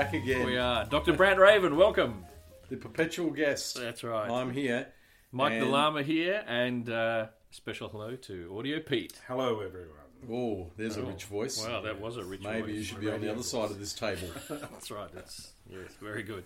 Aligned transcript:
back 0.00 0.14
again. 0.14 0.46
We 0.46 0.56
are. 0.56 0.86
Dr. 0.86 1.12
Brant 1.12 1.38
Raven, 1.38 1.76
welcome. 1.76 2.24
The 2.70 2.76
perpetual 2.76 3.30
guest. 3.30 3.74
That's 3.78 4.02
right. 4.02 4.30
I'm 4.30 4.50
here. 4.50 4.88
Mike 5.32 5.52
the 5.52 5.60
and- 5.60 5.70
Llama 5.70 6.02
here, 6.02 6.42
and 6.46 6.88
uh, 6.88 7.26
special 7.50 7.88
hello 7.88 8.16
to 8.16 8.56
Audio 8.56 8.80
Pete. 8.80 9.20
Hello, 9.28 9.60
everyone. 9.60 9.96
Oh, 10.30 10.70
there's 10.76 10.96
a 10.96 11.02
rich 11.02 11.24
voice. 11.24 11.66
Wow, 11.66 11.82
that 11.82 12.00
was 12.00 12.16
a 12.16 12.24
rich 12.24 12.42
Maybe 12.42 12.60
voice. 12.60 12.66
Maybe 12.66 12.78
you 12.78 12.84
should 12.84 13.00
be 13.00 13.10
on 13.10 13.20
the 13.20 13.30
other 13.30 13.42
side 13.42 13.70
of 13.70 13.78
this 13.78 13.92
table. 13.94 14.28
That's 14.48 14.90
right. 14.90 15.10
That's 15.14 15.52
yes, 15.70 15.92
very 16.00 16.22
good. 16.22 16.44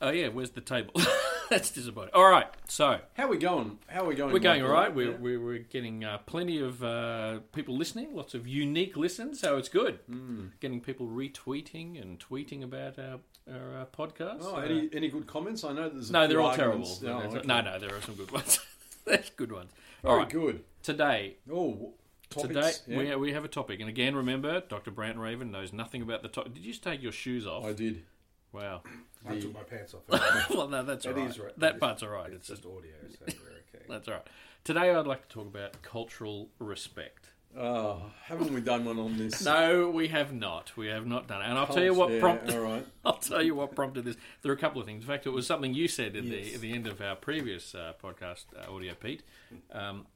Oh 0.00 0.10
yeah, 0.10 0.28
where's 0.28 0.50
the 0.50 0.60
table? 0.60 0.92
That's 1.50 1.70
disappointing. 1.70 2.14
All 2.14 2.30
right, 2.30 2.46
so 2.68 3.00
How 3.14 3.24
are 3.24 3.28
we 3.28 3.36
going? 3.36 3.78
How 3.88 4.04
are 4.04 4.06
we 4.06 4.14
going? 4.14 4.32
we're 4.32 4.38
going 4.38 4.62
all 4.62 4.68
Michael? 4.68 4.82
right. 4.84 4.94
We're, 4.94 5.10
Yeah. 5.10 5.16
we're, 5.18 5.40
we're 5.44 5.58
getting 5.58 6.04
uh, 6.04 6.18
plenty 6.18 6.60
of 6.60 6.82
uh, 6.82 7.40
people 7.52 7.76
listening, 7.76 8.14
lots 8.14 8.34
of 8.34 8.46
unique 8.46 8.96
listens, 8.96 9.40
so 9.40 9.56
it's 9.56 9.68
good. 9.68 9.98
Hmm. 10.06 10.46
Getting 10.60 10.80
people 10.80 11.06
retweeting 11.08 12.00
and 12.00 12.18
tweeting 12.20 12.62
about 12.62 12.98
our, 13.00 13.18
our 13.52 13.80
uh, 13.80 13.84
podcast. 13.86 14.38
Oh, 14.42 14.56
Uh, 14.56 14.60
any, 14.60 14.88
any 14.92 15.08
good 15.08 15.26
comments? 15.26 15.64
I 15.64 15.72
know 15.72 15.88
there's 15.88 16.10
a 16.10 16.12
no, 16.12 16.20
few 16.20 16.28
they're 16.28 16.40
all 16.40 16.54
terrible. 16.54 16.86
arguments. 16.88 17.00
Oh, 17.02 17.06
There's- 17.18 17.34
okay. 17.34 17.46
No, 17.46 17.60
no, 17.62 17.78
there 17.80 17.96
are 17.96 18.00
some 18.02 18.14
good 18.14 18.30
ones. 18.30 18.60
There's 19.04 19.30
good 19.30 19.50
ones. 19.50 19.70
Very 20.02 20.12
all 20.14 20.18
right, 20.20 20.28
good. 20.30 20.62
today 20.84 21.36
Oh, 21.52 21.94
topics. 22.30 22.48
Today 22.54 22.72
yeah. 22.86 23.16
we, 23.16 23.16
we 23.16 23.32
have 23.32 23.44
a 23.44 23.48
topic, 23.48 23.80
and 23.80 23.88
again, 23.88 24.14
remember, 24.14 24.60
Dr. 24.68 24.92
Brant 24.92 25.18
Raven 25.18 25.50
knows 25.50 25.72
nothing 25.72 26.00
about 26.00 26.22
the 26.22 26.28
topic. 26.28 26.54
Did 26.54 26.64
you 26.64 26.70
just 26.70 26.84
take 26.84 27.02
your 27.02 27.10
shoes 27.12 27.44
off? 27.46 27.64
I 27.64 27.72
did. 27.72 28.04
Wow. 28.52 28.82
I 29.28 29.34
The- 29.34 29.40
took 29.42 29.54
my 29.54 29.62
pants 29.62 29.94
off. 29.94 30.02
well, 30.50 30.68
no, 30.68 30.82
that's 30.82 31.04
That 31.04 31.16
all 31.16 31.22
right. 31.24 31.38
right. 31.38 31.58
That 31.58 31.66
It's- 31.76 31.80
part's 31.80 32.02
all 32.02 32.08
right. 32.10 32.32
It's 32.32 32.48
It's 32.50 32.60
just 32.60 32.66
audio, 32.66 32.92
so 33.10 33.16
we're 33.26 33.26
okay. 33.74 33.84
that's 33.88 34.08
all 34.08 34.14
right. 34.14 34.26
Today, 34.64 34.90
I'd 34.94 35.06
like 35.06 35.26
to 35.28 35.34
talk 35.34 35.46
about 35.46 35.80
cultural 35.82 36.48
respect. 36.58 37.28
Oh, 37.58 38.12
haven't 38.22 38.52
we 38.54 38.60
done 38.60 38.84
one 38.84 38.98
on 39.00 39.18
this? 39.18 39.44
No, 39.44 39.90
we 39.90 40.06
have 40.08 40.32
not. 40.32 40.76
We 40.76 40.86
have 40.86 41.04
not 41.04 41.26
done 41.26 41.42
it. 41.42 41.46
And 41.46 41.58
I'll 41.58 41.66
tell 41.66 41.82
you 41.82 41.92
what 41.94 42.12
Yeah, 42.12 42.20
prompted. 42.20 42.54
All 42.54 42.60
right. 42.62 42.86
I'll 43.04 43.14
tell 43.18 43.42
you 43.42 43.56
what 43.56 43.74
prompted 43.74 44.04
this. 44.04 44.16
There 44.42 44.52
are 44.52 44.54
a 44.54 44.58
couple 44.58 44.80
of 44.80 44.86
things. 44.86 45.02
In 45.02 45.08
fact, 45.08 45.26
it 45.26 45.30
was 45.30 45.46
something 45.48 45.74
you 45.74 45.88
said 45.88 46.14
at 46.14 46.22
the 46.22 46.36
Yes. 46.42 46.54
at 46.54 46.60
the 46.60 46.72
end 46.72 46.86
of 46.86 47.00
our 47.00 47.16
previous 47.16 47.74
uh, 47.74 47.94
podcast, 48.00 48.44
uh, 48.56 48.72
Audio 48.72 48.94
Pete. 48.94 49.24
Um, 49.72 50.06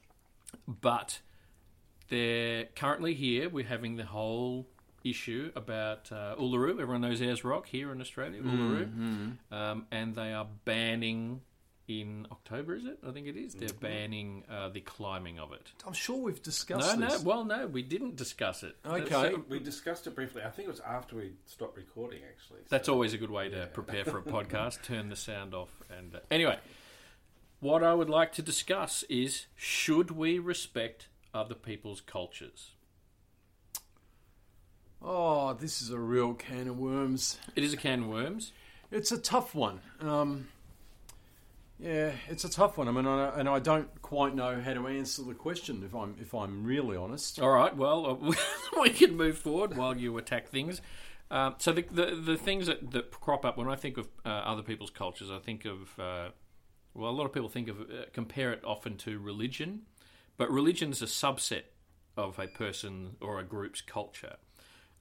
but 0.68 1.18
they're 2.08 2.66
currently 2.76 3.14
here. 3.14 3.48
We're 3.48 3.64
having 3.66 3.96
the 3.96 4.04
whole 4.06 4.68
issue 5.04 5.52
about 5.54 6.10
uh, 6.10 6.34
Uluru. 6.38 6.72
Everyone 6.80 7.02
knows 7.02 7.20
Ayers 7.22 7.44
Rock 7.44 7.66
here 7.66 7.92
in 7.92 8.00
Australia, 8.00 8.42
Uluru, 8.42 9.36
um, 9.52 9.86
and 9.92 10.14
they 10.14 10.32
are 10.32 10.46
banning. 10.64 11.42
In 11.86 12.26
October, 12.32 12.76
is 12.76 12.86
it? 12.86 12.98
I 13.06 13.10
think 13.10 13.26
it 13.26 13.36
is. 13.36 13.52
They're 13.52 13.68
banning 13.68 14.44
uh, 14.50 14.70
the 14.70 14.80
climbing 14.80 15.38
of 15.38 15.52
it. 15.52 15.70
I'm 15.86 15.92
sure 15.92 16.16
we've 16.16 16.42
discussed 16.42 16.96
no. 16.96 17.10
this. 17.10 17.22
Well, 17.22 17.44
no, 17.44 17.66
we 17.66 17.82
didn't 17.82 18.16
discuss 18.16 18.62
it. 18.62 18.74
Okay. 18.86 19.04
That's- 19.04 19.34
We 19.50 19.58
discussed 19.58 20.06
it 20.06 20.14
briefly. 20.14 20.40
I 20.42 20.48
think 20.48 20.66
it 20.68 20.70
was 20.70 20.80
after 20.80 21.16
we 21.16 21.32
stopped 21.44 21.76
recording, 21.76 22.20
actually. 22.26 22.60
so- 22.60 22.68
That's 22.70 22.88
always 22.88 23.12
a 23.12 23.18
good 23.18 23.30
way 23.30 23.50
to 23.50 23.66
prepare 23.74 24.06
for 24.06 24.16
a 24.16 24.22
podcast. 24.36 24.82
Turn 24.82 25.10
the 25.10 25.14
sound 25.16 25.52
off. 25.52 25.68
And 25.94 26.14
uh, 26.14 26.20
anyway, 26.30 26.58
what 27.60 27.82
I 27.82 27.92
would 27.92 28.08
like 28.08 28.32
to 28.32 28.42
discuss 28.42 29.02
is: 29.10 29.44
should 29.54 30.10
we 30.10 30.38
respect 30.38 31.08
other 31.34 31.54
people's 31.54 32.00
cultures? 32.00 32.70
Oh, 35.06 35.52
this 35.52 35.82
is 35.82 35.90
a 35.90 35.98
real 35.98 36.32
can 36.32 36.66
of 36.66 36.78
worms. 36.78 37.38
It 37.54 37.62
is 37.62 37.74
a 37.74 37.76
can 37.76 38.04
of 38.04 38.08
worms. 38.08 38.52
It's 38.90 39.12
a 39.12 39.18
tough 39.18 39.54
one. 39.54 39.80
Um, 40.00 40.48
yeah, 41.78 42.12
it's 42.28 42.44
a 42.44 42.48
tough 42.48 42.78
one. 42.78 42.88
I 42.88 42.90
mean, 42.92 43.06
I, 43.06 43.38
and 43.38 43.46
I 43.46 43.58
don't 43.58 44.00
quite 44.00 44.34
know 44.34 44.62
how 44.62 44.72
to 44.72 44.86
answer 44.86 45.22
the 45.22 45.34
question 45.34 45.82
if 45.84 45.94
I'm 45.94 46.16
if 46.20 46.32
I'm 46.34 46.64
really 46.64 46.96
honest. 46.96 47.38
All 47.38 47.50
right. 47.50 47.76
Well, 47.76 48.06
uh, 48.06 48.32
we 48.80 48.88
can 48.88 49.14
move 49.14 49.36
forward 49.36 49.76
while 49.76 49.94
you 49.94 50.16
attack 50.16 50.48
things. 50.48 50.80
Um, 51.30 51.56
so 51.58 51.72
the, 51.72 51.82
the 51.82 52.06
the 52.14 52.36
things 52.38 52.66
that, 52.68 52.92
that 52.92 53.10
crop 53.10 53.44
up 53.44 53.58
when 53.58 53.68
I 53.68 53.76
think 53.76 53.98
of 53.98 54.08
uh, 54.24 54.28
other 54.28 54.62
people's 54.62 54.90
cultures, 54.90 55.30
I 55.30 55.38
think 55.38 55.66
of 55.66 55.98
uh, 55.98 56.28
well, 56.94 57.10
a 57.10 57.12
lot 57.12 57.26
of 57.26 57.32
people 57.34 57.50
think 57.50 57.68
of 57.68 57.82
uh, 57.82 58.04
compare 58.14 58.54
it 58.54 58.64
often 58.64 58.96
to 58.98 59.18
religion, 59.18 59.82
but 60.38 60.50
religion 60.50 60.92
is 60.92 61.02
a 61.02 61.06
subset 61.06 61.64
of 62.16 62.38
a 62.38 62.46
person 62.46 63.16
or 63.20 63.38
a 63.38 63.44
group's 63.44 63.82
culture. 63.82 64.36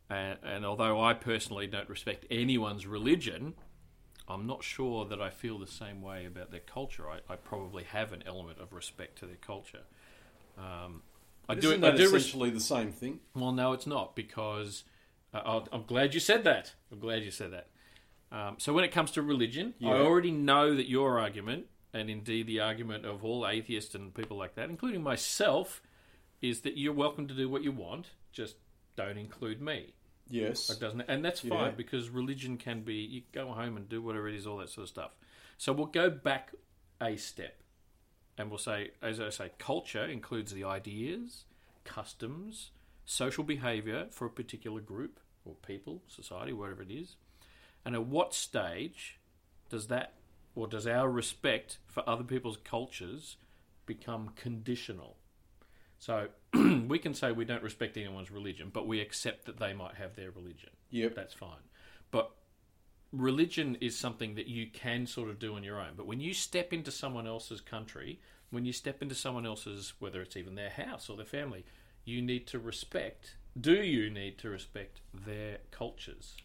And, 0.10 0.38
and 0.44 0.66
although 0.66 1.02
I 1.02 1.14
personally 1.14 1.68
don't 1.68 1.90
respect 1.90 2.26
anyone's 2.30 2.86
religion, 2.86 3.54
I'm 4.28 4.46
not 4.46 4.64
sure 4.64 5.06
that 5.06 5.22
I 5.22 5.30
feel 5.30 5.60
the 5.60 5.68
same 5.68 6.02
way 6.02 6.26
about 6.26 6.52
their 6.52 6.60
culture. 6.60 7.06
I, 7.10 7.20
I 7.32 7.36
probably 7.36 7.84
have 7.84 8.14
an 8.14 8.24
element 8.26 8.60
of 8.60 8.74
respect 8.74 9.20
to 9.20 9.26
their 9.26 9.38
culture. 9.38 9.82
Um, 10.58 11.02
I 11.50 11.56
do. 11.56 11.70
Isn't 11.70 11.84
I 11.84 11.92
that 11.92 11.98
do. 11.98 12.04
res- 12.04 12.24
essentially 12.24 12.50
the 12.50 12.60
same 12.60 12.92
thing? 12.92 13.20
well, 13.36 13.52
no, 13.52 13.74
it's 13.74 13.88
not 13.88 14.16
because 14.16 14.84
uh, 15.34 15.62
I'm 15.72 15.84
glad 15.84 16.14
you 16.14 16.20
said 16.20 16.44
that. 16.46 16.74
I'm 16.92 17.00
glad 17.00 17.24
you 17.24 17.32
said 17.32 17.52
that. 17.52 17.68
Um, 18.32 18.56
so 18.58 18.74
when 18.74 18.84
it 18.84 18.92
comes 18.92 19.12
to 19.12 19.22
religion, 19.22 19.76
I 19.84 19.90
already 19.90 20.32
know 20.32 20.76
that 20.76 20.90
your 20.90 21.20
argument, 21.20 21.66
and 21.94 22.10
indeed 22.10 22.48
the 22.48 22.62
argument 22.62 23.06
of 23.06 23.24
all 23.24 23.48
atheists 23.48 23.94
and 23.94 24.14
people 24.14 24.38
like 24.38 24.56
that, 24.56 24.70
including 24.70 25.04
myself, 25.04 25.82
is 26.42 26.62
that 26.62 26.78
you're 26.78 26.94
welcome 26.94 27.28
to 27.28 27.34
do 27.36 27.48
what 27.48 27.64
you 27.64 27.72
want, 27.72 28.10
just 28.32 28.56
don't 28.96 29.18
include 29.18 29.62
me. 29.62 29.94
Yes. 30.30 30.70
It 30.70 30.80
doesn't, 30.80 31.02
and 31.02 31.24
that's 31.24 31.42
fine 31.42 31.52
Yeah. 31.52 31.70
because 31.72 32.10
religion 32.10 32.58
can 32.58 32.82
be 32.82 32.96
you 32.96 33.24
go 33.32 33.52
home 33.52 33.76
and 33.78 33.88
do 33.90 34.02
whatever 34.02 34.28
it 34.30 34.36
is, 34.36 34.48
all 34.48 34.58
that 34.58 34.70
sort 34.70 34.84
of 34.84 34.90
stuff. 34.90 35.12
So 35.58 35.74
we'll 35.74 35.88
go 35.88 36.10
back 36.10 36.54
a 37.02 37.18
step, 37.18 37.62
and 38.38 38.50
we'll 38.50 38.58
say, 38.58 38.92
as 39.02 39.20
I 39.20 39.30
say, 39.30 39.52
culture 39.60 40.06
includes 40.06 40.54
the 40.54 40.64
ideas, 40.64 41.46
customs, 41.84 42.72
social 43.06 43.44
behaviour 43.44 44.08
for 44.12 44.26
a 44.26 44.30
particular 44.30 44.80
group 44.82 45.20
or 45.46 45.56
people, 45.56 46.02
society, 46.08 46.54
whatever 46.54 46.82
it 46.84 46.92
is, 46.92 47.18
and 47.86 47.94
at 47.96 48.06
what 48.06 48.34
stage 48.34 49.20
does 49.70 49.88
that 49.88 50.14
or 50.56 50.68
does 50.68 50.88
our 50.88 51.10
respect 51.10 51.80
for 51.88 52.08
other 52.08 52.24
people's 52.24 52.58
cultures 52.64 53.36
become 53.86 54.30
conditional? 54.36 55.18
So 56.00 56.30
we 56.88 57.00
can 57.00 57.14
say 57.14 57.32
we 57.32 57.46
don't 57.46 57.64
respect 57.64 57.98
anyone's 57.98 58.32
religion, 58.32 58.70
but 58.74 58.88
we 58.88 59.02
accept 59.02 59.46
that 59.46 59.60
they 59.60 59.74
might 59.74 59.96
have 59.96 60.16
their 60.16 60.32
religion. 60.32 60.70
Yep. 60.92 61.16
That's 61.16 61.34
fine. 61.34 61.62
But 62.12 62.32
religion 63.12 63.78
is 63.82 63.98
something 63.98 64.36
that 64.36 64.48
you 64.48 64.68
can 64.68 65.06
sort 65.08 65.30
of 65.30 65.40
do 65.40 65.56
on 65.56 65.64
your 65.64 65.80
own. 65.80 65.94
But 65.96 66.08
when 66.08 66.20
you 66.20 66.34
step 66.34 66.74
into 66.74 66.92
someone 66.92 67.28
else's 67.28 67.62
country, 67.62 68.20
when 68.50 68.66
you 68.66 68.74
step 68.74 69.02
into 69.02 69.16
someone 69.16 69.46
else's, 69.46 69.94
whether 70.00 70.22
it's 70.22 70.38
even 70.38 70.56
their 70.56 70.70
house 70.70 71.10
or 71.10 71.18
their 71.18 71.26
family, 71.26 71.66
you 72.06 72.22
need 72.22 72.48
to 72.48 72.60
respect. 72.60 73.36
Do 73.60 73.74
you 73.84 74.10
need 74.10 74.38
to 74.40 74.50
respect 74.50 75.02
their 75.14 75.60
cultures? 75.72 76.36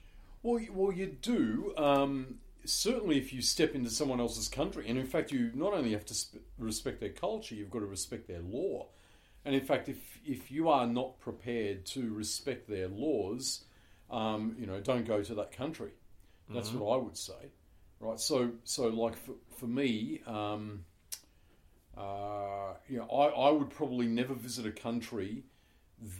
Well, 0.42 0.58
you- 0.60 0.72
well, 0.72 0.92
you 0.92 1.06
do. 1.06 1.74
Um, 1.76 2.38
certainly, 2.64 3.18
if 3.18 3.32
you 3.32 3.42
step 3.42 3.74
into 3.74 3.91
someone 3.91 4.20
else's 4.20 4.48
country, 4.48 4.88
and 4.88 4.98
in 4.98 5.06
fact, 5.06 5.32
you 5.32 5.50
not 5.54 5.72
only 5.72 5.92
have 5.92 6.04
to 6.06 6.14
respect 6.58 7.00
their 7.00 7.08
culture, 7.10 7.54
you've 7.54 7.70
got 7.70 7.80
to 7.80 7.86
respect 7.86 8.28
their 8.28 8.41
law. 8.41 8.88
And 9.48 9.56
in 9.56 9.64
fact, 9.64 9.88
if 9.88 10.20
if 10.26 10.50
you 10.50 10.69
are 10.69 10.86
not 10.86 11.19
prepared 11.20 11.86
to 11.86 12.12
respect 12.12 12.69
their 12.69 12.86
laws, 12.86 13.64
um, 14.10 14.54
you 14.59 14.66
know, 14.66 14.78
don't 14.78 15.06
go 15.06 15.22
to 15.22 15.34
that 15.36 15.53
country. 15.53 15.92
That's 16.50 16.70
what 16.70 16.92
I 16.92 16.97
would 16.98 17.16
say, 17.16 17.50
right? 17.98 18.20
So, 18.20 18.50
so 18.64 18.88
like 18.88 19.16
for, 19.16 19.36
for 19.56 19.66
me, 19.66 20.21
um, 20.27 20.84
uh, 21.97 22.74
you 22.91 22.98
know, 22.98 23.06
I, 23.06 23.48
I 23.48 23.50
would 23.50 23.71
probably 23.71 24.06
never 24.06 24.34
visit 24.34 24.66
a 24.66 24.71
country 24.71 25.45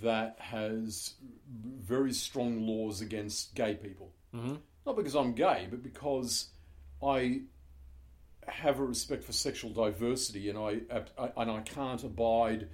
that 0.02 0.36
has 0.38 1.12
very 1.82 2.14
strong 2.14 2.66
laws 2.66 3.02
against 3.02 3.54
gay 3.54 3.75
people. 3.75 4.10
Mm-hmm. 4.34 4.54
Not 4.86 4.96
because 4.96 5.14
I'm 5.14 5.34
gay, 5.34 5.66
but 5.69 5.82
because 5.82 6.48
I 7.02 7.42
have 8.46 8.80
a 8.80 8.84
respect 8.84 9.22
for 9.22 9.34
sexual 9.34 9.70
diversity, 9.70 10.48
and 10.48 10.58
I, 10.58 10.80
I 11.19 11.30
and 11.36 11.50
I 11.50 11.60
can't 11.60 12.02
abide 12.02 12.69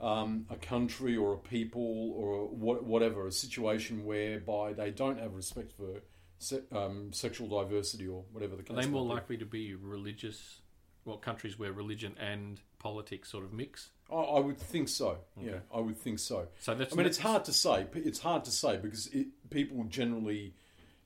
um, 0.00 0.46
a 0.50 0.56
country 0.56 1.16
or 1.16 1.34
a 1.34 1.38
people 1.38 2.12
or 2.16 2.48
what, 2.48 2.84
whatever 2.84 3.26
a 3.26 3.32
situation 3.32 4.04
whereby 4.04 4.72
they 4.72 4.90
don't 4.90 5.18
have 5.18 5.34
respect 5.34 5.72
for 5.72 6.02
se- 6.38 6.62
um, 6.72 7.12
sexual 7.12 7.48
diversity 7.48 8.06
or 8.06 8.24
whatever 8.32 8.56
the 8.56 8.72
Are 8.72 8.82
they 8.82 8.88
more 8.88 9.04
likely 9.04 9.36
to 9.38 9.46
be 9.46 9.74
religious? 9.74 10.60
Well, 11.04 11.18
countries 11.18 11.58
where 11.58 11.72
religion 11.72 12.16
and 12.18 12.60
politics 12.78 13.30
sort 13.30 13.44
of 13.44 13.52
mix. 13.52 13.90
I, 14.10 14.16
I 14.16 14.40
would 14.40 14.58
think 14.58 14.88
so. 14.88 15.18
Yeah, 15.40 15.58
I 15.74 15.80
would 15.80 15.98
think 15.98 16.18
so. 16.18 16.48
So 16.60 16.74
that's 16.74 16.94
I 16.94 16.96
mean, 16.96 17.06
it's 17.06 17.18
hard 17.18 17.44
to 17.44 17.52
say. 17.52 17.86
It's 17.94 18.20
hard 18.20 18.44
to 18.44 18.50
say 18.50 18.78
because 18.78 19.08
it, 19.08 19.26
people 19.50 19.84
generally 19.84 20.54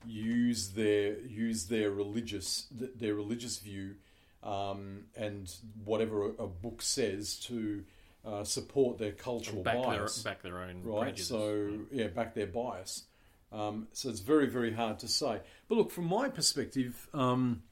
use 0.07 0.71
their 0.71 1.19
use 1.21 1.67
their 1.67 1.91
religious 1.91 2.67
their 2.71 3.15
religious 3.15 3.59
view 3.59 3.97
um, 4.43 5.05
and 5.17 5.53
whatever 5.85 6.27
a, 6.27 6.45
a 6.45 6.47
book 6.47 6.83
says 6.83 7.37
to 7.37 7.85
uh, 8.29 8.45
support 8.45 8.99
their 8.99 9.13
cultural 9.13 9.63
back 9.63 9.75
their 9.75 9.85
bias, 9.85 10.23
back 10.23 10.43
their 10.43 10.59
own 10.59 10.83
right? 10.83 11.03
prejudice. 11.03 11.29
So 11.29 11.79
yeah, 11.91 12.09
back 12.09 12.35
their 12.35 12.47
bias. 12.47 13.05
Um, 13.51 13.89
so 13.93 14.11
it's 14.11 14.21
very 14.21 14.47
very 14.47 14.73
hard 14.73 14.99
to 15.01 15.09
say. 15.09 15.41
But 15.69 15.79
look, 15.79 15.91
from 15.91 16.05
my 16.05 16.29
perspective. 16.29 17.09
Um, 17.15 17.63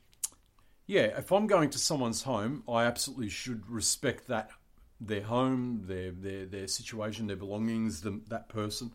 yeah, 0.89 1.19
if 1.19 1.33
I'm 1.33 1.49
going 1.49 1.71
to 1.71 1.79
someone's 1.79 2.23
home, 2.23 2.63
I 2.69 2.85
absolutely 2.85 3.29
should 3.29 3.69
respect 3.69 4.29
that 4.29 4.51
their 5.01 5.23
home, 5.23 5.83
their 5.87 6.13
their 6.13 6.47
their 6.47 6.69
situation, 6.69 7.27
their 7.27 7.37
belongings, 7.37 8.03
them, 8.03 8.23
that 8.29 8.49
person. 8.49 8.93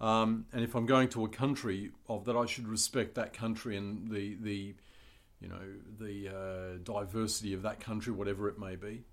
Um, 0.00 0.46
and 0.52 0.64
if 0.64 0.74
I'm 0.74 0.86
going 0.86 1.08
to 1.10 1.24
a 1.24 1.28
country 1.28 1.90
of 2.08 2.24
that, 2.24 2.36
I 2.36 2.46
should 2.46 2.66
respect 2.66 3.14
that 3.14 3.32
country 3.32 3.76
and 3.76 4.10
the 4.10 4.36
the 4.40 4.74
you 5.40 5.48
know 5.48 5.60
the 5.98 6.28
uh, 6.28 6.78
diversity 6.82 7.54
of 7.54 7.62
that 7.62 7.80
country, 7.80 8.12
whatever 8.12 8.48
it 8.48 8.58
may 8.58 8.76
be. 8.76 9.04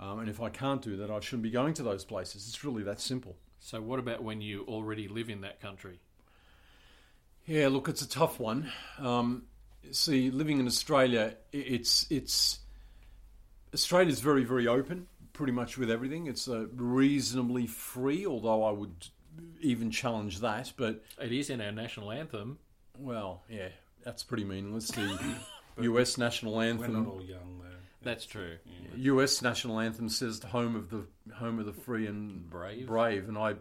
Um, 0.00 0.20
and 0.20 0.28
if 0.30 0.40
I 0.40 0.48
can't 0.48 0.80
do 0.80 0.96
that, 0.96 1.10
I 1.10 1.20
shouldn't 1.20 1.42
be 1.42 1.50
going 1.50 1.74
to 1.74 1.82
those 1.82 2.04
places. 2.04 2.48
It's 2.48 2.64
really 2.64 2.82
that 2.84 3.00
simple. 3.00 3.36
So, 3.58 3.82
what 3.82 3.98
about 3.98 4.22
when 4.24 4.40
you 4.40 4.64
already 4.66 5.06
live 5.08 5.28
in 5.28 5.42
that 5.42 5.60
country? 5.60 6.00
Yeah, 7.46 7.68
look, 7.68 7.88
it's 7.88 8.00
a 8.02 8.08
tough 8.08 8.40
one. 8.40 8.70
Um, 8.98 9.44
see, 9.90 10.30
living 10.30 10.58
in 10.58 10.66
Australia, 10.66 11.34
i- 11.52 11.56
it's 11.56 12.06
it's 12.10 12.60
Australia's 13.74 14.20
very 14.20 14.44
very 14.44 14.66
open, 14.66 15.06
pretty 15.32 15.52
much 15.52 15.76
with 15.76 15.90
everything. 15.90 16.26
It's 16.26 16.48
uh, 16.48 16.66
reasonably 16.74 17.66
free, 17.66 18.26
although 18.26 18.64
I 18.64 18.70
would 18.70 19.08
even 19.60 19.90
challenge 19.90 20.40
that. 20.40 20.72
But 20.76 21.02
It 21.20 21.32
is 21.32 21.50
in 21.50 21.60
our 21.60 21.72
national 21.72 22.10
anthem. 22.10 22.58
well, 22.98 23.42
yeah, 23.50 23.68
that's 24.04 24.22
pretty 24.22 24.44
meaningless. 24.44 24.88
The 24.92 25.36
U.S. 25.82 26.16
national 26.18 26.60
anthem. 26.60 26.78
We're 26.78 26.84
anthem. 26.86 27.04
not 27.04 27.12
all 27.14 27.22
young 27.22 27.58
though. 27.62 27.66
That's 28.02 28.24
true. 28.24 28.56
U.S. 28.96 29.42
national 29.42 29.78
anthem 29.80 30.08
says 30.08 30.40
the 30.40 30.46
home 30.48 30.74
of 30.76 30.90
the 30.90 31.06
home 31.34 31.58
of 31.58 31.66
the 31.66 31.72
free 31.72 32.06
and 32.06 32.48
Brave. 32.48 32.86
brave, 32.86 33.28
and 33.28 33.36
I 33.36 33.54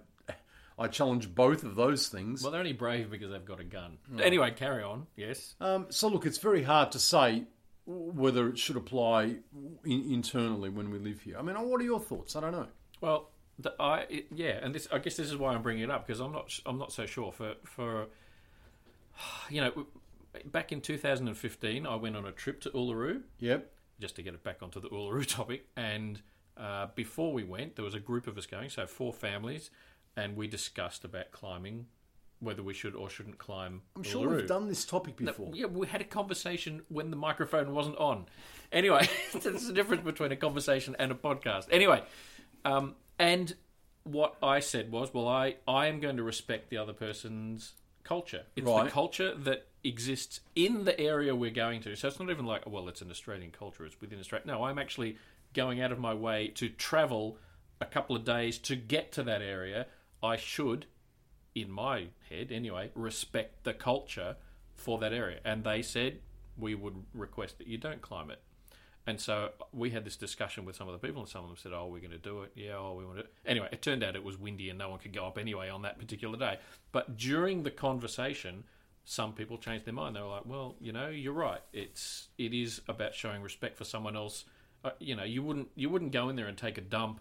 I 0.77 0.88
challenge 0.88 1.33
both 1.36 1.63
of 1.63 1.75
those 1.75 2.07
things. 2.07 2.41
Well, 2.41 2.51
they're 2.51 2.59
only 2.59 2.74
brave 2.74 3.12
because 3.12 3.31
they've 3.31 3.44
got 3.44 3.59
a 3.59 3.65
gun. 3.65 3.97
Anyway, 4.21 4.51
carry 4.51 4.81
on. 4.81 5.07
Yes. 5.18 5.56
Um, 5.59 5.88
so 5.89 6.07
look, 6.07 6.25
it's 6.25 6.38
very 6.38 6.63
hard 6.63 6.94
to 6.94 7.00
say 7.00 7.44
whether 7.86 8.47
it 8.47 8.57
should 8.57 8.77
apply 8.77 9.38
in, 9.83 10.12
internally 10.13 10.69
when 10.69 10.89
we 10.89 11.00
live 11.00 11.21
here. 11.21 11.38
I 11.38 11.41
mean, 11.41 11.56
what 11.56 11.81
are 11.81 11.83
your 11.83 12.00
thoughts? 12.00 12.36
I 12.36 12.41
don't 12.41 12.51
know. 12.53 12.68
Well, 13.01 13.30
the, 13.57 13.74
I 13.80 14.01
it, 14.09 14.27
yeah, 14.33 14.59
and 14.62 14.74
this 14.74 14.88
I 14.91 15.00
guess 15.00 15.18
this 15.18 15.27
is 15.27 15.36
why 15.36 15.53
I'm 15.53 15.62
bringing 15.62 15.83
it 15.83 15.91
up 15.91 16.07
because 16.07 16.21
I'm 16.21 16.31
not 16.31 16.57
I'm 16.65 16.77
not 16.77 16.94
so 16.94 17.06
sure 17.06 17.31
for 17.33 17.56
for 17.65 18.07
you 19.50 19.59
know 19.59 19.86
back 20.45 20.71
in 20.71 20.80
2015 20.80 21.86
I 21.86 21.95
went 21.95 22.15
on 22.15 22.25
a 22.25 22.31
trip 22.31 22.62
to 22.62 22.69
Uluru 22.69 23.21
Yep. 23.39 23.69
Just 24.00 24.16
to 24.16 24.22
get 24.24 24.34
it 24.34 24.44
back 24.44 24.62
onto 24.62 24.80
the 24.80 24.90
Uluru 24.90 25.25
topic 25.36 25.66
and 25.75 26.22
uh, 26.57 26.88
before 26.96 27.31
we 27.34 27.44
went 27.44 27.75
there 27.75 27.86
was 27.86 27.94
a 27.96 28.00
group 28.00 28.28
of 28.28 28.38
us 28.38 28.46
going 28.46 28.69
so 28.69 28.86
four 28.86 29.13
families 29.13 29.69
and 30.18 30.36
we 30.36 30.48
discussed 30.48 31.04
about 31.06 31.31
climbing 31.31 31.86
whether 32.42 32.63
we 32.63 32.74
should 32.74 32.96
or 32.96 33.10
shouldn't 33.10 33.38
climb 33.38 33.81
I'm 33.96 34.04
sure 34.04 34.25
Uluru. 34.28 34.36
we've 34.38 34.48
done 34.48 34.68
this 34.68 34.86
topic 34.86 35.19
No, 35.19 35.28
before. 35.31 35.51
yeah, 35.54 35.66
we 35.66 35.88
had 35.88 36.01
a 36.01 36.06
conversation 36.06 36.81
when 36.88 37.12
the 37.12 37.18
microphone 37.18 37.74
wasn't 37.74 37.98
on. 37.98 38.28
Anyway, 38.72 39.10
there's 39.34 39.68
a 39.68 39.74
difference 39.74 40.04
between 40.04 40.31
a 40.31 40.38
conversation 40.38 40.96
and 41.00 41.12
a 41.12 41.16
podcast. 41.16 41.66
Anyway, 41.69 42.01
um, 42.63 42.96
and 43.18 43.56
what 44.04 44.38
I 44.42 44.60
said 44.62 44.90
was, 44.90 45.13
well, 45.13 45.28
I, 45.28 45.56
I 45.68 45.88
am 45.88 46.00
going 46.00 46.16
to 46.16 46.24
respect 46.24 46.69
the 46.69 46.78
other 46.78 46.94
person's 46.94 47.74
culture. 48.10 48.44
It's 48.56 48.66
Right. 48.68 48.86
the 48.86 48.92
culture 48.92 49.36
that 49.36 49.68
exists 49.84 50.42
in 50.56 50.84
the 50.84 51.00
area 51.00 51.36
we're 51.36 51.60
going 51.66 51.82
to. 51.82 51.96
So 51.96 52.08
it's 52.08 52.20
not 52.20 52.30
even 52.30 52.46
like, 52.46 52.64
well, 52.66 52.90
it's 52.90 53.02
an 53.02 53.12
Australian 53.12 53.52
culture, 53.52 53.86
it's 53.86 54.02
within 54.02 54.20
Australia. 54.20 54.48
No, 54.48 54.64
I'm 54.64 54.80
actually 54.80 55.18
going 55.54 55.80
out 55.82 55.92
of 55.92 56.00
my 56.00 56.14
way 56.14 56.48
to 56.56 56.70
travel 56.70 57.38
a 57.80 57.86
couple 57.86 58.16
of 58.16 58.24
days 58.26 58.58
to 58.70 58.76
get 58.76 59.12
to 59.14 59.24
that 59.24 59.42
area. 59.42 59.86
I 60.22 60.36
should 60.36 60.86
in 61.56 61.70
my 61.70 62.08
head 62.30 62.52
anyway, 62.52 62.92
respect 62.96 63.64
the 63.64 63.74
culture 63.74 64.36
for 64.74 64.98
that 65.00 65.14
area. 65.14 65.40
And 65.44 65.64
they 65.64 65.82
said 65.82 66.20
we 66.58 66.76
would 66.76 67.06
request 67.14 67.58
that 67.58 67.68
you 67.68 67.78
don't 67.78 68.02
climb 68.02 68.30
it. 68.32 68.42
And 69.10 69.20
so 69.20 69.50
we 69.74 69.90
had 69.90 70.06
this 70.06 70.16
discussion 70.16 70.66
with 70.66 70.76
some 70.76 70.88
of 70.88 70.94
the 70.94 71.06
people, 71.06 71.24
and 71.24 71.28
some 71.28 71.44
of 71.44 71.50
them 71.50 71.58
said, 71.58 71.74
"Oh, 71.74 71.88
we're 71.88 72.00
going 72.00 72.12
to 72.12 72.20
do 72.20 72.44
it. 72.44 72.52
Yeah, 72.54 72.78
oh, 72.78 72.94
we 72.96 73.06
want 73.06 73.18
to." 73.18 73.26
Anyway, 73.44 73.68
it 73.72 73.82
turned 73.82 74.04
out 74.04 74.16
it 74.16 74.24
was 74.24 74.38
windy 74.38 74.70
and 74.70 74.78
no 74.78 74.88
one 74.88 75.00
could 75.00 75.14
go 75.14 75.26
up 75.26 75.40
anyway 75.40 75.68
on 75.68 75.82
that 75.82 75.98
particular 75.98 76.38
day. 76.38 76.60
But 76.92 77.18
during 77.18 77.64
the 77.64 77.72
conversation, 77.72 78.66
some 79.06 79.34
people 79.34 79.58
changed 79.58 79.86
their 79.86 79.96
mind. 79.96 80.16
They 80.16 80.22
were 80.22 80.28
like, 80.28 80.46
"Well, 80.46 80.76
you 80.80 80.92
know, 80.92 81.08
you're 81.10 81.34
right. 81.34 81.62
It's 81.74 82.28
it 82.38 82.54
is 82.54 82.82
about 82.88 83.16
showing 83.16 83.42
respect 83.42 83.78
for 83.78 83.84
someone 83.84 84.16
else. 84.16 84.46
Uh, 84.86 84.92
you 85.00 85.16
know, 85.16 85.24
you 85.24 85.42
wouldn't 85.42 85.70
you 85.76 85.90
wouldn't 85.90 86.12
go 86.12 86.30
in 86.30 86.36
there 86.36 86.48
and 86.48 86.56
take 86.56 86.78
a 86.78 86.82
dump 86.82 87.20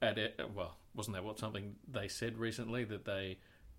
at 0.00 0.16
it. 0.16 0.40
Well, 0.54 0.78
wasn't 0.94 1.14
that 1.14 1.24
what 1.24 1.38
something 1.38 1.74
they 1.86 2.08
said 2.08 2.38
recently 2.38 2.84
that 2.84 3.04
they 3.04 3.36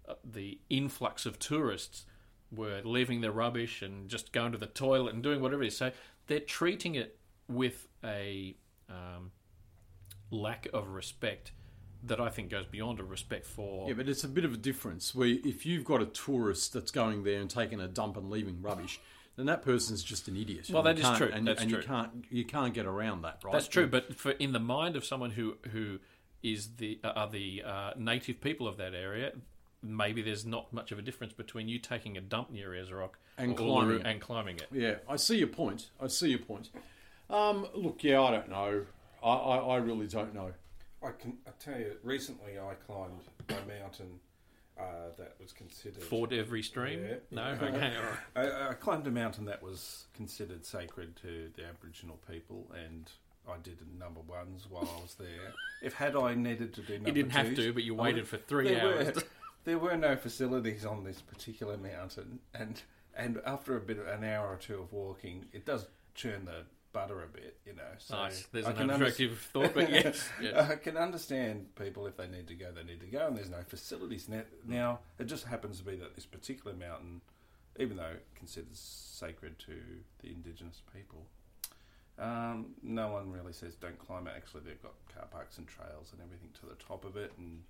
uh, 0.07 0.13
the 0.23 0.59
influx 0.69 1.25
of 1.25 1.39
tourists 1.39 2.05
were 2.51 2.81
leaving 2.83 3.21
their 3.21 3.31
rubbish 3.31 3.81
and 3.81 4.07
just 4.07 4.31
going 4.33 4.51
to 4.51 4.59
the 4.59 4.67
toilet 4.67 5.15
and 5.15 5.23
doing 5.23 5.41
whatever 5.41 5.63
it 5.63 5.67
is. 5.67 5.77
So 5.77 5.91
they're 6.27 6.39
treating 6.39 6.93
it 6.93 7.18
with 7.49 7.87
a 8.03 8.55
um, 8.89 9.31
lack 10.31 10.67
of 10.73 10.89
respect 10.89 11.51
that 12.03 12.21
I 12.21 12.29
think 12.29 12.49
goes 12.49 12.65
beyond 12.65 12.99
a 12.99 13.03
respect 13.03 13.45
for. 13.45 13.87
Yeah, 13.87 13.95
but 13.95 14.07
it's 14.07 14.23
a 14.23 14.27
bit 14.27 14.45
of 14.45 14.53
a 14.53 14.57
difference. 14.57 15.13
Where 15.13 15.27
if 15.27 15.65
you've 15.65 15.83
got 15.83 16.01
a 16.01 16.05
tourist 16.05 16.71
that's 16.73 16.91
going 16.91 17.23
there 17.23 17.41
and 17.41 17.49
taking 17.49 17.81
a 17.81 17.87
dump 17.87 18.15
and 18.15 18.29
leaving 18.29 18.61
rubbish, 18.61 19.01
then 19.35 19.47
that 19.47 19.61
person's 19.63 20.03
just 20.03 20.27
an 20.27 20.37
idiot. 20.37 20.69
Well, 20.69 20.83
that 20.83 20.97
is 20.97 21.09
true. 21.17 21.29
and, 21.33 21.47
That's 21.47 21.61
and 21.61 21.69
true. 21.69 21.79
you 21.79 21.85
can't 21.85 22.25
you 22.29 22.45
can't 22.45 22.73
get 22.73 22.85
around 22.85 23.23
that, 23.23 23.39
right? 23.43 23.53
That's 23.53 23.67
true, 23.67 23.87
but 23.87 24.15
for 24.15 24.31
in 24.31 24.53
the 24.53 24.59
mind 24.59 24.95
of 24.95 25.03
someone 25.03 25.31
who 25.31 25.57
who 25.71 25.99
is 26.41 26.75
the 26.77 26.99
uh, 27.03 27.09
are 27.09 27.29
the 27.29 27.63
uh, 27.65 27.91
native 27.97 28.39
people 28.39 28.67
of 28.67 28.77
that 28.77 28.93
area, 28.93 29.33
maybe 29.81 30.21
there's 30.21 30.45
not 30.45 30.71
much 30.71 30.91
of 30.91 30.99
a 30.99 31.01
difference 31.01 31.33
between 31.33 31.67
you 31.67 31.79
taking 31.79 32.17
a 32.17 32.21
dump 32.21 32.51
near 32.51 32.73
Ayers 32.73 32.91
Rock 32.91 33.17
And 33.37 33.57
climbing 33.57 33.97
Uluru 33.97 33.99
it. 33.99 34.05
and 34.05 34.21
climbing 34.21 34.55
it. 34.57 34.67
Yeah, 34.71 34.95
I 35.07 35.15
see 35.17 35.37
your 35.37 35.47
point. 35.47 35.89
I 36.01 36.07
see 36.07 36.29
your 36.29 36.39
point. 36.39 36.69
Um, 37.29 37.67
look, 37.73 38.03
yeah, 38.03 38.21
I 38.21 38.31
don't 38.31 38.49
know. 38.49 38.85
I, 39.23 39.29
I, 39.29 39.57
I 39.57 39.75
really 39.77 40.07
don't 40.07 40.33
know. 40.33 40.51
I 41.03 41.11
can 41.11 41.37
I 41.47 41.51
tell 41.59 41.79
you, 41.79 41.93
recently 42.03 42.59
I 42.59 42.73
climbed 42.73 43.21
a 43.49 43.81
mountain 43.81 44.19
uh, 44.79 45.11
that 45.17 45.35
was 45.41 45.51
considered 45.51 46.01
Ford 46.03 46.33
every 46.33 46.63
stream? 46.63 47.01
Yeah. 47.03 47.15
No, 47.31 47.43
okay, 47.61 47.93
all 47.97 48.43
right. 48.43 48.51
I, 48.51 48.69
I 48.69 48.73
climbed 48.73 49.07
a 49.07 49.11
mountain 49.11 49.45
that 49.45 49.61
was 49.61 50.05
considered 50.13 50.65
sacred 50.65 51.15
to 51.17 51.49
the 51.55 51.65
Aboriginal 51.65 52.19
people, 52.29 52.71
and 52.85 53.09
I 53.47 53.57
did 53.61 53.77
number 53.97 54.21
ones 54.21 54.67
while 54.69 54.89
I 54.97 55.01
was 55.01 55.15
there. 55.15 55.53
if 55.81 55.93
had 55.93 56.15
I 56.15 56.33
needed 56.35 56.73
to 56.75 56.81
do 56.81 56.93
number 56.93 57.09
You 57.09 57.13
didn't 57.13 57.31
have 57.31 57.55
to, 57.55 57.73
but 57.73 57.83
you 57.83 57.95
waited 57.95 58.27
for 58.27 58.37
three 58.37 58.69
there 58.69 58.81
hours. 58.81 59.15
Were, 59.15 59.23
there 59.65 59.79
were 59.79 59.97
no 59.97 60.15
facilities 60.15 60.85
on 60.85 61.03
this 61.03 61.21
particular 61.21 61.77
mountain, 61.77 62.39
and 62.53 62.81
and 63.15 63.41
after 63.45 63.75
a 63.75 63.81
bit 63.81 63.99
of 63.99 64.07
an 64.07 64.23
hour 64.23 64.47
or 64.47 64.57
two 64.57 64.79
of 64.79 64.93
walking, 64.93 65.45
it 65.51 65.65
does 65.65 65.87
churn 66.15 66.45
the 66.45 66.63
butter 66.93 67.23
a 67.23 67.27
bit, 67.27 67.57
you 67.65 67.73
know. 67.73 67.83
So 67.97 68.15
nice. 68.15 68.47
There's 68.51 68.65
I 68.65 68.71
an 68.71 68.77
can 68.77 68.89
attractive 68.89 69.39
thought, 69.53 69.73
but 69.73 69.91
yes. 69.91 70.29
yes. 70.41 70.69
I 70.69 70.75
can 70.75 70.97
understand 70.97 71.75
people 71.75 72.07
if 72.07 72.17
they 72.17 72.27
need 72.27 72.47
to 72.47 72.55
go, 72.55 72.67
they 72.71 72.83
need 72.83 73.01
to 73.01 73.07
go, 73.07 73.27
and 73.27 73.37
there's 73.37 73.49
no 73.49 73.61
facilities. 73.67 74.27
Now, 74.29 74.43
now 74.67 74.99
it 75.17 75.25
just 75.25 75.45
happens 75.45 75.79
to 75.79 75.85
be 75.85 75.95
that 75.97 76.15
this 76.15 76.25
particular 76.25 76.75
mountain, 76.75 77.21
even 77.79 77.97
though 77.97 78.15
considered 78.35 78.75
sacred 78.75 79.59
to 79.59 79.75
the 80.21 80.29
indigenous 80.29 80.81
people, 80.93 81.25
um, 82.17 82.75
no 82.83 83.11
one 83.11 83.31
really 83.31 83.53
says 83.53 83.75
don't 83.75 83.99
climb 83.99 84.27
it. 84.27 84.33
Actually, 84.35 84.63
they've 84.65 84.81
got 84.81 84.93
car 85.13 85.27
parks 85.31 85.57
and 85.57 85.67
trails 85.67 86.11
and 86.11 86.21
everything 86.21 86.49
to 86.59 86.65
the 86.65 86.75
top 86.83 87.05
of 87.05 87.15
it, 87.15 87.31
and 87.37 87.61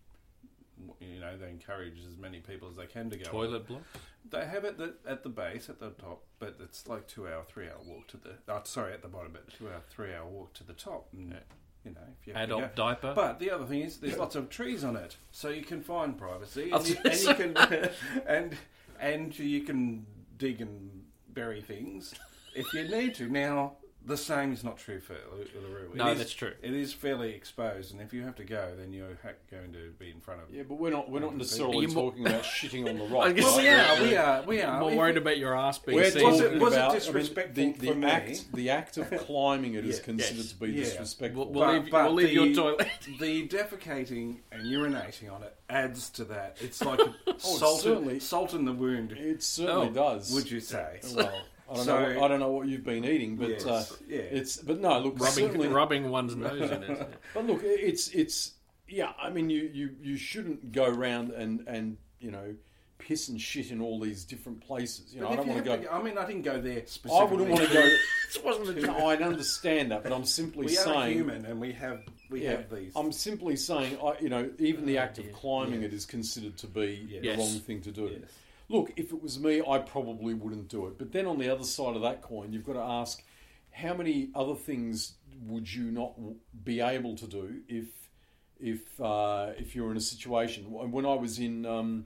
you 0.99 1.19
know 1.19 1.37
they 1.37 1.49
encourage 1.49 1.99
as 2.07 2.17
many 2.17 2.39
people 2.39 2.69
as 2.69 2.75
they 2.75 2.85
can 2.85 3.09
to 3.09 3.17
go. 3.17 3.29
Toilet 3.29 3.67
block. 3.67 3.81
They 4.29 4.45
have 4.45 4.63
it 4.63 4.67
at 4.67 4.77
the, 4.77 4.93
at 5.09 5.23
the 5.23 5.29
base, 5.29 5.69
at 5.69 5.79
the 5.79 5.89
top, 5.91 6.23
but 6.39 6.57
it's 6.61 6.87
like 6.87 7.07
two 7.07 7.27
hour, 7.27 7.43
three 7.47 7.67
hour 7.67 7.77
walk 7.85 8.07
to 8.09 8.17
the. 8.17 8.31
Oh, 8.47 8.61
sorry, 8.63 8.93
at 8.93 9.01
the 9.01 9.07
bottom, 9.07 9.31
but 9.33 9.51
two 9.57 9.67
hour, 9.67 9.81
three 9.89 10.13
hour 10.13 10.27
walk 10.27 10.53
to 10.55 10.63
the 10.63 10.73
top. 10.73 11.07
And, 11.13 11.31
Yeah. 11.31 11.39
You 11.85 11.91
know, 11.91 12.01
if 12.19 12.27
you 12.27 12.33
Adult 12.35 12.75
diaper. 12.75 13.13
But 13.15 13.39
the 13.39 13.51
other 13.51 13.65
thing 13.65 13.81
is, 13.81 13.97
there's 13.97 14.17
lots 14.17 14.35
of 14.35 14.49
trees 14.49 14.83
on 14.83 14.97
it, 14.97 15.15
so 15.31 15.47
you 15.47 15.63
can 15.63 15.81
find 15.81 16.17
privacy, 16.17 16.71
oh, 16.73 16.79
and 16.79 16.89
you, 16.89 16.97
and 17.05 17.19
you 17.21 17.33
can 17.35 17.57
and 18.27 18.57
and 18.99 19.39
you 19.39 19.61
can 19.61 20.05
dig 20.37 20.59
and 20.59 21.03
bury 21.29 21.61
things 21.61 22.13
if 22.53 22.73
you 22.73 22.83
need 22.83 23.15
to. 23.15 23.29
Now, 23.29 23.77
the 24.09 24.17
same 24.17 24.51
is 24.51 24.63
not 24.63 24.77
true 24.77 24.99
for 24.99 25.13
Uluru. 25.13 25.91
It 25.91 25.95
no, 25.95 26.07
is- 26.09 26.17
that's 26.17 26.33
true. 26.33 26.53
It 26.61 26.73
is 26.73 26.91
fairly 26.93 27.33
exposed, 27.33 27.93
and 27.93 28.01
if 28.01 28.13
you 28.13 28.23
have 28.23 28.35
to 28.35 28.43
go, 28.43 28.73
then 28.77 28.91
you're 28.91 29.17
ha- 29.23 29.29
going 29.49 29.71
to 29.73 29.91
be 29.97 30.09
in 30.11 30.19
front 30.19 30.41
of. 30.41 30.53
Yeah, 30.53 30.63
but 30.67 30.75
we're 30.75 30.89
not 30.91 31.09
we're 31.09 31.21
not 31.21 31.33
Are 31.33 31.37
necessarily 31.37 31.79
you 31.85 31.87
more- 31.87 32.11
talking 32.11 32.27
about 32.27 32.43
shitting 32.43 32.89
on 32.89 32.97
the 32.97 33.05
I 33.15 33.27
rock. 33.27 33.35
guess- 33.35 33.45
Well, 33.45 33.57
right? 33.57 33.63
we 33.63 33.69
are, 33.69 34.09
we 34.09 34.15
are, 34.17 34.41
we 34.43 34.61
are. 34.61 34.79
More 34.81 34.91
If- 34.91 34.97
worried 34.97 35.17
about 35.17 35.37
your 35.37 35.55
ass 35.57 35.79
being 35.79 35.97
We're 35.97 36.11
seen. 36.11 36.23
Was 36.25 36.39
it- 36.39 36.43
talking 36.45 36.59
was 36.59 36.73
it 36.73 36.75
about 36.77 36.89
I 36.89 36.93
mean, 36.93 36.99
disrespectful 36.99 37.53
the, 37.63 37.71
the 37.73 37.87
for 37.87 37.95
me? 37.95 38.07
act 38.07 38.53
the 38.53 38.69
act 38.69 38.97
of 38.97 39.09
climbing 39.25 39.73
it 39.75 39.85
is 39.85 39.97
Yeah. 39.99 40.03
considered 40.03 40.37
Yes. 40.37 40.49
to 40.51 40.55
be 40.59 40.67
Yeah. 40.71 40.83
disrespectful. 40.83 41.45
We'll, 41.51 41.53
we'll 41.53 41.65
But- 41.75 41.83
leave, 41.83 41.91
but 41.91 42.03
we'll 42.05 42.13
leave 42.13 42.27
the- 42.27 42.33
your 42.33 42.53
toilet. 42.55 42.87
the 43.19 43.47
defecating 43.47 44.37
and 44.51 44.63
urinating 44.63 45.31
on 45.31 45.43
it 45.43 45.55
adds 45.69 46.09
to 46.11 46.23
that. 46.25 46.57
It's 46.61 46.83
like 46.83 46.99
a 46.99 47.15
oh, 47.27 47.37
salt, 47.37 47.81
certainly- 47.81 48.15
in, 48.15 48.19
salt 48.19 48.53
in 48.53 48.65
the 48.65 48.73
wound, 48.73 49.11
it 49.11 49.43
certainly 49.43 49.89
Oh, 49.89 49.91
does. 49.91 50.33
would 50.33 50.49
you 50.49 50.59
say? 50.59 50.99
Well, 51.15 51.41
I 51.69 51.75
don't 51.75 51.85
So- 51.85 51.99
know. 51.99 52.15
What, 52.19 52.23
I 52.23 52.27
don't 52.29 52.39
know 52.39 52.51
what 52.51 52.67
you've 52.67 52.83
been 52.83 53.05
eating, 53.05 53.35
but 53.35 53.49
Yes, 53.49 53.65
uh, 53.65 53.85
yeah. 54.07 54.17
it's 54.19 54.57
but 54.57 54.79
no. 54.79 54.99
Look, 54.99 55.19
rubbing, 55.19 55.71
rubbing 55.71 56.09
one's 56.09 56.35
nose 56.35 56.71
in 56.71 56.83
it. 56.83 57.13
But 57.33 57.45
look, 57.45 57.61
it's 57.63 58.09
it's 58.09 58.53
yeah. 58.87 59.11
I 59.21 59.29
mean, 59.29 59.49
you 59.49 59.69
you 59.73 59.95
you 60.01 60.17
shouldn't 60.17 60.71
go 60.71 60.85
around 60.85 61.31
and 61.31 61.67
and 61.67 61.97
you 62.19 62.31
know 62.31 62.55
piss 62.97 63.29
and 63.29 63.39
shit 63.39 63.71
in 63.71 63.81
all 63.81 63.99
these 63.99 64.25
different 64.25 64.59
places. 64.61 65.13
You 65.15 65.21
know, 65.21 65.29
I 65.29 65.35
don't 65.37 65.47
want 65.47 65.59
to 65.59 65.63
go. 65.63 65.77
to- 65.77 65.93
I 65.93 66.01
mean, 66.03 66.17
I 66.17 66.25
didn't 66.25 66.41
go 66.41 66.59
there 66.59 66.83
specifically. 66.85 67.11
I 67.11 67.25
specifically. 67.25 67.37
wouldn't 67.37 67.59
want 67.59 67.67
to 67.67 67.73
go. 67.73 67.97
This 68.29 68.43
wasn't 68.43 68.77
a 68.77 68.81
No, 68.85 69.07
I 69.07 69.15
understand 69.15 69.89
that, 69.91 70.03
but 70.03 70.11
I'm 70.13 70.23
simply 70.25 70.67
We 70.67 70.77
are 70.77 70.83
saying. 70.83 71.13
human, 71.17 71.45
and 71.45 71.59
we 71.59 71.71
have 71.71 72.01
we 72.29 72.43
Yeah, 72.43 72.51
have 72.57 72.69
these. 72.69 72.91
I'm 72.95 73.11
simply 73.11 73.55
saying, 73.55 73.97
I, 74.03 74.19
you 74.21 74.29
know, 74.29 74.51
even 74.59 74.85
the 74.85 74.99
act 74.99 75.15
dear. 75.15 75.27
of 75.29 75.33
climbing 75.33 75.81
Yes. 75.81 75.91
it 75.91 75.95
is 75.95 76.05
considered 76.05 76.55
to 76.57 76.67
be 76.67 77.07
Yes. 77.09 77.21
the 77.21 77.27
Yes. 77.27 77.37
wrong 77.39 77.59
thing 77.61 77.81
to 77.81 77.91
do. 77.91 78.19
Yes. 78.21 78.29
Look, 78.69 78.93
if 78.95 79.11
it 79.11 79.21
was 79.21 79.39
me, 79.39 79.61
I 79.67 79.79
probably 79.79 80.33
wouldn't 80.35 80.67
do 80.67 80.85
it. 80.87 80.97
But 80.99 81.11
then 81.11 81.25
on 81.25 81.39
the 81.39 81.49
other 81.49 81.63
side 81.63 81.95
of 81.95 82.03
that 82.03 82.21
coin, 82.21 82.53
you've 82.53 82.65
got 82.65 82.73
to 82.73 82.79
ask, 82.81 83.23
how 83.71 83.93
many 83.95 84.29
other 84.35 84.55
things 84.55 85.13
would 85.47 85.73
you 85.73 85.85
not 85.91 86.13
be 86.63 86.79
able 86.79 87.15
to 87.15 87.27
do 87.27 87.61
if, 87.67 87.87
if, 88.59 89.01
uh, 89.01 89.51
if 89.57 89.75
you're 89.75 89.89
in 89.91 89.97
a 89.97 90.01
situation? 90.01 90.65
When 90.69 91.05
I 91.05 91.15
was 91.15 91.39
in, 91.39 91.65
um, 91.65 92.05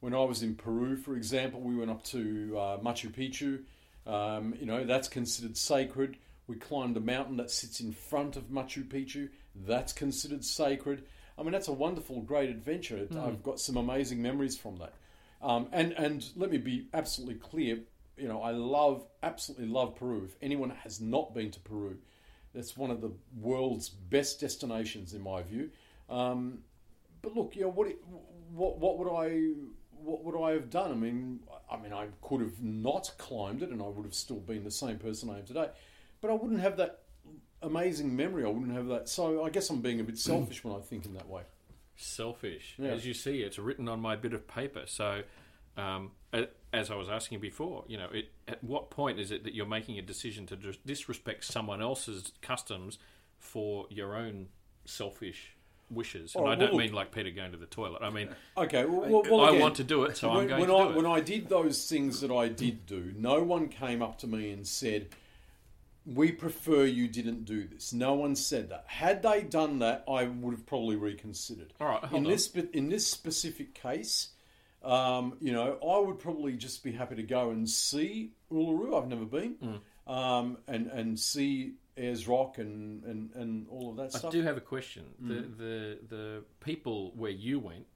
when 0.00 0.14
I 0.14 0.22
was 0.24 0.42
in 0.42 0.54
Peru, 0.54 0.96
for 0.96 1.16
example, 1.16 1.60
we 1.60 1.74
went 1.76 1.90
up 1.90 2.04
to 2.04 2.54
uh, 2.58 2.78
Machu 2.78 3.10
Picchu. 3.10 3.62
Um, 4.06 4.54
you 4.60 4.66
know, 4.66 4.84
that's 4.84 5.08
considered 5.08 5.56
sacred. 5.56 6.16
We 6.46 6.56
climbed 6.56 6.96
a 6.96 7.00
mountain 7.00 7.38
that 7.38 7.50
sits 7.50 7.80
in 7.80 7.92
front 7.92 8.36
of 8.36 8.44
Machu 8.50 8.84
Picchu. 8.84 9.30
That's 9.66 9.92
considered 9.92 10.44
sacred. 10.44 11.04
I 11.38 11.42
mean, 11.42 11.52
that's 11.52 11.68
a 11.68 11.72
wonderful, 11.72 12.20
great 12.20 12.50
adventure. 12.50 12.98
It- 12.98 13.12
I've 13.16 13.42
got 13.42 13.58
some 13.60 13.76
amazing 13.76 14.20
memories 14.22 14.56
from 14.58 14.76
that. 14.76 14.92
Um, 15.46 15.68
and 15.70 15.92
and 15.92 16.28
let 16.34 16.50
me 16.50 16.58
be 16.58 16.88
absolutely 16.92 17.36
clear. 17.36 17.78
You 18.18 18.26
know, 18.26 18.42
I 18.42 18.50
love, 18.50 19.06
absolutely 19.22 19.68
love 19.68 19.94
Peru. 19.94 20.24
If 20.24 20.34
anyone 20.42 20.70
has 20.70 21.00
not 21.00 21.34
been 21.34 21.52
to 21.52 21.60
Peru, 21.60 21.98
that's 22.52 22.76
one 22.76 22.90
of 22.90 23.00
the 23.00 23.12
world's 23.38 23.88
best 23.88 24.40
destinations 24.40 25.12
in 25.12 25.22
my 25.22 25.42
view. 25.42 25.70
Um, 26.10 26.60
but 27.22 27.36
look, 27.36 27.54
you 27.54 27.62
know, 27.62 27.68
what, 27.68 27.88
what, 28.52 28.78
what 28.78 28.98
would 28.98 29.08
I, 29.08 29.52
what 29.92 30.24
would 30.24 30.42
I 30.42 30.52
have 30.52 30.68
done? 30.68 30.90
I 30.90 30.94
mean, 30.94 31.40
I 31.70 31.76
mean, 31.76 31.92
I 31.92 32.08
could 32.22 32.40
have 32.40 32.60
not 32.60 33.12
climbed 33.16 33.62
it, 33.62 33.70
and 33.70 33.80
I 33.80 33.86
would 33.86 34.04
have 34.04 34.14
still 34.14 34.40
been 34.40 34.64
the 34.64 34.70
same 34.70 34.98
person 34.98 35.30
I 35.30 35.38
am 35.38 35.44
today. 35.44 35.68
But 36.20 36.30
I 36.30 36.34
wouldn't 36.34 36.60
have 36.60 36.76
that 36.78 37.02
amazing 37.62 38.16
memory. 38.16 38.44
I 38.44 38.48
wouldn't 38.48 38.74
have 38.74 38.88
that. 38.88 39.08
So 39.08 39.44
I 39.44 39.50
guess 39.50 39.70
I'm 39.70 39.80
being 39.80 40.00
a 40.00 40.04
bit 40.04 40.18
selfish 40.18 40.64
when 40.64 40.74
I 40.74 40.80
think 40.80 41.04
in 41.04 41.14
that 41.14 41.28
way. 41.28 41.42
Selfish. 41.96 42.74
Yeah. 42.78 42.90
As 42.90 43.06
you 43.06 43.14
see, 43.14 43.42
it's 43.42 43.58
written 43.58 43.88
on 43.88 44.00
my 44.00 44.16
bit 44.16 44.32
of 44.32 44.46
paper. 44.46 44.82
So, 44.86 45.22
um, 45.76 46.12
as 46.72 46.90
I 46.90 46.94
was 46.94 47.08
asking 47.08 47.40
before, 47.40 47.84
you 47.88 47.96
know, 47.96 48.08
it, 48.12 48.30
at 48.48 48.62
what 48.62 48.90
point 48.90 49.18
is 49.18 49.30
it 49.30 49.44
that 49.44 49.54
you're 49.54 49.66
making 49.66 49.98
a 49.98 50.02
decision 50.02 50.46
to 50.46 50.56
dis- 50.56 50.78
disrespect 50.84 51.44
someone 51.44 51.80
else's 51.82 52.32
customs 52.42 52.98
for 53.38 53.86
your 53.90 54.14
own 54.16 54.48
selfish 54.84 55.56
wishes? 55.90 56.34
And 56.34 56.44
Oh, 56.44 56.48
I 56.48 56.54
don't 56.54 56.76
mean 56.76 56.92
like 56.92 57.12
Peter 57.12 57.30
going 57.30 57.52
to 57.52 57.56
the 57.58 57.66
toilet. 57.66 58.02
I 58.02 58.10
mean, 58.10 58.28
Okay, 58.56 58.84
well, 58.84 59.22
well, 59.22 59.40
I 59.40 59.48
again, 59.50 59.60
want 59.60 59.76
to 59.76 59.84
do 59.84 60.04
it, 60.04 60.16
so 60.16 60.30
I'm 60.30 60.46
going 60.46 60.60
when 60.60 60.68
to 60.68 60.76
I, 60.76 60.84
do 60.84 60.90
it. 60.90 60.96
When 60.96 61.06
I 61.06 61.20
did 61.20 61.48
those 61.48 61.88
things 61.88 62.20
that 62.20 62.30
I 62.30 62.48
did 62.48 62.86
do, 62.86 63.12
no 63.16 63.42
one 63.42 63.68
came 63.68 64.02
up 64.02 64.18
to 64.18 64.26
me 64.26 64.50
and 64.50 64.66
said, 64.66 65.08
"We 66.06 66.32
prefer 66.32 66.84
you 66.84 67.08
didn't 67.08 67.44
do 67.44 67.66
this." 67.66 67.92
No 67.92 68.14
one 68.14 68.36
said 68.36 68.68
that. 68.70 68.84
Had 68.86 69.22
they 69.22 69.42
done 69.42 69.80
that, 69.80 70.04
I 70.08 70.24
would 70.24 70.52
have 70.54 70.64
probably 70.66 70.96
reconsidered. 70.96 71.72
All 71.80 71.88
right, 71.88 72.02
hold 72.04 72.20
in 72.20 72.26
on. 72.26 72.30
this 72.32 72.54
in 72.54 72.88
this 72.88 73.06
specific 73.06 73.74
case, 73.74 74.28
um, 74.82 75.36
you 75.40 75.52
know, 75.52 75.78
I 75.82 75.98
would 75.98 76.18
probably 76.18 76.52
just 76.56 76.84
be 76.84 76.92
happy 76.92 77.16
to 77.16 77.22
go 77.22 77.50
and 77.50 77.68
see 77.68 78.32
Uluru. 78.52 79.00
I've 79.00 79.08
never 79.08 79.24
been, 79.24 79.54
Mm. 79.56 79.80
um, 80.12 80.58
and 80.68 80.86
and 80.88 81.18
see 81.18 81.74
Ayers 81.96 82.28
Rock 82.28 82.58
and, 82.58 83.02
and, 83.04 83.30
and 83.34 83.66
all 83.68 83.90
of 83.90 83.96
that 83.96 84.14
I 84.14 84.18
stuff. 84.18 84.30
do 84.30 84.42
have 84.42 84.56
a 84.56 84.60
question. 84.60 85.04
The, 85.18 85.34
Mm. 85.34 85.56
the 85.58 85.98
the 86.08 86.44
people 86.60 87.12
where 87.16 87.30
you 87.30 87.58
went, 87.58 87.86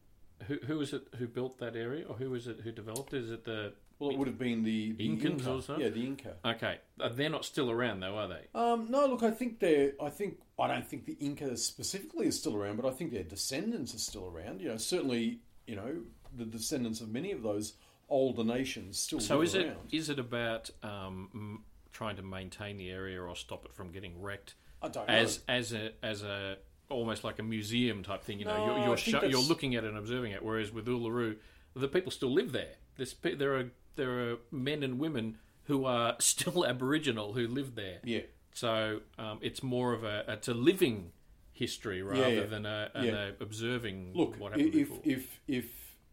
who 0.48 0.56
who 0.66 0.78
was 0.78 0.92
it 0.94 1.06
who 1.18 1.28
built 1.28 1.58
that 1.58 1.76
area, 1.76 2.06
or 2.08 2.16
who 2.16 2.30
was 2.30 2.46
it 2.48 2.60
who 2.60 2.72
developed 2.72 3.12
it? 3.14 3.24
Is 3.24 3.30
it 3.30 3.44
the 3.44 3.74
well, 4.00 4.10
it 4.10 4.18
would 4.18 4.26
have 4.26 4.38
been 4.38 4.64
the, 4.64 4.92
the 4.92 5.08
Incans 5.08 5.24
Inca. 5.40 5.52
or 5.54 5.62
so? 5.62 5.76
Yeah, 5.78 5.90
the 5.90 6.04
Inca. 6.04 6.34
okay? 6.44 6.78
uh, 7.00 7.08
They're 7.10 7.30
not 7.30 7.44
still 7.44 7.70
around 7.70 8.00
though, 8.00 8.16
are 8.16 8.28
they? 8.28 8.46
Um, 8.54 8.86
no, 8.90 9.06
look, 9.06 9.22
I 9.22 9.30
think 9.30 9.60
they're. 9.60 9.92
I 10.02 10.08
think 10.10 10.38
I 10.58 10.66
don't 10.66 10.86
think 10.86 11.04
the 11.06 11.16
Inca 11.20 11.56
specifically 11.56 12.26
is 12.26 12.38
still 12.38 12.56
around, 12.56 12.76
but 12.80 12.86
I 12.86 12.90
think 12.90 13.12
their 13.12 13.22
descendants 13.22 13.94
are 13.94 13.98
still 13.98 14.26
around. 14.26 14.60
You 14.60 14.70
know, 14.70 14.76
certainly, 14.78 15.40
you 15.66 15.76
know, 15.76 15.98
the 16.36 16.44
descendants 16.46 17.00
of 17.00 17.08
many 17.10 17.30
of 17.30 17.42
those 17.42 17.74
older 18.08 18.42
nations 18.42 18.98
still 18.98 19.20
So 19.20 19.36
live 19.38 19.44
is 19.48 19.54
it 19.54 19.66
around. 19.66 19.76
is 19.92 20.08
it 20.10 20.18
about 20.18 20.70
um, 20.82 21.28
m- 21.34 21.64
trying 21.92 22.16
to 22.16 22.22
maintain 22.22 22.76
the 22.76 22.90
area 22.90 23.20
or 23.22 23.36
stop 23.36 23.64
it 23.66 23.72
from 23.74 23.92
getting 23.92 24.20
wrecked 24.20 24.54
I 24.82 24.88
don't 24.88 25.06
know. 25.06 25.14
as 25.14 25.40
as 25.46 25.72
a 25.72 25.92
as 26.02 26.22
a 26.22 26.56
almost 26.88 27.22
like 27.22 27.38
a 27.38 27.42
museum 27.42 28.02
type 28.02 28.24
thing? 28.24 28.38
You 28.40 28.46
know, 28.46 28.56
No, 28.56 28.64
you're 28.66 28.74
I 28.78 28.86
you're, 28.86 28.96
think 28.96 29.16
sho- 29.20 29.26
you're 29.28 29.40
looking 29.42 29.76
at 29.76 29.84
it 29.84 29.88
and 29.88 29.98
observing 29.98 30.32
it. 30.32 30.42
Whereas 30.44 30.72
with 30.72 30.86
Uluru, 30.86 31.36
the 31.76 31.86
people 31.88 32.10
still 32.10 32.32
live 32.32 32.50
there. 32.52 32.74
There's, 32.96 33.14
pe- 33.14 33.36
there 33.36 33.56
are 33.56 33.70
there 34.00 34.32
are 34.32 34.36
men 34.50 34.82
and 34.82 34.98
women 34.98 35.38
who 35.64 35.84
are 35.84 36.16
still 36.20 36.66
Aboriginal 36.66 37.32
who 37.34 37.46
live 37.46 37.74
there. 37.74 37.98
yeah, 38.04 38.20
So 38.54 39.00
um, 39.18 39.38
it's 39.42 39.62
more 39.62 39.92
of 39.92 40.02
a 40.04 40.24
it's 40.28 40.48
a 40.48 40.54
living 40.54 41.12
history 41.52 42.02
rather 42.02 42.34
yeah. 42.34 42.46
than 42.46 42.64
a, 42.66 42.90
an 42.94 43.04
Yeah. 43.04 43.12
a 43.38 43.42
observing 43.42 44.12
look, 44.14 44.38
what 44.40 44.52
happened 44.52 44.74
if 44.74 44.88
before. 44.88 45.00
if 45.04 45.40
if 45.46 45.66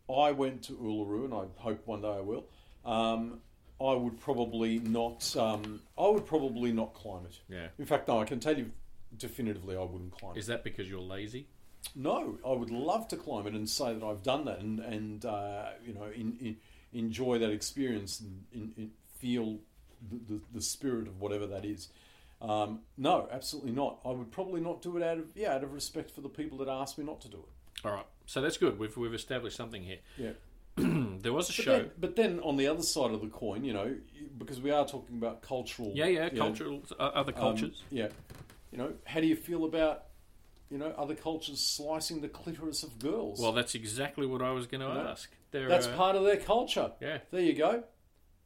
I 0.10 0.32
went 0.32 0.64
to 0.64 0.74
Uluru, 0.74 1.26
and 1.26 1.34
I 1.34 1.46
hope 1.62 1.86
one 1.88 2.02
day 2.02 2.10
I 2.22 2.22
will, 2.22 2.46
um, 2.86 3.42
I 3.80 3.94
would 3.94 4.20
probably 4.20 4.80
not. 4.80 5.36
Um, 5.36 5.82
I 5.98 6.08
would 6.08 6.26
probably 6.26 6.72
not 6.72 6.94
climb 6.94 7.26
it. 7.26 7.40
yeah, 7.50 7.68
In 7.78 7.86
fact, 7.86 8.08
no, 8.08 8.20
I 8.22 8.26
can 8.26 8.40
tell 8.40 8.58
you 8.58 8.72
definitively, 9.18 9.76
I 9.76 9.84
wouldn't 9.84 10.12
climb 10.18 10.36
it. 10.36 10.40
is 10.40 10.48
that 10.48 10.64
because 10.64 10.90
you're 10.90 11.02
lazy? 11.18 11.48
No, 11.96 12.38
I 12.46 12.52
would 12.52 12.72
love 12.72 13.08
to 13.10 13.18
climb 13.18 13.48
it 13.48 13.54
and 13.54 13.70
say 13.70 13.94
that 13.94 14.04
I've 14.04 14.24
done 14.24 14.46
that 14.46 14.60
and 14.60 14.80
and 14.80 15.26
uh, 15.26 15.70
you 15.86 15.94
know 15.94 16.06
in, 16.06 16.38
in, 16.42 16.58
enjoy 16.94 17.38
that 17.40 17.50
experience 17.52 18.20
and 18.20 18.44
in, 18.54 18.72
in, 18.78 18.92
feel 19.20 19.60
the, 20.10 20.34
the, 20.36 20.42
the 20.56 20.62
spirit 20.62 21.08
of 21.08 21.20
whatever 21.20 21.46
that 21.48 21.66
is. 21.66 21.90
Um, 22.42 22.82
no, 22.98 23.28
absolutely 23.32 23.72
not. 23.72 24.00
I 24.06 24.10
would 24.10 24.32
probably 24.32 24.62
not 24.62 24.82
do 24.82 24.96
it 24.98 25.04
out 25.04 25.18
of 25.18 25.26
yeah 25.36 25.56
out 25.56 25.64
of 25.64 25.74
respect 25.74 26.12
for 26.12 26.22
the 26.22 26.30
people 26.30 26.60
that 26.60 26.68
asked 26.68 26.98
me 26.98 27.04
not 27.04 27.20
to 27.22 27.30
do 27.30 27.38
it. 27.38 27.86
All 27.88 27.92
right, 27.94 28.06
so 28.26 28.42
that's 28.42 28.58
good. 28.58 28.78
We've 28.78 28.96
we've 28.96 29.14
established 29.14 29.58
something 29.58 29.84
here. 29.84 30.00
Yeah. 30.18 30.32
there 30.78 31.34
was 31.34 31.48
a 31.50 31.54
But 31.54 31.56
show. 31.56 31.72
then, 31.78 31.92
but 31.98 32.16
then 32.16 32.40
on 32.42 32.56
the 32.58 32.68
other 32.68 32.84
side 32.84 33.10
of 33.10 33.22
the 33.22 33.28
coin, 33.30 33.64
you 33.64 33.74
know, 33.74 33.96
because 34.38 34.62
we 34.62 34.70
are 34.70 34.86
talking 34.86 35.18
about 35.18 35.42
cultural. 35.42 35.92
yeah, 35.96 36.06
yeah, 36.06 36.26
you 36.26 36.34
know, 36.38 36.46
cultural 36.46 36.84
uh, 37.00 37.04
other 37.04 37.34
um, 37.36 37.40
cultures. 37.40 37.82
yeah, 37.90 38.10
you 38.72 38.78
know, 38.78 38.94
how 39.06 39.20
do 39.20 39.26
you 39.26 39.36
feel 39.36 39.66
about 39.66 40.04
you 40.70 40.78
know 40.78 40.94
other 40.96 41.16
cultures 41.16 41.60
slicing 41.60 42.22
the 42.22 42.28
clitoris 42.30 42.84
of 42.84 43.00
girls? 43.00 43.40
well, 43.40 43.52
that's 43.54 43.74
exactly 43.74 44.28
what 44.28 44.44
I 44.44 44.52
was 44.52 44.68
going 44.68 44.82
to 44.82 44.88
You 44.88 44.94
know, 44.94 45.08
ask. 45.10 45.32
There, 45.52 45.68
that's 45.68 45.88
uh, 45.88 45.96
part 45.96 46.16
of 46.16 46.24
their 46.24 46.38
culture. 46.38 46.92
Yeah, 47.02 47.20
There 47.32 47.42
you 47.42 47.54
go. 47.54 47.84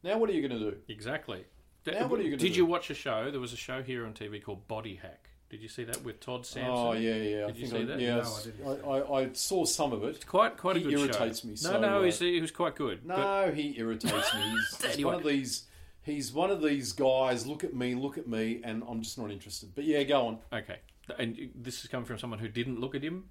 Now 0.04 0.18
what 0.18 0.30
are 0.30 0.34
you 0.34 0.48
going 0.48 0.60
to 0.60 0.72
do? 0.72 0.78
exactly. 0.88 1.46
Now 1.86 2.08
what 2.08 2.20
are 2.20 2.24
you 2.24 2.30
gonna 2.30 2.38
do? 2.40 2.48
Did 2.48 2.56
you 2.56 2.66
watch 2.66 2.90
a 2.92 2.94
show? 2.94 3.32
There 3.32 3.40
was 3.40 3.54
a 3.54 3.58
show 3.58 3.82
here 3.82 4.06
on 4.06 4.14
TV 4.14 4.44
called 4.44 4.68
Body 4.68 4.96
Hack. 5.02 5.30
Did 5.50 5.62
you 5.62 5.68
see 5.68 5.84
that 5.86 6.04
with 6.04 6.20
Todd 6.20 6.46
Sampson? 6.46 6.72
Oh 6.74 6.94
yeah, 6.94 7.16
yeah. 7.16 7.44
I 7.46 7.48
Did 7.48 7.58
you 7.58 7.68
think 7.68 7.72
see 7.72 7.78
I, 7.82 7.86
that? 7.86 8.00
Yeah, 8.00 8.16
No, 8.16 8.22
s- 8.22 8.48
I 8.48 8.52
didn't. 8.52 8.86
I, 8.86 8.90
I, 8.98 9.20
I 9.22 9.30
saw 9.34 9.66
some 9.66 9.92
of 9.92 10.04
it. 10.04 10.16
It's 10.16 10.24
quite 10.24 10.58
quite 10.58 10.76
a 10.78 10.80
He 10.80 10.86
good 10.86 10.94
show. 10.94 11.04
irritates 11.06 11.44
me, 11.44 11.52
No, 11.52 11.56
so, 11.56 11.80
no, 11.82 12.00
uh, 12.00 12.04
he's, 12.04 12.20
he 12.20 12.40
was 12.40 12.52
quite 12.52 12.76
good. 12.76 13.02
but- 13.06 13.18
No, 13.18 13.52
he 13.52 13.76
irritates 13.80 14.34
me. 14.34 14.42
He's, 14.52 14.86
he's 14.96 15.06
one 15.06 15.16
of 15.16 15.24
these. 15.24 15.64
He's 16.04 16.32
one 16.32 16.52
of 16.52 16.62
these 16.62 16.94
guys. 16.94 17.46
Look 17.48 17.64
at 17.64 17.74
me, 17.76 17.96
look 17.96 18.18
at 18.18 18.28
me, 18.28 18.62
and 18.64 18.84
I'm 18.88 19.02
just 19.02 19.18
not 19.18 19.30
interested. 19.32 19.74
But 19.76 19.84
yeah, 19.86 20.04
go 20.04 20.28
on. 20.28 20.38
Okay. 20.54 20.78
And 21.20 21.50
this 21.56 21.84
is 21.84 21.90
coming 21.90 22.06
from 22.06 22.18
someone 22.20 22.40
who 22.40 22.48
didn't 22.48 22.80
look 22.80 22.96
at 22.96 23.04
him. 23.04 23.26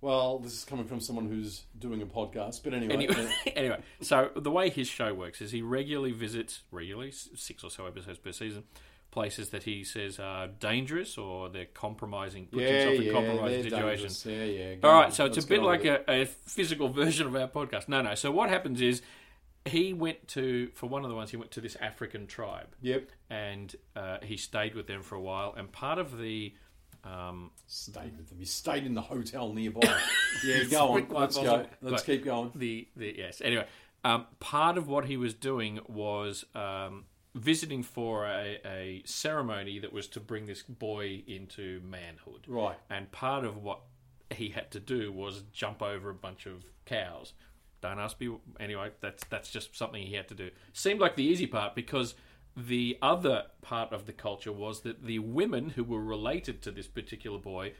Well, 0.00 0.38
this 0.38 0.54
is 0.54 0.64
coming 0.64 0.86
from 0.86 1.00
someone 1.00 1.28
who's 1.28 1.64
doing 1.78 2.00
a 2.02 2.06
podcast. 2.06 2.62
But 2.64 2.72
anyway, 2.74 2.94
Anyway, 2.94 3.32
anyway, 3.56 3.80
so 4.00 4.30
the 4.34 4.50
way 4.50 4.70
his 4.70 4.88
show 4.88 5.12
works 5.12 5.40
is 5.42 5.50
he 5.52 5.60
regularly 5.62 6.12
visits, 6.12 6.62
regularly, 6.70 7.12
six 7.12 7.62
or 7.62 7.70
so 7.70 7.86
episodes 7.86 8.18
per 8.18 8.32
season, 8.32 8.64
places 9.10 9.50
that 9.50 9.64
he 9.64 9.84
says 9.84 10.18
are 10.18 10.46
dangerous 10.46 11.18
or 11.18 11.48
they're 11.50 11.66
compromising, 11.66 12.46
puts 12.46 12.62
yeah, 12.62 12.68
himself 12.68 12.94
in 12.94 13.02
yeah, 13.02 13.12
compromising 13.12 13.62
situations. 13.64 14.26
Yeah, 14.26 14.44
yeah. 14.44 14.74
All 14.82 14.92
right, 14.94 15.06
on. 15.06 15.12
so 15.12 15.26
it's 15.26 15.36
Let's 15.36 15.46
a 15.46 15.48
bit 15.48 15.62
like 15.62 15.84
a, 15.84 16.02
a 16.08 16.24
physical 16.26 16.88
version 16.88 17.26
of 17.26 17.36
our 17.36 17.48
podcast. 17.48 17.88
No, 17.88 18.00
no. 18.00 18.14
So 18.14 18.30
what 18.30 18.48
happens 18.48 18.80
is 18.80 19.02
he 19.66 19.92
went 19.92 20.26
to, 20.28 20.70
for 20.74 20.86
one 20.86 21.04
of 21.04 21.10
the 21.10 21.14
ones, 21.16 21.30
he 21.30 21.36
went 21.36 21.50
to 21.50 21.60
this 21.60 21.76
African 21.76 22.26
tribe 22.26 22.68
Yep. 22.80 23.10
and 23.28 23.76
uh, 23.94 24.16
he 24.22 24.38
stayed 24.38 24.74
with 24.74 24.86
them 24.86 25.02
for 25.02 25.16
a 25.16 25.20
while. 25.20 25.52
And 25.56 25.70
part 25.70 25.98
of 25.98 26.16
the 26.18 26.54
um, 27.04 27.50
Stayed 27.66 28.16
with 28.16 28.28
them. 28.28 28.38
He 28.38 28.44
stayed 28.44 28.84
in 28.84 28.94
the 28.94 29.00
hotel 29.02 29.52
nearby. 29.52 29.80
yeah, 30.44 30.64
go 30.64 30.96
on. 30.96 31.06
Let's 31.08 31.36
go. 31.36 31.66
Let's 31.80 32.02
But- 32.02 32.06
keep 32.06 32.24
going. 32.24 32.52
the 32.54 32.88
the 32.96 33.14
yes. 33.16 33.40
Anyway, 33.44 33.66
um, 34.04 34.26
part 34.38 34.78
of 34.78 34.88
what 34.88 35.06
he 35.06 35.16
was 35.16 35.34
doing 35.34 35.80
was 35.88 36.44
um, 36.54 37.04
visiting 37.34 37.82
for 37.82 38.26
a, 38.26 38.58
a 38.64 39.02
ceremony 39.04 39.78
that 39.78 39.92
was 39.92 40.08
to 40.08 40.20
bring 40.20 40.46
this 40.46 40.62
boy 40.62 41.22
into 41.26 41.80
manhood. 41.84 42.44
Right. 42.46 42.76
And 42.88 43.10
part 43.12 43.44
of 43.44 43.56
what 43.62 43.80
he 44.30 44.50
had 44.50 44.70
to 44.72 44.80
do 44.80 45.12
was 45.12 45.42
jump 45.52 45.82
over 45.82 46.10
a 46.10 46.14
bunch 46.14 46.46
of 46.46 46.64
cows. 46.86 47.32
Don't 47.80 47.98
ask 47.98 48.20
me. 48.20 48.36
Anyway, 48.58 48.90
that's 49.00 49.24
that's 49.30 49.50
just 49.50 49.76
something 49.76 50.02
he 50.06 50.14
had 50.14 50.28
to 50.28 50.34
do. 50.34 50.50
Seemed 50.72 51.00
like 51.00 51.16
the 51.16 51.24
easy 51.24 51.46
part 51.46 51.74
because 51.74 52.14
the 52.56 52.98
other 53.00 53.44
part 53.62 53.92
of 53.92 54.06
the 54.06 54.12
culture 54.12 54.52
was 54.52 54.80
that 54.82 55.04
the 55.04 55.18
women 55.18 55.70
who 55.70 55.84
were 55.84 56.02
related 56.02 56.62
to 56.62 56.70
this 56.70 56.86
particular 56.88 57.38
boy 57.38 57.72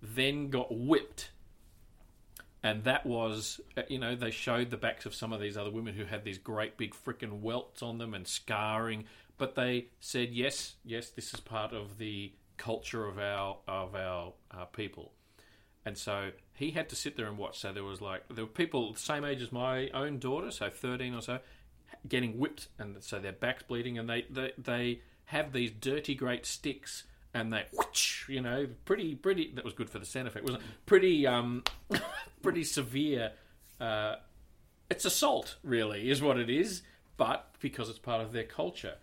then 0.00 0.48
got 0.50 0.68
whipped 0.70 1.30
And 2.62 2.84
that 2.84 3.04
was, 3.04 3.60
uh, 3.76 3.82
you 3.88 3.98
know, 3.98 4.14
they 4.14 4.30
showed 4.30 4.70
the 4.70 4.76
backs 4.76 5.04
of 5.04 5.14
some 5.14 5.32
of 5.32 5.40
these 5.40 5.56
other 5.56 5.70
women 5.70 5.94
who 5.94 6.04
had 6.04 6.24
these 6.24 6.38
great 6.38 6.76
big 6.76 6.94
freaking 6.94 7.40
welts 7.40 7.82
on 7.82 7.98
them 7.98 8.14
and 8.14 8.26
scarring. 8.26 9.04
But 9.36 9.56
they 9.56 9.88
said, 10.00 10.30
yes, 10.30 10.74
yes, 10.84 11.10
this 11.10 11.34
is 11.34 11.40
part 11.40 11.72
of 11.72 11.98
the 11.98 12.32
culture 12.56 13.06
of 13.06 13.18
our 13.18 13.58
of 13.66 13.96
our 13.96 14.34
uh, 14.52 14.66
people. 14.66 15.12
And 15.84 15.98
so 15.98 16.30
he 16.52 16.70
had 16.70 16.88
to 16.90 16.96
sit 16.96 17.16
there 17.16 17.26
and 17.26 17.36
watch. 17.36 17.58
So 17.58 17.72
there 17.72 17.82
was 17.82 18.00
like 18.00 18.22
there 18.28 18.44
were 18.44 18.50
people 18.50 18.92
the 18.92 19.00
same 19.00 19.24
age 19.24 19.42
as 19.42 19.50
my 19.50 19.88
own 19.88 20.20
daughter, 20.20 20.52
so 20.52 20.70
thirteen 20.70 21.14
or 21.14 21.22
so, 21.22 21.40
getting 22.08 22.38
whipped, 22.38 22.68
and 22.78 23.02
so 23.02 23.18
their 23.18 23.32
backs 23.32 23.62
bleeding, 23.62 23.98
and 23.98 24.08
they 24.08 24.26
they, 24.30 24.52
they 24.58 25.00
have 25.26 25.52
these 25.52 25.70
dirty 25.70 26.14
great 26.14 26.46
sticks, 26.46 27.04
and 27.34 27.52
they 27.52 27.64
whoosh, 27.72 28.28
you 28.28 28.40
know 28.40 28.66
pretty 28.84 29.14
pretty 29.14 29.52
that 29.54 29.64
was 29.64 29.74
good 29.74 29.90
for 29.90 29.98
the 29.98 30.06
sound 30.06 30.28
effect, 30.28 30.44
wasn't 30.44 30.62
it? 30.62 30.68
Pretty 30.86 31.26
um 31.26 31.64
pretty 32.42 32.64
severe. 32.64 33.32
Uh, 33.80 34.16
it's 34.90 35.04
assault, 35.04 35.56
really, 35.64 36.10
is 36.10 36.20
what 36.20 36.38
it 36.38 36.50
is. 36.50 36.82
But 37.16 37.54
because 37.60 37.88
it's 37.88 37.98
part 37.98 38.20
of 38.20 38.32
their 38.32 38.44
culture, 38.44 38.94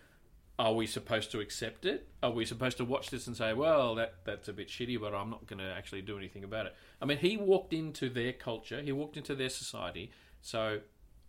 are 0.58 0.74
we 0.74 0.86
supposed 0.86 1.30
to 1.32 1.40
accept 1.40 1.86
it? 1.86 2.06
Are 2.22 2.30
we 2.30 2.44
supposed 2.44 2.76
to 2.76 2.84
watch 2.84 3.10
this 3.10 3.26
and 3.26 3.36
say, 3.36 3.52
"Well, 3.54 3.94
that 3.94 4.14
that's 4.24 4.48
a 4.48 4.52
bit 4.52 4.68
shitty, 4.68 5.00
but 5.00 5.14
I'm 5.14 5.30
not 5.30 5.46
going 5.46 5.58
to 5.58 5.72
actually 5.72 6.02
do 6.02 6.18
anything 6.18 6.44
about 6.44 6.66
it"? 6.66 6.74
I 7.00 7.06
mean, 7.06 7.18
he 7.18 7.36
walked 7.36 7.72
into 7.72 8.10
their 8.10 8.32
culture, 8.32 8.82
he 8.82 8.92
walked 8.92 9.16
into 9.16 9.34
their 9.34 9.48
society. 9.48 10.10
So, 10.42 10.80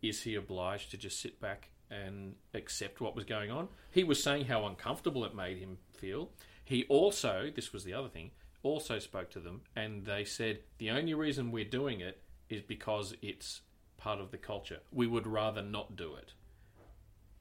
is 0.02 0.24
he 0.24 0.36
obliged 0.36 0.92
to 0.92 0.98
just 0.98 1.20
sit 1.20 1.40
back 1.40 1.70
and 1.90 2.36
accept 2.54 3.02
what 3.02 3.16
was 3.16 3.26
going 3.26 3.52
on? 3.52 3.68
He 3.92 4.04
was 4.04 4.22
saying 4.22 4.46
how 4.46 4.66
uncomfortable 4.66 5.26
it 5.26 5.36
made 5.36 5.58
him 5.58 5.78
feel. 5.98 6.30
He 6.64 6.86
also, 6.86 7.52
this 7.54 7.74
was 7.74 7.84
the 7.84 7.94
other 7.94 8.08
thing, 8.10 8.32
also 8.64 9.00
spoke 9.00 9.30
to 9.32 9.40
them, 9.40 9.62
and 9.76 10.06
they 10.06 10.24
said 10.24 10.60
the 10.78 10.90
only 10.92 11.14
reason 11.14 11.52
we're 11.52 11.66
doing 11.66 12.00
it 12.00 12.22
is 12.50 12.62
because 12.62 13.16
it's 13.22 13.62
part 13.98 14.20
of 14.20 14.32
the 14.32 14.38
culture. 14.38 14.80
We 14.92 15.08
would 15.08 15.28
rather 15.28 15.62
not 15.62 15.96
do 15.96 16.16
it 16.16 16.34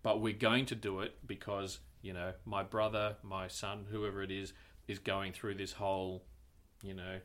but 0.03 0.21
we're 0.21 0.33
going 0.33 0.67
to 0.67 0.75
do 0.75 1.01
it 1.01 1.15
because 1.27 1.81
you 2.03 2.13
know 2.13 2.33
my 2.45 2.63
brother, 2.63 3.17
my 3.23 3.49
son, 3.49 3.87
whoever 3.91 4.23
it 4.23 4.31
is, 4.31 4.53
is 4.89 4.99
going 4.99 5.33
through 5.33 5.55
this 5.55 5.73
whole, 5.73 6.23
you 6.83 6.95
know, 6.95 7.19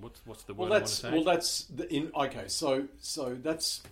what's 0.00 0.24
what's 0.24 0.44
the 0.44 0.54
Well, 0.54 0.68
word 0.68 0.76
I 0.76 0.78
want 0.78 0.86
to 0.86 0.90
that's 0.90 0.98
say? 1.00 1.10
well, 1.12 1.24
that's 1.24 1.64
the, 1.64 1.92
in 1.92 2.10
okay. 2.14 2.48
So, 2.48 2.88
so 3.00 3.36
that's 3.40 3.82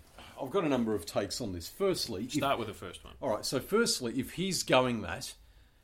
I've 0.40 0.50
got 0.50 0.64
a 0.64 0.68
number 0.68 0.94
of 0.94 1.06
takes 1.06 1.40
on 1.40 1.52
this. 1.52 1.68
Firstly, 1.68 2.24
if, 2.24 2.32
Start 2.32 2.58
with 2.58 2.68
the 2.68 2.74
first 2.74 3.04
one. 3.04 3.14
all 3.20 3.30
right. 3.30 3.44
So, 3.44 3.60
firstly, 3.60 4.14
if 4.18 4.32
he's 4.32 4.62
going 4.62 5.02
that, 5.02 5.34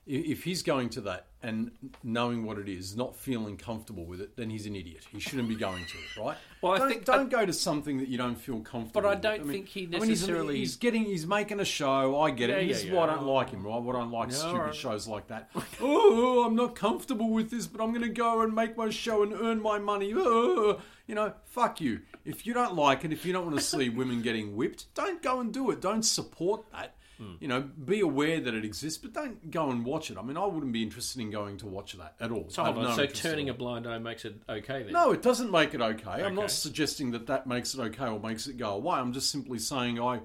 if 0.06 0.42
he's 0.42 0.62
going 0.62 0.88
to 0.90 1.00
that 1.02 1.26
and 1.44 1.70
knowing 2.02 2.44
what 2.44 2.58
it 2.58 2.68
is, 2.68 2.96
not 2.96 3.16
feeling 3.16 3.56
comfortable 3.56 4.04
with 4.04 4.20
it, 4.20 4.36
then 4.36 4.50
he's 4.50 4.66
an 4.66 4.74
idiot. 4.76 5.06
He 5.10 5.20
shouldn't 5.20 5.48
be 5.48 5.54
going 5.54 5.84
to 5.84 5.98
it, 5.98 6.20
right? 6.20 6.36
Well, 6.60 6.72
I 6.72 6.78
don't, 6.78 6.88
think- 6.88 7.04
don't 7.04 7.30
go 7.30 7.44
to 7.46 7.52
something 7.52 7.98
that 7.98 8.08
you 8.08 8.18
don't 8.18 8.36
feel 8.36 8.60
comfortable. 8.60 9.08
With. 9.08 9.20
But 9.22 9.26
I 9.28 9.36
don't 9.36 9.48
think 9.48 9.68
he 9.68 9.82
I 9.82 9.84
mean, 9.84 9.92
he's- 10.04 10.08
necessarily- 10.08 10.58
he's, 10.58 10.76
getting, 10.76 11.04
he's 11.04 11.26
making 11.26 11.60
a 11.60 11.64
show. 11.64 12.20
I 12.20 12.30
get 12.30 12.50
it. 12.50 12.54
Yeah, 12.54 12.58
yeah, 12.60 12.68
this 12.68 12.78
is 12.78 12.84
yeah. 12.86 12.94
why 12.94 13.04
I 13.04 13.14
don't 13.14 13.26
like 13.26 13.50
him, 13.50 13.64
right? 13.64 13.80
What 13.80 13.96
I 13.96 14.00
don't 14.00 14.10
like 14.10 14.32
stupid 14.32 14.56
alright. 14.56 14.74
shows 14.74 15.06
like 15.06 15.28
that. 15.28 15.50
oh, 15.80 16.44
I'm 16.44 16.54
not 16.56 16.74
comfortable 16.74 17.30
with 17.30 17.50
this, 17.50 17.66
but 17.66 17.82
I'm 17.82 17.90
going 17.90 18.02
to 18.02 18.08
go 18.08 18.42
and 18.42 18.54
make 18.54 18.76
my 18.76 18.90
show 18.90 19.22
and 19.22 19.32
earn 19.32 19.60
my 19.62 19.78
money. 19.78 20.12
Oh, 20.14 20.80
you 21.06 21.14
know, 21.14 21.32
fuck 21.44 21.80
you. 21.80 22.00
If 22.24 22.46
you 22.46 22.54
don't 22.54 22.74
like 22.74 23.04
it, 23.04 23.12
if 23.12 23.26
you 23.26 23.32
don't 23.32 23.44
want 23.46 23.58
to 23.58 23.64
see 23.64 23.88
women 23.88 24.22
getting 24.22 24.56
whipped, 24.56 24.94
don't 24.94 25.22
go 25.22 25.40
and 25.40 25.52
do 25.52 25.70
it. 25.70 25.80
Don't 25.80 26.04
support 26.04 26.64
that. 26.72 26.94
Hmm. 27.18 27.34
You 27.40 27.48
know, 27.48 27.60
be 27.60 28.00
aware 28.00 28.40
that 28.40 28.54
it 28.54 28.64
exists, 28.64 28.98
but 28.98 29.12
don't 29.12 29.50
go 29.50 29.70
and 29.70 29.84
watch 29.84 30.10
it. 30.10 30.18
I 30.18 30.22
mean, 30.22 30.36
I 30.36 30.46
wouldn't 30.46 30.72
be 30.72 30.82
interested 30.82 31.20
in 31.20 31.30
going 31.30 31.58
to 31.58 31.66
watch 31.66 31.92
that 31.94 32.14
at 32.20 32.30
all. 32.30 32.46
So 32.48 32.62
I 32.62 32.66
have 32.66 32.74
hold 32.74 32.86
on. 32.86 32.96
no 32.96 33.06
so 33.06 33.06
turning 33.06 33.48
a 33.48 33.54
blind 33.54 33.86
eye 33.86 33.98
makes 33.98 34.24
it 34.24 34.36
okay 34.48 34.82
then? 34.82 34.92
No, 34.92 35.12
it 35.12 35.22
doesn't 35.22 35.50
make 35.50 35.74
it 35.74 35.80
okay. 35.80 36.22
I'm 36.22 36.34
not 36.34 36.50
suggesting 36.50 37.12
that 37.12 37.26
that 37.26 37.46
makes 37.46 37.74
it 37.74 37.80
okay 37.80 38.06
or 38.06 38.18
makes 38.18 38.46
it 38.46 38.56
go 38.56 38.70
away. 38.70 38.96
I'm 38.96 39.12
just 39.12 39.30
simply 39.30 39.58
saying 39.58 40.00
I, 40.00 40.20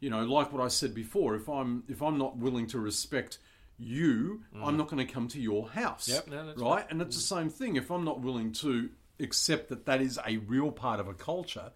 you 0.00 0.10
know, 0.10 0.24
like 0.24 0.52
what 0.52 0.62
I 0.62 0.68
said 0.68 0.94
before. 0.94 1.34
If 1.34 1.48
I'm 1.48 1.84
if 1.88 2.02
I'm 2.02 2.18
not 2.18 2.36
willing 2.36 2.66
to 2.68 2.80
respect 2.80 3.38
you, 3.78 4.42
I'm 4.62 4.76
not 4.76 4.88
going 4.88 5.04
to 5.04 5.12
come 5.12 5.28
to 5.28 5.40
your 5.40 5.68
house. 5.68 6.08
Mm. 6.08 6.14
Yep, 6.14 6.28
no, 6.28 6.46
that's 6.46 6.60
right. 6.60 6.86
And 6.90 7.00
it's 7.02 7.16
the 7.16 7.22
same 7.22 7.50
thing. 7.50 7.76
If 7.76 7.90
I'm 7.90 8.04
not 8.04 8.20
willing 8.20 8.52
to 8.54 8.90
accept 9.20 9.68
that 9.68 9.86
that 9.86 10.02
is 10.02 10.18
a 10.26 10.38
real 10.38 10.70
part 10.70 11.00
of 11.00 11.08
a 11.08 11.14
culture. 11.14 11.70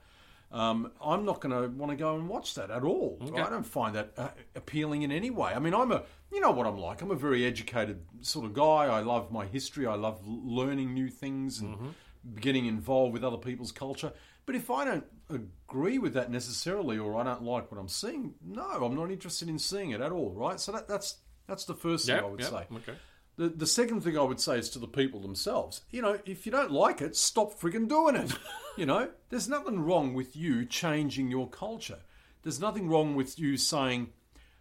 Um, 0.52 0.92
I'm 1.04 1.24
not 1.24 1.40
going 1.40 1.60
to 1.60 1.68
want 1.68 1.90
to 1.90 1.96
go 1.96 2.14
and 2.14 2.28
watch 2.28 2.54
that 2.54 2.70
at 2.70 2.82
all. 2.84 3.18
Okay. 3.20 3.40
I 3.40 3.50
don't 3.50 3.66
find 3.66 3.96
that 3.96 4.12
uh, 4.16 4.28
appealing 4.54 5.02
in 5.02 5.10
any 5.10 5.30
way. 5.30 5.52
I 5.52 5.58
mean, 5.58 5.74
I'm 5.74 5.90
a, 5.90 6.04
you 6.32 6.40
know 6.40 6.52
what 6.52 6.66
I'm 6.66 6.78
like. 6.78 7.02
I'm 7.02 7.10
a 7.10 7.16
very 7.16 7.44
educated 7.44 8.00
sort 8.20 8.46
of 8.46 8.54
guy. 8.54 8.86
I 8.86 9.00
love 9.00 9.32
my 9.32 9.46
history. 9.46 9.86
I 9.86 9.94
love 9.94 10.20
learning 10.24 10.94
new 10.94 11.08
things 11.08 11.60
and 11.60 11.94
getting 12.40 12.66
involved 12.66 13.12
with 13.12 13.24
other 13.24 13.36
people's 13.36 13.72
culture. 13.72 14.12
But 14.46 14.54
if 14.54 14.70
I 14.70 14.84
don't 14.84 15.04
agree 15.28 15.98
with 15.98 16.14
that 16.14 16.30
necessarily, 16.30 16.98
or 16.98 17.16
I 17.16 17.24
don't 17.24 17.42
like 17.42 17.70
what 17.70 17.80
I'm 17.80 17.88
seeing, 17.88 18.34
no, 18.44 18.62
I'm 18.62 18.94
not 18.94 19.10
interested 19.10 19.48
in 19.48 19.58
seeing 19.58 19.90
it 19.90 20.00
at 20.00 20.12
all. 20.12 20.32
Right. 20.32 20.60
So 20.60 20.70
that, 20.72 20.86
that's 20.86 21.16
that's 21.48 21.64
the 21.64 21.74
first 21.74 22.06
thing 22.06 22.16
Yep, 22.16 22.24
I 22.24 22.28
would 22.28 22.40
yep, 22.40 22.50
say. 22.50 22.66
Okay. 22.76 22.98
The, 23.36 23.48
the 23.48 23.66
second 23.66 24.00
thing 24.02 24.16
I 24.16 24.22
would 24.22 24.40
say 24.40 24.58
is 24.58 24.70
to 24.70 24.78
the 24.78 24.86
people 24.86 25.20
themselves. 25.20 25.82
You 25.90 26.00
know, 26.00 26.18
if 26.24 26.46
you 26.46 26.52
don't 26.52 26.70
like 26.70 27.02
it, 27.02 27.16
stop 27.16 27.58
frigging 27.60 27.88
doing 27.88 28.16
it. 28.16 28.32
you 28.76 28.86
know, 28.86 29.10
there's 29.30 29.48
nothing 29.48 29.80
wrong 29.80 30.14
with 30.14 30.36
you 30.36 30.64
changing 30.64 31.30
your 31.30 31.48
culture. 31.48 31.98
There's 32.42 32.60
nothing 32.60 32.88
wrong 32.88 33.16
with 33.16 33.38
you 33.38 33.56
saying, 33.56 34.12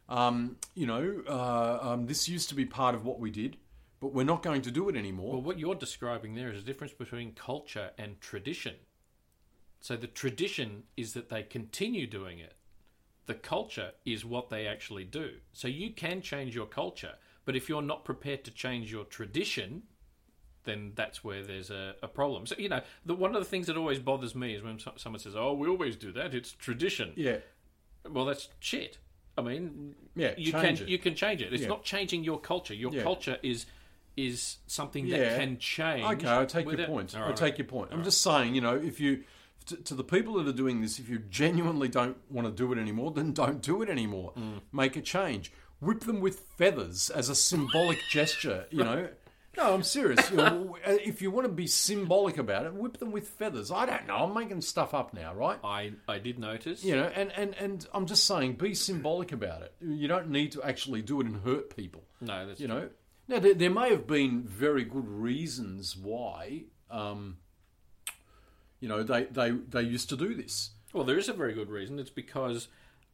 um, 0.10 0.58
you 0.74 0.88
know, 0.88 1.22
uh, 1.28 1.80
um, 1.82 2.08
this 2.08 2.28
used 2.28 2.50
to 2.50 2.56
be 2.56 2.66
part 2.66 2.96
of 2.96 3.06
what 3.06 3.20
we 3.20 3.30
did, 3.30 3.58
but 4.00 4.14
we're 4.14 4.24
not 4.24 4.42
going 4.42 4.62
to 4.64 4.72
do 4.72 4.90
it 4.90 4.96
anymore. 4.96 5.34
Well, 5.34 5.42
what 5.42 5.60
you're 5.60 5.76
describing 5.76 6.36
there 6.36 6.50
is 6.50 6.64
a 6.64 6.66
difference 6.66 6.94
between 6.94 7.34
culture 7.34 7.92
and 7.98 8.20
tradition. 8.22 8.76
So 9.82 9.96
the 9.96 10.08
tradition 10.08 10.84
is 10.98 11.14
that 11.14 11.30
they 11.30 11.44
continue 11.44 12.08
doing 12.08 12.40
it. 12.40 12.54
The 13.28 13.36
culture 13.36 13.92
is 14.06 14.26
what 14.26 14.50
they 14.50 14.68
actually 14.68 15.04
do. 15.04 15.34
So 15.52 15.68
you 15.68 15.92
can 15.92 16.22
change 16.22 16.56
your 16.56 16.68
culture, 16.68 17.16
but 17.44 17.56
if 17.56 17.70
you're 17.70 17.82
not 17.82 18.06
prepared 18.06 18.44
to 18.46 18.52
change 18.52 18.92
your 18.92 19.06
tradition, 19.06 19.84
then 20.66 20.92
that's 20.96 21.24
where 21.24 21.44
there's 21.44 21.70
a, 21.72 21.96
a 22.04 22.08
problem. 22.08 22.46
So 22.46 22.56
you 22.58 22.70
know, 22.70 22.82
the, 23.06 23.16
one 23.16 23.36
of 23.36 23.42
the 23.42 23.50
things 23.50 23.68
that 23.68 23.78
always 23.78 24.00
bothers 24.00 24.36
me 24.36 24.54
is 24.56 24.62
when 24.64 24.80
so- 24.80 24.94
someone 24.98 25.20
says, 25.20 25.36
"Oh, 25.36 25.54
we 25.54 25.68
always 25.68 25.96
do 25.96 26.12
that. 26.14 26.34
It's 26.36 26.52
tradition." 26.52 27.14
yeah, 27.16 27.38
Well, 28.10 28.26
that's 28.26 28.50
shit. 28.60 28.98
I 29.38 29.42
mean, 29.42 29.96
Yeah, 30.16 30.34
you 30.38 30.52
can 30.54 30.76
it. 30.76 30.88
you 30.88 30.98
can 30.98 31.14
change 31.16 31.42
it. 31.42 31.52
It's 31.54 31.64
Yeah. 31.64 31.68
not 31.70 31.84
changing 31.84 32.24
your 32.24 32.40
culture. 32.40 32.74
Your 32.74 32.94
Yeah. 32.94 33.04
culture 33.04 33.38
is 33.44 33.66
is 34.18 34.58
something 34.68 35.06
Yeah. 35.06 35.18
that 35.18 35.40
can 35.40 35.58
change. 35.60 36.06
Okay, 36.06 36.28
I 36.32 36.46
take 36.46 36.64
your 36.66 36.72
without- 36.78 36.88
point. 36.88 37.16
All 37.16 37.24
I 37.24 37.28
right. 37.28 37.36
take 37.36 37.58
your 37.58 37.68
point. 37.68 37.90
I'm 37.92 38.04
just 38.04 38.22
saying, 38.22 38.56
you 38.56 38.62
know, 38.62 38.76
if 38.76 39.00
you 39.00 39.24
to, 39.66 39.76
to 39.78 39.96
the 39.96 40.04
people 40.04 40.36
that 40.36 40.48
are 40.48 40.54
doing 40.56 40.80
this, 40.82 41.00
if 41.00 41.10
you 41.10 41.18
genuinely 41.20 41.88
don't 41.90 42.18
want 42.32 42.48
to 42.48 42.54
do 42.54 42.72
it 42.72 42.78
anymore, 42.78 43.12
then 43.12 43.34
don't 43.44 43.62
do 43.62 43.82
it 43.82 43.90
anymore. 43.90 44.32
Mm. 44.38 44.62
Make 44.72 44.96
a 44.96 45.02
change. 45.02 45.52
Whip 45.82 46.02
them 46.02 46.22
with 46.22 46.40
feathers 46.40 47.10
as 47.10 47.28
a 47.30 47.36
symbolic 47.36 48.00
gesture. 48.10 48.68
You 48.72 48.84
know. 48.84 49.10
No, 49.58 49.74
I'm 49.74 49.84
serious. 49.84 50.30
You 50.30 50.38
know, 50.38 50.78
if 50.86 51.22
you 51.22 51.32
want 51.32 51.46
to 51.48 51.52
be 51.52 51.68
symbolic 51.68 52.38
about 52.38 52.66
it, 52.66 52.74
whip 52.74 52.98
them 52.98 53.12
with 53.12 53.28
feathers. 53.28 53.72
I 53.72 53.86
don't 53.86 54.08
know. 54.08 54.16
I'm 54.16 54.34
making 54.34 54.62
stuff 54.62 54.94
up 54.94 55.14
now, 55.14 55.34
right? 55.34 55.60
I 55.64 55.94
I 56.08 56.20
did 56.20 56.40
notice. 56.40 56.84
You 56.84 56.96
know, 56.96 57.12
and, 57.16 57.32
and, 57.32 57.56
and 57.56 57.88
I'm 57.94 58.06
just 58.06 58.26
saying, 58.26 58.54
be 58.54 58.74
symbolic 58.74 59.32
about 59.32 59.62
it. 59.62 59.74
You 59.82 60.08
don't 60.08 60.30
need 60.30 60.52
to 60.54 60.64
actually 60.64 61.02
do 61.02 61.22
it 61.22 61.28
and 61.28 61.38
hurt 61.44 61.76
people. 61.76 62.04
No, 62.22 62.48
that's 62.48 62.60
You 62.60 62.68
know, 62.68 62.90
now 63.28 63.40
there, 63.40 63.54
there 63.54 63.70
may 63.70 63.90
have 63.90 64.08
been 64.08 64.44
very 64.44 64.84
good 64.84 65.08
reasons 65.08 65.96
why, 65.96 66.64
um, 66.92 67.38
you 68.80 68.90
know, 68.90 69.04
they, 69.04 69.26
they 69.26 69.52
they 69.52 69.82
used 69.82 70.10
to 70.10 70.18
do 70.18 70.34
this. 70.36 70.72
Well, 70.94 71.04
there 71.04 71.18
is 71.18 71.30
a 71.30 71.34
very 71.34 71.54
good 71.54 71.70
reason. 71.70 72.00
It's 72.00 72.10
because 72.10 72.68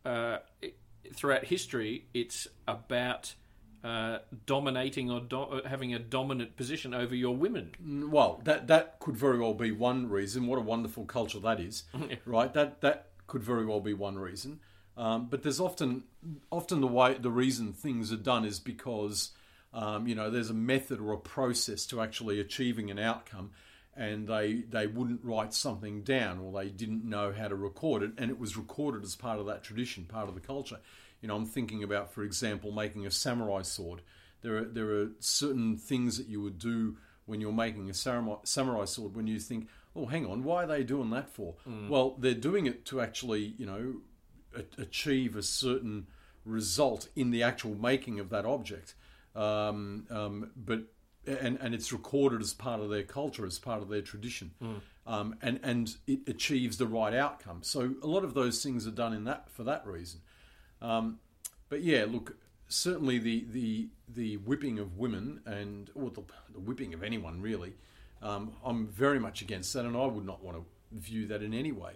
uh, 0.06 0.38
it, 0.62 0.78
throughout 1.16 1.46
history, 1.46 2.08
it's 2.14 2.48
about 2.68 3.36
uh, 3.84 4.20
dominating 4.46 5.10
or 5.10 5.22
do- 5.22 5.42
uh, 5.42 5.68
having 5.68 5.94
a 5.94 6.00
dominant 6.00 6.56
position 6.56 6.94
over 6.94 7.16
your 7.16 7.36
women. 7.36 7.72
Well, 8.12 8.42
that 8.44 8.68
that 8.68 9.00
could 9.00 9.18
very 9.18 9.40
well 9.40 9.54
be 9.54 9.72
one 9.72 10.10
reason. 10.10 10.48
What 10.48 10.60
a 10.60 10.62
wonderful 10.62 11.06
culture 11.06 11.40
that 11.40 11.60
is, 11.60 11.84
right? 12.26 12.54
That 12.54 12.82
that 12.82 13.08
could 13.28 13.44
very 13.44 13.66
well 13.66 13.80
be 13.80 13.94
one 13.94 14.20
reason. 14.20 14.60
Um, 14.98 15.28
but 15.30 15.42
there's 15.42 15.60
often 15.60 16.04
often 16.52 16.82
the 16.82 16.88
way 16.88 17.16
the 17.16 17.32
reason 17.32 17.74
things 17.74 18.12
are 18.12 18.18
done 18.18 18.46
is 18.46 18.60
because 18.60 19.32
um, 19.74 20.08
you 20.08 20.16
know 20.16 20.30
there's 20.30 20.50
a 20.50 20.56
method 20.56 21.00
or 21.00 21.14
a 21.14 21.18
process 21.18 21.86
to 21.88 22.02
actually 22.02 22.40
achieving 22.40 22.92
an 22.92 23.00
outcome, 23.00 23.52
and 23.96 24.28
they 24.28 24.64
they 24.70 24.86
wouldn't 24.86 25.24
write 25.24 25.54
something 25.54 26.04
down 26.04 26.40
or 26.40 26.52
they 26.52 26.70
didn't 26.70 27.04
know 27.04 27.32
how 27.32 27.48
to 27.48 27.56
record 27.56 28.04
it, 28.04 28.12
and 28.18 28.30
it 28.30 28.40
was 28.40 28.58
recorded 28.58 29.04
as 29.04 29.16
part 29.16 29.40
of 29.40 29.48
that 29.48 29.64
tradition, 29.64 30.04
part 30.04 30.28
of 30.30 30.36
the 30.36 30.42
culture. 30.42 30.78
You 31.22 31.28
know, 31.28 31.36
I'm 31.36 31.46
thinking 31.46 31.84
about, 31.84 32.12
for 32.14 32.24
example, 32.24 32.72
making 32.72 33.06
a 33.06 33.12
samurai 33.12 33.62
sword. 33.62 34.02
There 34.42 34.58
are 34.58 34.66
there 34.66 34.90
are 35.02 35.10
certain 35.20 35.78
things 35.78 36.18
that 36.18 36.28
you 36.28 36.42
would 36.42 36.58
do 36.58 36.98
when 37.26 37.40
you're 37.42 37.54
making 37.54 37.90
a 37.90 37.94
samurai, 37.94 38.38
samurai 38.44 38.86
sword 38.86 39.16
when 39.16 39.28
you 39.28 39.40
think, 39.40 39.68
oh, 39.96 40.08
hang 40.08 40.26
on, 40.26 40.44
why 40.44 40.64
are 40.64 40.68
they 40.68 40.84
doing 40.84 41.12
that 41.12 41.30
for? 41.30 41.56
Well, 41.90 42.16
they're 42.18 42.34
doing 42.34 42.66
it 42.66 42.86
to 42.86 43.00
actually, 43.02 43.54
you 43.58 43.66
know, 43.68 44.02
a- 44.56 44.82
achieve 44.82 45.36
a 45.36 45.44
certain 45.44 46.08
result 46.44 47.08
in 47.16 47.30
the 47.30 47.44
actual 47.44 47.76
making 47.76 48.20
of 48.20 48.30
that 48.30 48.46
object. 48.46 48.96
Um, 49.36 50.08
um, 50.10 50.52
but 50.56 50.82
and 51.28 51.58
and 51.62 51.76
it's 51.76 51.94
recorded 51.94 52.42
as 52.42 52.54
part 52.54 52.82
of 52.82 52.90
their 52.90 53.04
culture, 53.04 53.46
as 53.46 53.60
part 53.60 53.82
of 53.84 53.90
their 53.90 54.02
tradition, 54.02 54.52
um, 55.06 55.36
and 55.42 55.60
and 55.62 55.96
it 56.08 56.22
achieves 56.28 56.78
the 56.78 56.88
right 56.88 57.14
outcome. 57.14 57.60
So 57.62 57.94
a 58.02 58.08
lot 58.08 58.24
of 58.24 58.34
those 58.34 58.64
things 58.64 58.88
are 58.88 58.92
done 58.92 59.14
in 59.14 59.24
that 59.26 59.50
for 59.52 59.64
that 59.64 59.86
reason. 59.86 60.22
Um, 60.82 61.20
but 61.70 61.84
yeah, 61.84 62.06
look, 62.08 62.36
certainly 62.68 63.18
the 63.18 63.46
the 63.52 63.90
the 64.08 64.38
whipping 64.38 64.80
of 64.80 64.98
women 64.98 65.42
and 65.46 65.90
or 65.96 66.10
the, 66.10 66.24
the 66.54 66.60
whipping 66.60 66.94
of 66.94 67.04
anyone 67.04 67.42
really, 67.42 67.74
um, 68.22 68.54
I'm 68.66 68.88
very 68.88 69.20
much 69.20 69.42
against 69.42 69.74
that, 69.74 69.86
and 69.86 69.96
I 69.96 70.06
would 70.06 70.26
not 70.26 70.44
want 70.44 70.58
to 70.58 70.66
view 70.92 71.26
that 71.28 71.42
in 71.42 71.54
any 71.54 71.72
way. 71.72 71.94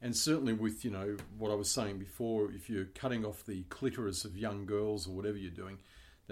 And 0.00 0.16
certainly 0.16 0.52
with 0.52 0.84
you 0.84 0.90
know 0.90 1.16
what 1.38 1.50
I 1.50 1.54
was 1.54 1.70
saying 1.70 1.98
before, 1.98 2.50
if 2.52 2.68
you're 2.68 2.86
cutting 2.86 3.24
off 3.24 3.44
the 3.44 3.62
clitoris 3.64 4.24
of 4.24 4.36
young 4.36 4.66
girls 4.66 5.06
or 5.06 5.10
whatever 5.12 5.36
you're 5.36 5.50
doing, 5.50 5.78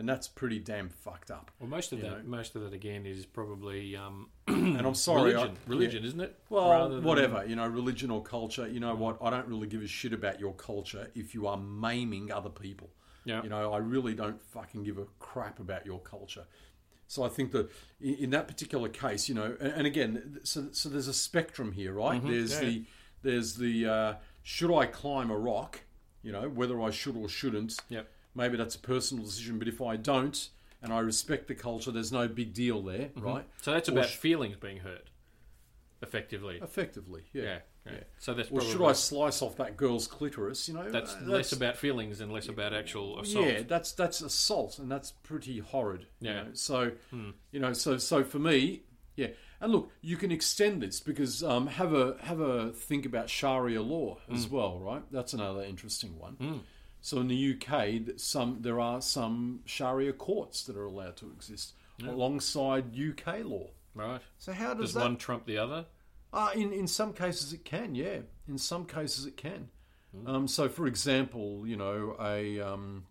then 0.01 0.07
that's 0.07 0.29
pretty 0.29 0.59
damn 0.59 0.89
fucked 0.89 1.31
up. 1.31 1.51
Well, 1.61 1.69
most 1.69 1.93
of 1.93 2.01
that, 2.01 2.25
know. 2.25 2.31
most 2.31 2.57
of 2.57 2.63
that 2.63 2.73
again 2.73 3.05
is 3.05 3.27
probably 3.27 3.95
um, 3.97 4.31
And 4.49 4.81
I'm 4.87 4.95
sorry, 4.95 5.35
religion, 5.35 5.57
I, 5.67 5.71
religion, 5.71 6.03
yeah. 6.03 6.09
isn't 6.09 6.21
it? 6.23 6.39
Well, 6.49 6.89
than- 6.89 7.03
whatever, 7.03 7.45
you 7.45 7.55
know, 7.55 7.67
religion 7.69 8.11
or 8.11 8.23
culture, 8.23 8.67
you 8.67 8.81
know 8.81 8.95
what? 8.95 9.19
I 9.23 9.29
don't 9.29 9.47
really 9.47 9.67
give 9.67 9.83
a 9.83 9.87
shit 9.87 10.15
about 10.15 10.41
your 10.41 10.55
culture 10.55 11.11
if 11.15 11.35
you 11.35 11.47
are 11.47 11.59
maiming 11.59 12.33
other 12.33 12.49
people. 12.49 12.89
Yeah. 13.27 13.43
You 13.43 13.51
know, 13.51 13.75
I 13.75 13.77
really 13.77 14.15
don't 14.15 14.41
fucking 14.41 14.85
give 14.85 14.97
a 14.97 15.05
crap 15.19 15.61
about 15.61 15.85
your 15.85 15.99
culture. 16.01 16.47
So 17.07 17.23
I 17.23 17.29
think 17.29 17.53
that 17.53 17.71
in, 18.01 18.31
that 18.31 18.49
particular 18.49 18.89
case, 18.89 19.29
you 19.29 19.35
know, 19.35 19.55
and, 19.61 19.87
again, 19.87 20.39
so 20.45 20.69
so 20.73 20.89
there's 20.89 21.09
a 21.09 21.13
spectrum 21.13 21.73
here, 21.73 21.93
right? 21.93 22.23
There's 22.25 22.55
Mm-hmm. 22.55 22.65
Yeah. 22.65 22.71
the 22.71 22.85
there's 23.23 23.55
the 23.57 23.87
uh, 23.87 24.15
should 24.43 24.75
I 24.75 24.87
climb 24.87 25.31
a 25.31 25.37
rock? 25.37 25.81
You 26.23 26.33
know, 26.33 26.49
whether 26.49 26.81
I 26.81 26.91
should 26.91 27.17
or 27.17 27.29
shouldn't. 27.29 27.77
Yep. 27.91 28.09
Maybe 28.35 28.57
that's 28.57 28.75
a 28.77 28.79
personal 28.81 29.25
decision, 29.25 29.59
but 29.59 29.69
if 29.69 29.81
I 29.83 29.97
don't 29.97 30.49
and 30.83 30.93
I 30.93 31.01
respect 31.01 31.49
the 31.49 31.55
culture, 31.55 31.91
there's 31.91 32.13
no 32.13 32.27
big 32.29 32.55
deal 32.55 32.81
there, 32.83 33.09
Mm-hmm. 33.09 33.23
right? 33.23 33.45
So 33.63 33.73
that's 33.73 33.89
Or 33.89 33.93
about 33.93 34.09
sh- 34.09 34.17
feelings 34.17 34.57
being 34.57 34.79
hurt, 34.79 35.11
effectively. 36.03 36.59
Effectively, 36.63 37.23
yeah. 37.33 37.43
Yeah. 37.43 37.59
yeah. 37.87 37.93
So 38.19 38.35
that's 38.35 38.49
Or 38.51 38.57
probably 38.59 38.73
should 38.73 38.83
I 38.87 38.93
slice 38.93 39.43
off 39.43 39.57
that 39.57 39.77
girl's 39.77 40.07
clitoris? 40.07 40.69
You 40.69 40.75
know, 40.75 40.91
that's 40.91 41.15
uh, 41.15 41.21
less 41.27 41.53
about 41.53 41.77
feelings 41.77 42.21
and 42.21 42.33
less 42.33 42.49
about 42.49 42.73
actual 42.73 43.21
assault. 43.21 43.47
Yeah, 43.47 43.63
that's 43.67 43.93
that's 43.93 44.21
assault, 44.21 44.79
and 44.79 44.91
that's 44.91 45.11
pretty 45.23 45.59
horrid. 45.59 46.07
you 46.21 46.31
Yeah. 46.31 46.43
know. 46.45 46.49
So, 46.55 46.93
you 47.53 47.61
know, 47.61 47.73
so 47.73 47.99
so 47.99 48.25
for 48.25 48.39
me, 48.39 48.83
yeah. 49.17 49.29
And 49.63 49.73
look, 49.73 49.91
you 50.01 50.17
can 50.17 50.31
extend 50.33 50.83
this 50.83 51.01
because 51.01 51.43
um, 51.43 51.67
have 51.67 51.93
a 51.93 52.17
have 52.23 52.41
a 52.41 52.71
think 52.71 53.05
about 53.05 53.29
Sharia 53.29 53.83
law 53.83 54.19
as 54.33 54.49
well, 54.49 54.79
right? 54.79 55.03
That's 55.13 55.35
another 55.35 55.63
interesting 55.63 56.19
one. 56.19 56.63
So 57.01 57.19
in 57.19 57.29
the 57.29 57.55
UK, 57.55 58.19
some 58.19 58.59
there 58.61 58.81
are 58.81 59.01
some 59.01 59.61
Sharia 59.65 60.13
courts 60.13 60.65
that 60.65 60.77
are 60.77 60.85
allowed 60.85 61.17
to 61.19 61.31
exist 61.31 61.75
alongside 62.07 62.97
UK 62.99 63.45
law. 63.45 63.69
Right. 63.95 64.21
So 64.39 64.53
how 64.53 64.75
does 64.75 64.87
Does 64.87 64.95
that? 64.95 65.01
one 65.01 65.17
trump 65.17 65.47
the 65.47 65.59
other? 65.59 65.87
Uh, 66.33 66.51
in 66.55 66.73
in 66.73 66.87
some 66.87 67.13
cases 67.13 67.53
it 67.53 67.65
can, 67.65 67.95
yeah. 67.95 68.19
In 68.49 68.59
some 68.59 68.85
cases 68.85 69.27
it 69.27 69.37
can. 69.37 69.69
Um, 70.27 70.49
so, 70.49 70.69
for 70.69 70.87
example, 70.87 71.67
you 71.67 71.77
know, 71.77 72.17
a 72.21 72.61
um, 72.61 73.05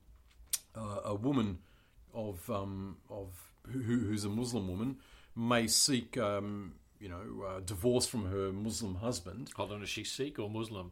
uh, 0.75 0.99
a 1.05 1.15
woman 1.15 1.59
of 2.13 2.49
um, 2.49 2.97
of 3.09 3.29
who, 3.67 3.79
who's 3.79 4.25
a 4.25 4.29
Muslim 4.29 4.67
woman 4.67 4.97
may 5.35 5.67
seek 5.67 6.17
um, 6.17 6.73
you 6.99 7.09
know 7.09 7.45
uh, 7.47 7.59
divorce 7.61 8.05
from 8.05 8.29
her 8.31 8.51
Muslim 8.51 8.95
husband. 8.95 9.49
Hold 9.55 9.71
on, 9.71 9.81
is 9.83 9.89
she 9.89 10.03
Sikh 10.03 10.39
or 10.39 10.49
Muslim? 10.49 10.91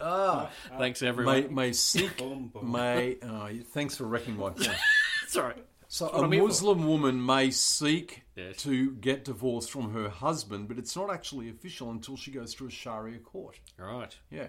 Ah, 0.00 0.50
Thanks, 0.78 1.02
everyone. 1.02 1.54
may 1.54 1.72
seek 1.72 2.16
Boom, 2.18 2.48
boom. 2.48 2.72
may. 2.72 3.16
Oh, 3.22 3.48
thanks 3.72 3.96
for 3.96 4.04
wrecking 4.04 4.36
my 4.36 4.50
point. 4.50 4.68
Sorry. 5.28 5.54
So 5.88 6.06
what 6.06 6.14
a 6.14 6.24
I'm 6.24 6.30
for. 6.30 6.46
Muslim 6.48 6.86
woman 6.88 7.24
may 7.24 7.50
seek 7.50 8.22
Yes. 8.36 8.56
to 8.62 8.92
get 8.96 9.24
divorced 9.24 9.70
from 9.70 9.92
her 9.92 10.08
husband, 10.08 10.66
but 10.66 10.76
it's 10.78 10.96
not 10.96 11.08
actually 11.12 11.48
official 11.50 11.90
until 11.92 12.16
she 12.16 12.32
goes 12.32 12.52
through 12.52 12.66
a 12.68 12.70
Sharia 12.72 13.18
court. 13.18 13.60
Right. 13.78 14.16
Yeah, 14.30 14.48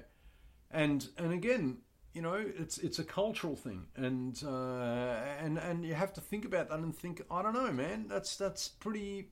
and 0.72 1.08
and 1.20 1.32
again, 1.34 1.78
you 2.13 2.24
know, 2.24 2.34
it's 2.34 2.80
it's 2.80 2.98
a 2.98 3.04
cultural 3.04 3.56
thing, 3.56 3.86
and 3.96 4.41
uh, 4.44 5.20
and 5.39 5.60
and 5.60 5.86
you 5.86 5.94
have 5.94 6.13
to 6.13 6.22
think 6.22 6.46
about 6.46 6.70
that 6.70 6.80
and 6.80 6.96
think, 6.96 7.22
I 7.30 7.44
don't 7.44 7.54
know, 7.54 7.72
man, 7.72 8.08
that's 8.08 8.38
that's 8.38 8.68
pretty 8.70 9.30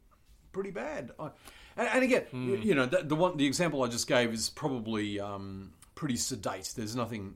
pretty 0.51 0.69
bad. 0.71 1.11
I, 1.19 1.31
and, 1.77 1.87
and 1.87 2.03
again, 2.03 2.23
you, 2.31 2.55
you 2.57 2.75
know, 2.75 2.85
the, 2.85 3.03
the 3.03 3.15
one 3.15 3.37
the 3.37 3.45
example 3.45 3.83
I 3.83 3.87
just 3.87 4.07
gave 4.07 4.31
is 4.33 4.49
probably 4.49 5.19
um, 5.19 5.73
pretty 5.95 6.17
sedate. 6.17 6.73
There's 6.75 6.95
nothing. 6.95 7.35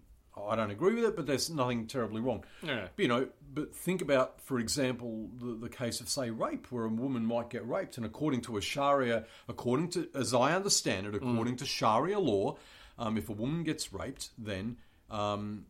I 0.50 0.56
don't 0.56 0.70
agree 0.70 0.94
with 0.94 1.04
it, 1.04 1.16
but 1.16 1.26
there's 1.26 1.50
nothing 1.50 1.88
terribly 1.88 2.22
wrong. 2.22 2.44
Yeah. 2.62 2.90
But, 2.96 3.02
you 3.02 3.08
know, 3.08 3.28
but 3.56 3.76
think 3.76 4.04
about, 4.04 4.40
for 4.40 4.60
example, 4.60 5.30
the, 5.40 5.56
the 5.56 5.68
case 5.70 6.00
of, 6.00 6.10
say, 6.10 6.30
rape, 6.30 6.72
where 6.72 6.86
a 6.86 6.90
woman 6.90 7.26
might 7.26 7.50
get 7.50 7.68
raped, 7.68 7.98
and 7.98 8.06
according 8.06 8.42
to 8.42 8.58
a 8.58 8.62
Sharia, 8.62 9.26
according 9.50 9.90
to, 9.92 10.08
as 10.14 10.36
I 10.36 10.54
understand 10.54 11.08
it, 11.08 11.16
according 11.16 11.56
to 11.56 11.66
Sharia 11.66 12.20
law, 12.20 12.58
um, 13.00 13.18
if 13.18 13.30
a 13.30 13.32
woman 13.32 13.64
gets 13.64 13.92
raped, 13.92 14.30
then 14.38 14.78
um, 15.10 15.66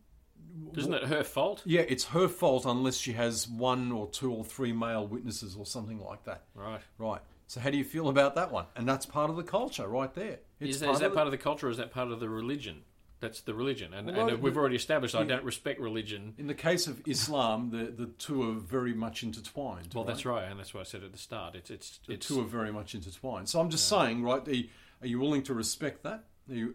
Isn't 0.76 0.92
it 0.92 1.04
her 1.04 1.24
fault? 1.24 1.62
yeah, 1.64 1.82
it's 1.88 2.04
her 2.06 2.28
fault 2.28 2.66
unless 2.66 2.98
she 2.98 3.12
has 3.12 3.48
one 3.48 3.90
or 3.90 4.06
two 4.10 4.30
or 4.30 4.44
three 4.44 4.74
male 4.74 5.06
witnesses 5.06 5.56
or 5.56 5.64
something 5.64 5.98
like 5.98 6.24
that. 6.24 6.42
Right. 6.54 6.82
Right. 6.98 7.22
So 7.48 7.60
how 7.60 7.70
do 7.70 7.78
you 7.78 7.84
feel 7.84 8.08
about 8.08 8.34
that 8.34 8.52
one? 8.52 8.66
And 8.76 8.86
that's 8.86 9.06
part 9.06 9.30
of 9.30 9.36
the 9.36 9.42
culture, 9.42 9.88
right 9.88 10.12
there. 10.14 10.38
It's 10.60 10.76
Is 10.76 10.80
that, 10.80 10.90
is 10.90 11.00
that 11.00 11.14
part 11.14 11.26
of 11.26 11.30
the 11.30 11.38
culture 11.38 11.66
or 11.66 11.70
is 11.70 11.78
that 11.78 11.90
part 11.90 12.12
of 12.12 12.20
the 12.20 12.28
religion? 12.28 12.82
That's 13.20 13.40
the 13.40 13.54
religion. 13.54 13.94
And, 13.94 14.06
Well, 14.14 14.28
and 14.28 14.42
we've 14.42 14.56
already 14.56 14.76
established 14.76 15.14
I 15.14 15.24
don't 15.24 15.42
respect 15.42 15.80
religion. 15.80 16.34
In 16.38 16.46
the 16.46 16.54
case 16.54 16.86
of 16.86 17.02
Islam, 17.08 17.70
the 17.70 17.86
the 17.86 18.06
two 18.06 18.48
are 18.48 18.54
very 18.54 18.94
much 18.94 19.24
intertwined. 19.24 19.88
Well, 19.92 20.04
right? 20.04 20.08
that's 20.08 20.24
right. 20.24 20.44
And 20.48 20.60
that's 20.60 20.72
what 20.72 20.80
I 20.80 20.84
said 20.84 21.02
at 21.02 21.10
the 21.10 21.18
start. 21.18 21.56
It's, 21.56 21.70
it's, 21.70 21.98
The 22.06 22.12
it's 22.12 22.28
two 22.28 22.40
are 22.40 22.44
very 22.44 22.70
much 22.70 22.94
intertwined. 22.94 23.48
So 23.48 23.60
I'm 23.60 23.70
just 23.70 23.88
saying, 23.88 24.22
right? 24.22 24.46
Are 24.46 24.54
you, 24.54 24.68
are 25.00 25.06
you 25.08 25.18
willing 25.18 25.42
to 25.44 25.54
respect 25.54 26.04
that? 26.04 26.24
Are 26.50 26.54
you, 26.54 26.74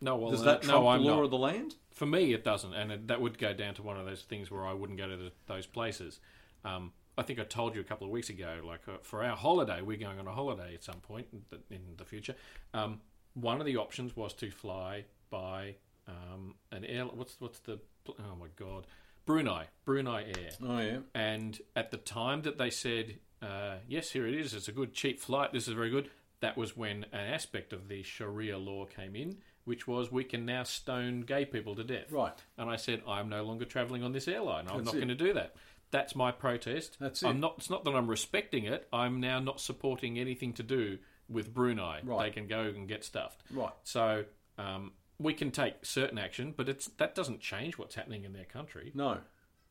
no, 0.00 0.16
well, 0.16 0.30
does 0.30 0.42
uh, 0.42 0.44
that 0.44 0.62
trump 0.62 0.82
no, 0.84 0.88
I'm 0.88 1.02
the 1.02 1.10
law 1.10 1.16
not. 1.16 1.24
of 1.24 1.30
the 1.30 1.38
land? 1.38 1.74
For 1.90 2.06
me, 2.06 2.32
it 2.32 2.42
doesn't, 2.42 2.72
and 2.72 2.90
it, 2.92 3.08
that 3.08 3.20
would 3.20 3.38
go 3.38 3.52
down 3.52 3.74
to 3.74 3.82
one 3.82 3.98
of 3.98 4.06
those 4.06 4.22
things 4.22 4.50
where 4.50 4.66
I 4.66 4.72
wouldn't 4.72 4.98
go 4.98 5.08
to 5.08 5.16
the, 5.16 5.32
those 5.46 5.66
places. 5.66 6.20
Um, 6.64 6.92
I 7.16 7.22
think 7.22 7.38
I 7.38 7.44
told 7.44 7.74
you 7.74 7.80
a 7.80 7.84
couple 7.84 8.06
of 8.06 8.12
weeks 8.12 8.30
ago, 8.30 8.60
like 8.64 8.80
uh, 8.88 8.98
for 9.02 9.22
our 9.22 9.36
holiday, 9.36 9.82
we're 9.82 9.98
going 9.98 10.18
on 10.18 10.26
a 10.26 10.32
holiday 10.32 10.74
at 10.74 10.82
some 10.82 11.00
point 11.00 11.26
in 11.32 11.42
the, 11.50 11.74
in 11.74 11.82
the 11.96 12.04
future. 12.04 12.34
Um, 12.72 13.00
one 13.34 13.60
of 13.60 13.66
the 13.66 13.76
options 13.76 14.16
was 14.16 14.32
to 14.34 14.50
fly 14.50 15.04
by 15.30 15.76
um, 16.08 16.54
an 16.70 16.84
air. 16.84 17.04
What's 17.04 17.36
what's 17.38 17.58
the? 17.60 17.78
Oh 18.08 18.36
my 18.38 18.48
god, 18.56 18.86
Brunei, 19.26 19.66
Brunei 19.84 20.24
Air. 20.24 20.50
Oh 20.62 20.78
yeah. 20.78 20.98
And 21.14 21.58
at 21.76 21.90
the 21.90 21.96
time 21.96 22.42
that 22.42 22.58
they 22.58 22.70
said, 22.70 23.18
uh, 23.40 23.76
yes, 23.88 24.10
here 24.10 24.26
it 24.26 24.34
is, 24.34 24.54
it's 24.54 24.68
a 24.68 24.72
good 24.72 24.92
cheap 24.92 25.20
flight, 25.20 25.52
this 25.52 25.68
is 25.68 25.74
very 25.74 25.90
good, 25.90 26.10
that 26.40 26.56
was 26.56 26.76
when 26.76 27.04
an 27.12 27.32
aspect 27.32 27.72
of 27.72 27.88
the 27.88 28.02
Sharia 28.02 28.58
law 28.58 28.84
came 28.86 29.14
in, 29.14 29.38
which 29.64 29.86
was 29.86 30.10
we 30.10 30.24
can 30.24 30.44
now 30.44 30.64
stone 30.64 31.20
gay 31.20 31.44
people 31.44 31.74
to 31.76 31.84
death. 31.84 32.10
Right. 32.10 32.32
And 32.58 32.68
I 32.68 32.76
said, 32.76 33.02
I'm 33.06 33.28
no 33.28 33.44
longer 33.44 33.64
travelling 33.64 34.02
on 34.02 34.12
this 34.12 34.26
airline. 34.26 34.66
I'm 34.68 34.78
That's 34.78 34.86
not 34.86 34.94
going 34.94 35.08
to 35.08 35.14
do 35.14 35.32
that. 35.34 35.54
That's 35.92 36.16
my 36.16 36.32
protest. 36.32 36.96
That's 36.98 37.22
it. 37.22 37.28
I'm 37.28 37.38
not. 37.38 37.54
It's 37.58 37.70
not 37.70 37.84
that 37.84 37.94
I'm 37.94 38.08
respecting 38.10 38.64
it. 38.64 38.88
I'm 38.92 39.20
now 39.20 39.38
not 39.38 39.60
supporting 39.60 40.18
anything 40.18 40.52
to 40.54 40.64
do 40.64 40.98
with 41.28 41.54
Brunei. 41.54 42.00
Right. 42.02 42.24
They 42.24 42.30
can 42.32 42.48
go 42.48 42.62
and 42.62 42.88
get 42.88 43.04
stuffed. 43.04 43.42
Right. 43.50 43.72
So 43.84 44.24
um, 44.58 44.92
we 45.20 45.32
can 45.34 45.50
take 45.52 45.74
certain 45.84 46.18
action, 46.18 46.52
but 46.56 46.68
it's 46.68 46.88
that 46.96 47.14
doesn't 47.14 47.40
change 47.40 47.78
what's 47.78 47.94
happening 47.94 48.24
in 48.24 48.32
their 48.32 48.44
country. 48.46 48.90
No. 48.94 49.18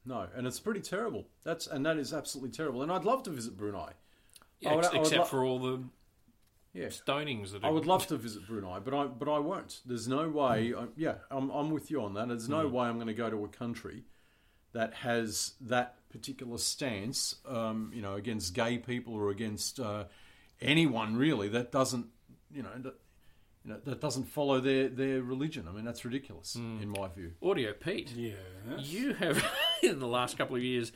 No. 0.06 0.28
And 0.36 0.48
it's 0.48 0.60
pretty 0.60 0.80
terrible. 0.82 1.26
That's 1.44 1.68
and 1.68 1.86
that 1.86 1.98
is 1.98 2.14
absolutely 2.14 2.52
terrible. 2.56 2.82
And 2.84 2.92
I'd 2.92 3.04
love 3.04 3.24
to 3.24 3.30
visit 3.32 3.58
Brunei. 3.58 3.92
Yeah, 4.60 4.76
would- 4.76 4.86
ex- 4.86 4.94
I 4.94 4.98
would 4.98 5.08
except 5.08 5.20
lo- 5.22 5.26
for 5.26 5.44
all 5.44 5.60
the 5.60 5.84
Yeah. 6.74 6.88
stonings 6.88 7.52
that 7.52 7.64
I 7.64 7.70
would 7.72 7.86
love 7.88 8.06
to 8.08 8.18
visit 8.28 8.48
Brunei, 8.48 8.78
but 8.80 8.94
I 8.94 9.06
but 9.08 9.28
I 9.28 9.40
won't. 9.40 9.82
There's 9.88 10.08
no 10.08 10.30
way. 10.30 10.74
I, 10.78 10.86
yeah, 10.96 11.16
I'm 11.32 11.50
I'm 11.50 11.72
with 11.72 11.90
you 11.90 12.04
on 12.04 12.14
that. 12.14 12.28
There's 12.28 12.48
no 12.48 12.68
way 12.68 12.86
I'm 12.88 12.96
going 12.96 13.08
to 13.08 13.14
go 13.16 13.30
to 13.32 13.44
a 13.44 13.48
country 13.48 14.04
that 14.74 14.94
has 14.94 15.54
that 15.62 15.96
particular 16.12 16.58
stance, 16.58 17.36
um, 17.47 17.91
you 17.93 18.02
know, 18.02 18.15
against 18.15 18.54
gay 18.54 18.78
people 18.78 19.13
or 19.15 19.30
against 19.30 19.80
uh, 19.80 20.06
anyone 20.62 21.15
really 21.17 21.47
that 21.50 21.71
doesn't, 21.71 22.08
you 22.54 22.62
know, 22.63 22.69
that, 22.78 22.95
you 23.63 23.71
know, 23.71 23.80
that 23.86 24.02
doesn't 24.02 24.26
follow 24.26 24.60
their 24.60 24.89
their 24.89 25.21
religion. 25.21 25.67
I 25.67 25.71
mean, 25.71 25.86
that's 25.86 26.04
ridiculous 26.04 26.56
in 26.56 26.89
my 26.89 27.08
view. 27.10 27.34
Audio 27.43 27.74
Pete. 27.74 28.12
Yeah. 28.15 28.34
You 28.80 29.13
have 29.13 29.43
in 29.84 30.00
the 30.00 30.08
last 30.08 30.38
couple 30.38 30.56
of 30.56 30.63
years 30.63 30.91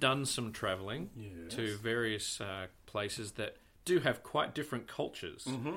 done 0.00 0.24
some 0.24 0.52
travelling 0.52 1.10
Yes. 1.16 1.54
to 1.56 1.76
various 1.78 2.40
uh, 2.40 2.66
places 2.86 3.32
that 3.32 3.56
do 3.84 4.00
have 4.00 4.22
quite 4.22 4.54
different 4.54 4.86
cultures. 4.88 5.44
Mm-hmm. 5.44 5.74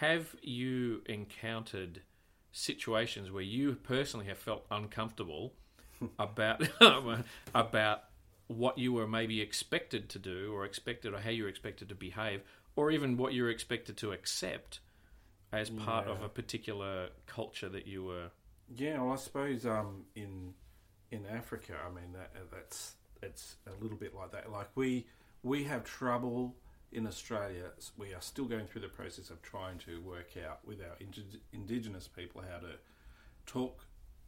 Have 0.00 0.34
you 0.42 1.02
encountered 1.06 2.00
situations 2.50 3.30
where 3.30 3.42
you 3.42 3.74
personally 3.74 4.26
have 4.26 4.38
felt 4.38 4.64
uncomfortable 4.70 5.52
about 6.18 6.62
about 7.54 8.04
what 8.52 8.78
you 8.78 8.92
were 8.92 9.06
maybe 9.06 9.40
expected 9.40 10.08
to 10.10 10.18
do 10.18 10.52
or 10.54 10.64
expected 10.64 11.14
or 11.14 11.20
how 11.20 11.30
you 11.30 11.44
were 11.44 11.48
expected 11.48 11.88
to 11.88 11.94
behave 11.94 12.42
or 12.76 12.90
even 12.90 13.16
what 13.16 13.32
you 13.32 13.42
were 13.42 13.50
expected 13.50 13.96
to 13.98 14.12
accept 14.12 14.80
as 15.52 15.68
part 15.68 16.06
of 16.06 16.22
a 16.22 16.28
particular 16.28 17.08
culture 17.26 17.68
that 17.68 17.86
you 17.86 18.02
were 18.04 18.30
Yeah, 18.74 19.02
well, 19.02 19.12
I 19.12 19.16
suppose 19.16 19.66
um, 19.66 20.04
in 20.14 20.54
in 21.10 21.26
Africa, 21.26 21.74
I 21.84 21.90
mean 21.90 22.12
that 22.14 22.30
uh, 22.34 22.44
that's 22.50 22.94
it's 23.22 23.56
a 23.66 23.82
little 23.82 23.98
bit 23.98 24.14
like 24.14 24.32
that. 24.32 24.50
Like 24.50 24.68
we 24.74 25.06
we 25.42 25.64
have 25.64 25.84
trouble 25.84 26.56
in 26.90 27.06
Australia. 27.06 27.70
We 27.96 28.14
are 28.14 28.20
still 28.20 28.46
going 28.46 28.66
through 28.66 28.82
the 28.82 28.88
process 28.88 29.30
of 29.30 29.42
trying 29.42 29.78
to 29.78 30.00
work 30.00 30.30
out 30.48 30.60
with 30.66 30.80
our 30.80 30.96
indi- 31.00 31.42
Indigenous 31.52 32.08
people 32.08 32.42
how 32.50 32.58
to 32.58 32.74
talk 33.46 33.84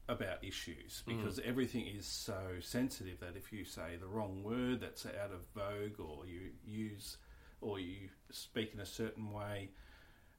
about 0.08 0.44
issues 0.44 1.02
mm. 1.06 1.16
because 1.16 1.40
everything 1.44 1.86
is 1.86 2.06
so 2.06 2.38
sensitive 2.60 3.20
that 3.20 3.36
if 3.36 3.52
you 3.52 3.64
say 3.64 3.96
the 3.98 4.06
wrong 4.06 4.42
word 4.42 4.80
that's 4.80 5.06
out 5.06 5.32
of 5.32 5.40
vogue 5.54 5.98
or 5.98 6.26
you 6.26 6.50
use 6.66 7.16
or 7.60 7.78
you 7.78 8.08
speak 8.30 8.72
in 8.74 8.80
a 8.80 8.86
certain 8.86 9.32
way 9.32 9.70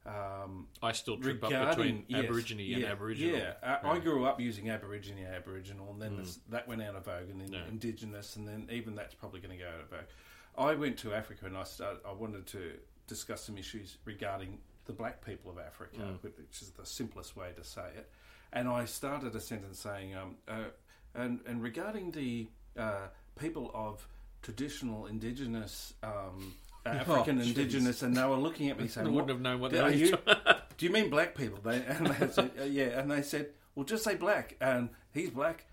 um, 0.06 0.68
I 0.82 0.92
still 0.92 1.16
trip 1.16 1.42
up 1.42 1.50
between 1.50 2.04
yes, 2.06 2.24
Aborigine 2.24 2.74
and 2.74 2.84
Aboriginal. 2.84 3.38
Yeah, 3.38 3.54
I, 3.62 3.90
I 3.90 3.98
grew 3.98 4.24
up 4.24 4.40
using 4.40 4.70
Aborigine, 4.70 5.26
Aboriginal, 5.26 5.90
and 5.90 6.00
then 6.00 6.12
mm. 6.12 6.18
this, 6.18 6.38
that 6.48 6.68
went 6.68 6.82
out 6.82 6.94
of 6.94 7.04
vogue, 7.04 7.28
and 7.28 7.40
then 7.40 7.52
Yeah. 7.52 7.66
Indigenous, 7.68 8.36
and 8.36 8.46
then 8.46 8.68
even 8.70 8.94
that's 8.94 9.14
probably 9.14 9.40
going 9.40 9.58
to 9.58 9.64
go 9.64 9.68
out 9.68 9.80
of 9.80 9.90
vogue. 9.90 10.08
I 10.56 10.74
went 10.74 10.96
to 10.98 11.12
Africa, 11.12 11.46
and 11.46 11.56
I 11.56 11.64
started, 11.64 12.00
I 12.08 12.12
wanted 12.12 12.46
to 12.48 12.74
discuss 13.08 13.42
some 13.42 13.58
issues 13.58 13.98
regarding 14.04 14.58
the 14.84 14.92
black 14.92 15.24
people 15.24 15.50
of 15.50 15.58
Africa, 15.58 15.98
mm. 15.98 16.22
which 16.22 16.62
is 16.62 16.70
the 16.70 16.86
simplest 16.86 17.36
way 17.36 17.48
to 17.56 17.64
say 17.64 17.88
it. 17.96 18.08
And 18.52 18.68
I 18.68 18.84
started 18.84 19.34
a 19.34 19.40
sentence 19.40 19.78
saying, 19.78 20.14
um, 20.14 20.36
uh, 20.48 20.70
and 21.14 21.40
and 21.46 21.62
regarding 21.62 22.12
the 22.12 22.48
uh, 22.78 23.08
people 23.38 23.70
of 23.74 24.06
traditional 24.42 25.06
Indigenous. 25.06 25.94
Um, 26.02 26.54
African 26.86 27.40
jeez. 27.40 27.48
Indigenous, 27.48 28.02
and 28.02 28.16
they 28.16 28.24
were 28.24 28.36
looking 28.36 28.70
at 28.70 28.78
me 28.80 28.86
saying, 28.88 29.08
I 29.08 29.10
wouldn't 29.10 29.30
have 29.30 29.40
known 29.40 29.58
what 29.58 29.72
are 29.72 29.90
that 29.90 29.92
is. 29.92 30.10
you, 30.10 30.18
do 30.78 30.86
you 30.86 30.92
mean 30.92 31.10
black 31.10 31.34
people? 31.34 31.58
They, 31.60 31.82
and 31.84 32.06
they 32.06 32.28
said, 32.28 32.52
uh, 32.60 32.64
yeah. 32.64 33.00
And 33.00 33.10
they 33.10 33.22
said, 33.22 33.48
well, 33.74 33.84
just 33.84 34.04
say 34.04 34.14
black. 34.14 34.56
And 34.60 34.90
he's 35.12 35.30
black, 35.30 35.66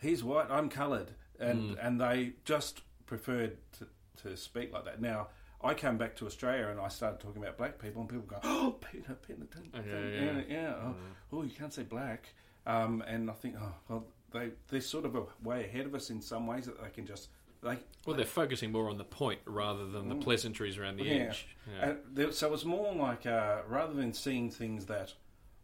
he's 0.00 0.24
white, 0.24 0.46
I'm 0.50 0.70
coloured. 0.70 1.10
And 1.38 1.76
and 1.78 2.00
they 2.00 2.32
just 2.44 2.80
preferred 3.06 3.58
to, 3.78 3.86
to 4.22 4.36
speak 4.36 4.72
like 4.72 4.84
that. 4.84 5.02
Now, 5.02 5.28
I 5.64 5.74
came 5.74 5.96
back 5.96 6.14
to 6.16 6.26
Australia 6.26 6.68
and 6.68 6.78
I 6.80 6.88
started 6.88 7.20
talking 7.20 7.42
about 7.42 7.56
black 7.58 7.78
people, 7.78 8.00
and 8.02 8.08
people 8.10 8.26
go, 8.26 8.38
oh, 8.44 8.76
Peter, 8.92 9.16
Peter, 9.26 9.40
Yeah, 9.74 9.80
yeah, 9.82 10.20
yeah. 10.20 10.42
yeah, 10.48 10.74
oh, 10.82 10.94
oh, 11.32 11.42
you 11.42 11.50
can't 11.50 11.72
say 11.72 11.82
black. 11.82 12.28
Um, 12.66 13.02
and 13.06 13.30
I 13.30 13.34
think, 13.34 13.56
oh, 13.60 13.74
well, 13.88 14.06
they, 14.32 14.50
they're 14.68 14.80
sort 14.80 15.04
of 15.04 15.14
a 15.16 15.22
way 15.42 15.64
ahead 15.64 15.86
of 15.86 15.94
us 15.94 16.10
in 16.10 16.20
some 16.20 16.46
ways 16.46 16.66
that 16.66 16.82
they 16.82 16.90
can 16.90 17.06
just. 17.06 17.28
They, 17.62 17.78
Well, 18.06 18.14
they're 18.16 18.26
focusing 18.26 18.72
more 18.72 18.90
on 18.90 18.98
the 18.98 19.04
point 19.04 19.40
rather 19.46 19.86
than 19.86 20.08
the 20.10 20.16
pleasantries 20.16 20.76
around 20.76 20.96
the 20.98 21.04
Mm. 21.04 21.16
yeah. 21.18 21.24
edge. 21.24 21.46
Yeah. 21.78 21.92
There, 22.12 22.32
so 22.32 22.48
it 22.48 22.50
was 22.50 22.64
more 22.66 22.92
like 22.94 23.24
uh, 23.26 23.62
rather 23.66 23.94
than 23.94 24.12
seeing 24.12 24.50
things 24.50 24.84
that 24.86 25.14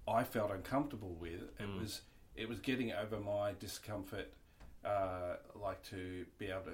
I 0.09 0.25
felt 0.25 0.51
uncomfortable 0.51 1.15
with, 1.21 1.43
it 1.43 1.61
Mm. 1.61 1.79
was 1.81 2.01
it 2.37 2.49
was 2.49 2.59
getting 2.61 2.91
over 2.93 3.19
my 3.21 3.53
discomfort, 3.59 4.33
uh, 4.83 5.37
like 5.55 5.83
to 5.91 6.25
be 6.39 6.47
able 6.47 6.63
to 6.63 6.73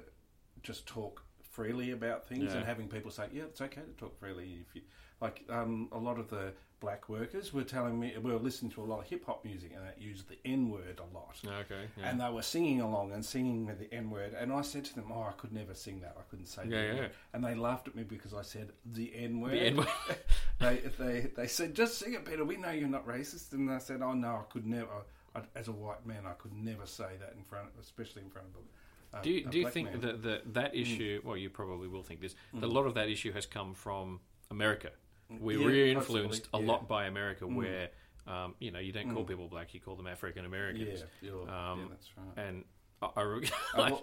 just 0.63 0.87
talk 0.87 1.25
freely 1.57 1.91
about 1.93 2.27
things 2.29 2.45
Yeah. 2.53 2.59
and 2.59 2.67
having 2.67 2.89
people 2.89 3.11
say, 3.11 3.27
"Yeah, 3.33 3.45
it's 3.45 3.61
okay 3.61 3.81
to 3.81 3.93
talk 4.03 4.19
freely." 4.19 4.59
If 4.69 4.75
you 4.77 4.83
like, 5.21 5.43
um, 5.49 5.89
a 5.93 5.99
lot 5.99 6.19
of 6.19 6.29
the 6.29 6.53
black 6.79 7.09
workers 7.09 7.55
were 7.55 7.65
telling 7.65 7.99
me 7.99 8.15
we 8.23 8.31
were 8.31 8.39
listening 8.39 8.71
to 8.71 8.83
a 8.83 8.89
lot 8.93 8.99
of 9.01 9.07
hip 9.07 9.25
hop 9.25 9.43
music 9.47 9.73
and 9.75 9.83
it 9.89 9.97
used 9.99 10.29
the 10.29 10.37
N 10.45 10.69
word 10.69 11.01
a 11.01 11.09
lot. 11.17 11.41
okay. 11.63 11.85
Yeah. 11.97 12.11
And 12.11 12.21
they 12.21 12.29
were 12.29 12.43
singing 12.43 12.83
along 12.83 13.13
and 13.13 13.25
singing 13.25 13.65
with 13.65 13.79
the 13.79 13.91
N 13.95 14.11
word. 14.11 14.35
And 14.35 14.53
I 14.53 14.61
said 14.61 14.85
to 14.85 14.95
them, 14.95 15.11
Oh, 15.11 15.23
I 15.23 15.33
could 15.33 15.53
never 15.53 15.73
sing 15.73 16.01
that. 16.01 16.15
I 16.19 16.23
couldn't 16.29 16.47
say 16.47 16.63
Yeah, 16.67 16.83
the 16.83 16.89
N 16.89 16.97
yeah. 16.99 17.09
And 17.33 17.43
they 17.43 17.55
laughed 17.55 17.89
at 17.89 17.95
me 17.95 18.03
because 18.03 18.35
I 18.35 18.43
said 18.43 18.73
the 18.85 19.11
N 19.17 19.41
word. 19.41 19.53
the 19.53 19.61
N-word. 19.69 19.89
they, 20.61 20.77
they, 20.99 21.21
they 21.35 21.47
said, 21.47 21.75
Just 21.75 21.97
sing 21.99 22.13
it, 22.13 22.27
Peter. 22.27 22.45
We 22.45 22.59
know 22.59 22.71
you're 22.73 22.89
not 22.99 23.07
racist. 23.09 23.53
And 23.53 23.71
I 23.71 23.79
said, 23.79 24.03
Oh, 24.03 24.13
no, 24.13 24.29
I 24.29 24.53
could 24.53 24.67
never. 24.67 24.91
I, 25.35 25.41
as 25.55 25.69
a 25.69 25.73
white 25.73 26.05
man, 26.07 26.25
I 26.27 26.33
could 26.35 26.53
never 26.53 26.87
say 26.87 27.17
that 27.21 27.33
in 27.39 27.43
front, 27.45 27.69
especially 27.81 28.23
in 28.23 28.31
front 28.31 28.49
of 28.49 28.55
a, 29.17 29.21
a 29.21 29.23
Do 29.23 29.31
you, 29.31 29.47
a 29.47 29.51
do 29.51 29.59
you 29.59 29.69
think 29.71 29.91
man. 29.93 30.01
that, 30.01 30.23
that 30.23 30.55
that 30.55 30.75
Mm. 30.75 30.81
issue? 30.83 31.21
Well, 31.25 31.37
you 31.37 31.51
probably 31.51 31.89
will 31.89 32.03
think 32.03 32.21
this. 32.21 32.35
That 32.55 32.65
a 32.65 32.67
lot 32.67 32.87
of 32.87 32.95
that 32.95 33.09
issue 33.09 33.33
has 33.33 33.47
come 33.47 33.75
from 33.75 34.21
America. 34.51 34.91
We 35.29 35.57
Mm. 35.57 35.61
Yeah, 35.61 35.65
were 35.67 35.73
influenced 35.99 36.47
a 36.55 36.59
yeah. 36.59 36.63
Mm. 36.65 36.69
lot 36.69 36.89
by 36.89 37.07
America, 37.07 37.47
where 37.47 37.91
um, 38.27 38.55
you 38.59 38.71
know 38.73 38.79
you 38.81 38.93
don't 38.93 39.13
call 39.13 39.25
people 39.25 39.49
black, 39.49 39.75
you 39.75 39.81
call 39.81 39.97
them 39.97 40.07
African 40.07 40.45
Americans. 40.45 41.05
you're- 41.23 41.43
Um, 41.49 41.81
yeah, 41.81 41.87
that's 41.91 42.09
right. 42.17 42.47
And 42.47 42.65
I, 43.03 43.09
I 43.17 43.23
Uh, 43.23 43.41
like, 43.79 43.93
well, 43.93 44.03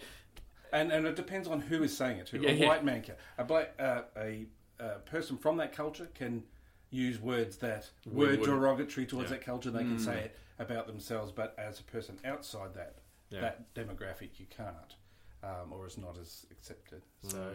and 0.71 0.91
and 0.91 1.05
it 1.05 1.15
depends 1.15 1.47
on 1.47 1.59
who 1.61 1.83
is 1.83 1.95
saying 1.95 2.17
it 2.19 2.27
too. 2.27 2.39
Yeah, 2.41 2.49
a 2.49 2.53
yeah. 2.53 2.67
white 2.67 2.83
man 2.83 3.01
can 3.01 3.15
a 3.37 3.43
black 3.43 3.73
uh, 3.79 4.01
a, 4.17 4.45
a 4.79 4.99
person 5.05 5.37
from 5.37 5.57
that 5.57 5.71
culture 5.73 6.07
can 6.13 6.43
use 6.89 7.19
words 7.19 7.57
that 7.57 7.89
We 8.05 8.11
were 8.13 8.25
wouldn't. 8.31 8.43
derogatory 8.45 9.05
towards 9.07 9.31
Yeah. 9.31 9.37
that 9.37 9.45
culture. 9.45 9.71
They 9.71 9.79
can 9.83 9.97
say 9.99 10.19
it 10.25 10.37
about 10.59 10.85
themselves, 10.87 11.31
but 11.31 11.55
as 11.57 11.79
a 11.79 11.83
person 11.83 12.17
outside 12.23 12.73
that 12.75 12.95
Yeah. 13.29 13.41
that 13.41 13.73
demographic, 13.73 14.39
you 14.39 14.45
can't, 14.49 14.95
um, 15.43 15.71
or 15.71 15.85
is 15.87 15.97
not 15.97 16.17
as 16.19 16.45
accepted. 16.51 17.01
So. 17.21 17.37
Mm. 17.37 17.53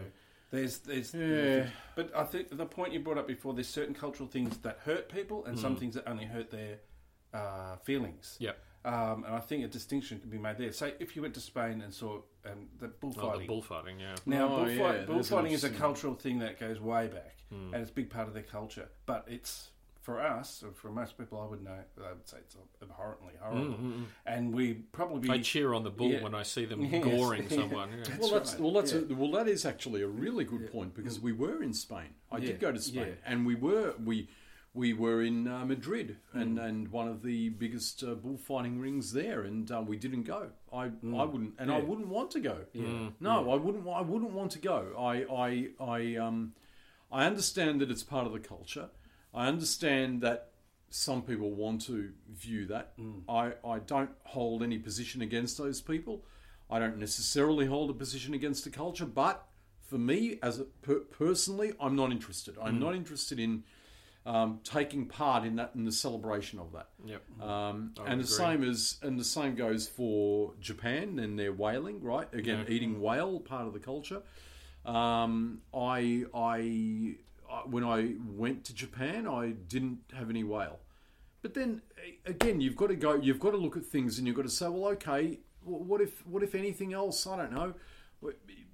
There's, 0.50 0.78
there's, 0.78 1.12
Yeah. 1.14 1.66
but 1.94 2.10
I 2.16 2.24
think 2.24 2.56
the 2.56 2.64
point 2.64 2.92
you 2.94 3.00
brought 3.00 3.18
up 3.18 3.26
before. 3.26 3.52
There's 3.52 3.68
certain 3.68 3.94
cultural 3.94 4.28
things 4.28 4.56
that 4.58 4.78
hurt 4.84 5.10
people, 5.10 5.44
and 5.44 5.58
some 5.58 5.76
things 5.76 5.94
that 5.94 6.08
only 6.08 6.24
hurt 6.24 6.50
their 6.50 6.78
uh, 7.34 7.76
feelings. 7.76 8.36
Yep. 8.40 8.56
Um, 8.84 9.24
and 9.24 9.34
I 9.34 9.40
think 9.40 9.64
a 9.64 9.68
distinction 9.68 10.18
can 10.20 10.30
be 10.30 10.38
made 10.38 10.56
there. 10.56 10.72
Say 10.72 10.94
if 11.00 11.16
you 11.16 11.20
went 11.22 11.34
to 11.34 11.40
Spain 11.40 11.82
and 11.82 11.92
saw 11.92 12.20
um, 12.46 12.68
the 12.78 12.86
oh, 12.86 12.90
bullfighting. 13.00 13.40
the 13.42 13.46
bullfighting, 13.46 14.00
yeah. 14.00 14.14
now, 14.24 14.46
Oh, 14.46 14.64
bullfight, 14.64 15.00
yeah, 15.00 15.04
bullfighting 15.04 15.52
is 15.52 15.64
a 15.64 15.70
cultural 15.70 16.14
thing 16.14 16.38
that 16.38 16.58
goes 16.58 16.80
way 16.80 17.08
back, 17.08 17.36
Hmm. 17.50 17.74
and 17.74 17.82
it's 17.82 17.90
a 17.90 17.94
big 17.94 18.08
part 18.08 18.28
of 18.28 18.34
their 18.34 18.42
culture. 18.44 18.88
But 19.04 19.26
it's 19.28 19.70
for 20.00 20.20
us, 20.20 20.62
or 20.62 20.72
for 20.72 20.90
most 20.90 21.18
people, 21.18 21.40
I 21.40 21.46
would 21.46 21.62
know. 21.62 21.78
I 22.04 22.12
would 22.12 22.26
say 22.28 22.38
it's 22.38 22.56
abhorrently 22.82 23.34
horrible, 23.40 23.74
Mm, 23.74 24.04
and 24.26 24.54
we 24.54 24.74
probably 24.92 25.28
I 25.30 25.38
cheer 25.42 25.74
on 25.74 25.82
the 25.82 25.90
bull 25.90 26.10
Yeah. 26.10 26.22
when 26.22 26.34
I 26.34 26.42
see 26.44 26.64
them 26.64 26.82
Yes. 26.84 27.04
goring 27.04 27.48
someone. 27.60 27.90
Yeah. 27.90 27.96
That's 28.04 28.18
well, 28.18 28.30
that's 28.30 28.52
right. 28.54 28.60
well, 28.62 28.72
that's 28.72 28.92
Yeah. 28.92 29.00
a, 29.10 29.14
well, 29.14 29.30
that 29.32 29.48
is 29.48 29.64
actually 29.66 30.02
a 30.02 30.08
really 30.08 30.44
good 30.44 30.70
point 30.72 30.94
because 30.94 31.20
we 31.20 31.32
were 31.32 31.62
in 31.62 31.74
Spain. 31.74 32.14
I 32.30 32.38
Yeah. 32.38 32.46
did 32.46 32.60
go 32.60 32.72
to 32.72 32.80
Spain, 32.80 33.06
Yeah. 33.08 33.14
and 33.32 33.44
we 33.46 33.54
were 33.54 33.94
we 34.02 34.28
we 34.74 34.92
were 34.92 35.22
in 35.22 35.48
uh, 35.48 35.64
Madrid 35.64 36.18
Mm. 36.34 36.40
and, 36.42 36.58
and 36.58 36.88
one 36.88 37.08
of 37.08 37.22
the 37.22 37.48
biggest 37.48 38.02
uh, 38.04 38.14
bullfighting 38.14 38.78
rings 38.78 39.12
there, 39.12 39.42
and 39.42 39.70
uh, 39.70 39.82
we 39.86 39.96
didn't 39.96 40.22
go. 40.22 40.50
I 40.72 40.84
I 40.84 41.24
wouldn't, 41.24 41.54
and 41.58 41.70
I 41.72 41.80
Mm. 41.80 41.86
Wouldn't 41.86 42.08
want 42.08 42.30
to 42.32 42.40
go. 42.40 42.58
Yeah. 42.72 43.10
No, 43.20 43.50
I 43.50 43.56
wouldn't. 43.56 43.86
I 43.88 44.00
wouldn't 44.02 44.32
want 44.32 44.52
to 44.52 44.58
go. 44.58 44.94
I 44.96 45.14
I 45.24 45.68
I 45.96 46.16
um 46.16 46.54
I 47.10 47.24
understand 47.26 47.80
that 47.80 47.90
it's 47.90 48.02
part 48.04 48.26
of 48.26 48.32
the 48.32 48.38
culture. 48.40 48.90
I 49.34 49.46
understand 49.48 50.20
that 50.22 50.50
some 50.90 51.22
people 51.22 51.50
want 51.50 51.82
to 51.82 52.10
view 52.30 52.66
that. 52.66 52.96
Mm. 52.98 53.22
I, 53.28 53.52
I 53.66 53.78
don't 53.80 54.10
hold 54.24 54.62
any 54.62 54.78
position 54.78 55.20
against 55.22 55.58
those 55.58 55.80
people. 55.80 56.24
I 56.70 56.78
don't 56.78 56.98
necessarily 56.98 57.66
hold 57.66 57.90
a 57.90 57.94
position 57.94 58.34
against 58.34 58.64
the 58.64 58.70
culture, 58.70 59.06
but 59.06 59.46
for 59.86 59.98
me, 59.98 60.38
as 60.42 60.60
a 60.60 60.64
per, 60.64 61.00
personally, 61.00 61.72
I'm 61.80 61.96
not 61.96 62.10
interested. 62.12 62.56
I'm 62.60 62.76
Mm. 62.76 62.80
not 62.80 62.94
interested 62.94 63.38
in 63.38 63.64
um, 64.26 64.60
taking 64.62 65.06
part 65.06 65.44
in 65.46 65.56
that 65.56 65.70
in 65.74 65.84
the 65.84 65.92
celebration 65.92 66.58
of 66.58 66.72
that. 66.72 66.88
Yep. 67.06 67.22
Um, 67.42 67.94
and 68.04 68.20
the 68.20 68.24
agree. 68.24 68.36
same 68.36 68.62
as 68.64 68.98
and 69.02 69.18
the 69.18 69.24
same 69.24 69.54
goes 69.54 69.86
for 69.88 70.52
Japan 70.60 71.18
and 71.18 71.38
their 71.38 71.52
whaling, 71.52 72.02
right? 72.02 72.28
Again, 72.34 72.64
Yeah. 72.68 72.74
eating 72.74 73.00
whale 73.00 73.40
part 73.40 73.66
of 73.66 73.72
the 73.72 73.78
culture. 73.78 74.20
Um, 74.84 75.62
I 75.74 76.24
I 76.34 77.16
when 77.66 77.84
I 77.84 78.14
went 78.26 78.64
to 78.64 78.74
Japan, 78.74 79.26
I 79.26 79.50
didn't 79.50 80.00
have 80.14 80.30
any 80.30 80.44
whale. 80.44 80.80
But 81.42 81.54
then 81.54 81.82
again, 82.26 82.60
you've 82.60 82.76
got 82.76 82.88
to 82.88 82.96
go. 82.96 83.14
You've 83.14 83.40
got 83.40 83.50
to 83.52 83.56
look 83.56 83.76
at 83.76 83.84
things, 83.84 84.18
and 84.18 84.26
you've 84.26 84.36
got 84.36 84.42
to 84.42 84.50
say, 84.50 84.68
well, 84.68 84.92
okay, 84.92 85.38
what 85.64 86.00
if 86.00 86.26
what 86.26 86.42
if 86.42 86.54
anything 86.54 86.92
else? 86.92 87.26
I 87.26 87.36
don't 87.36 87.52
know. 87.52 87.74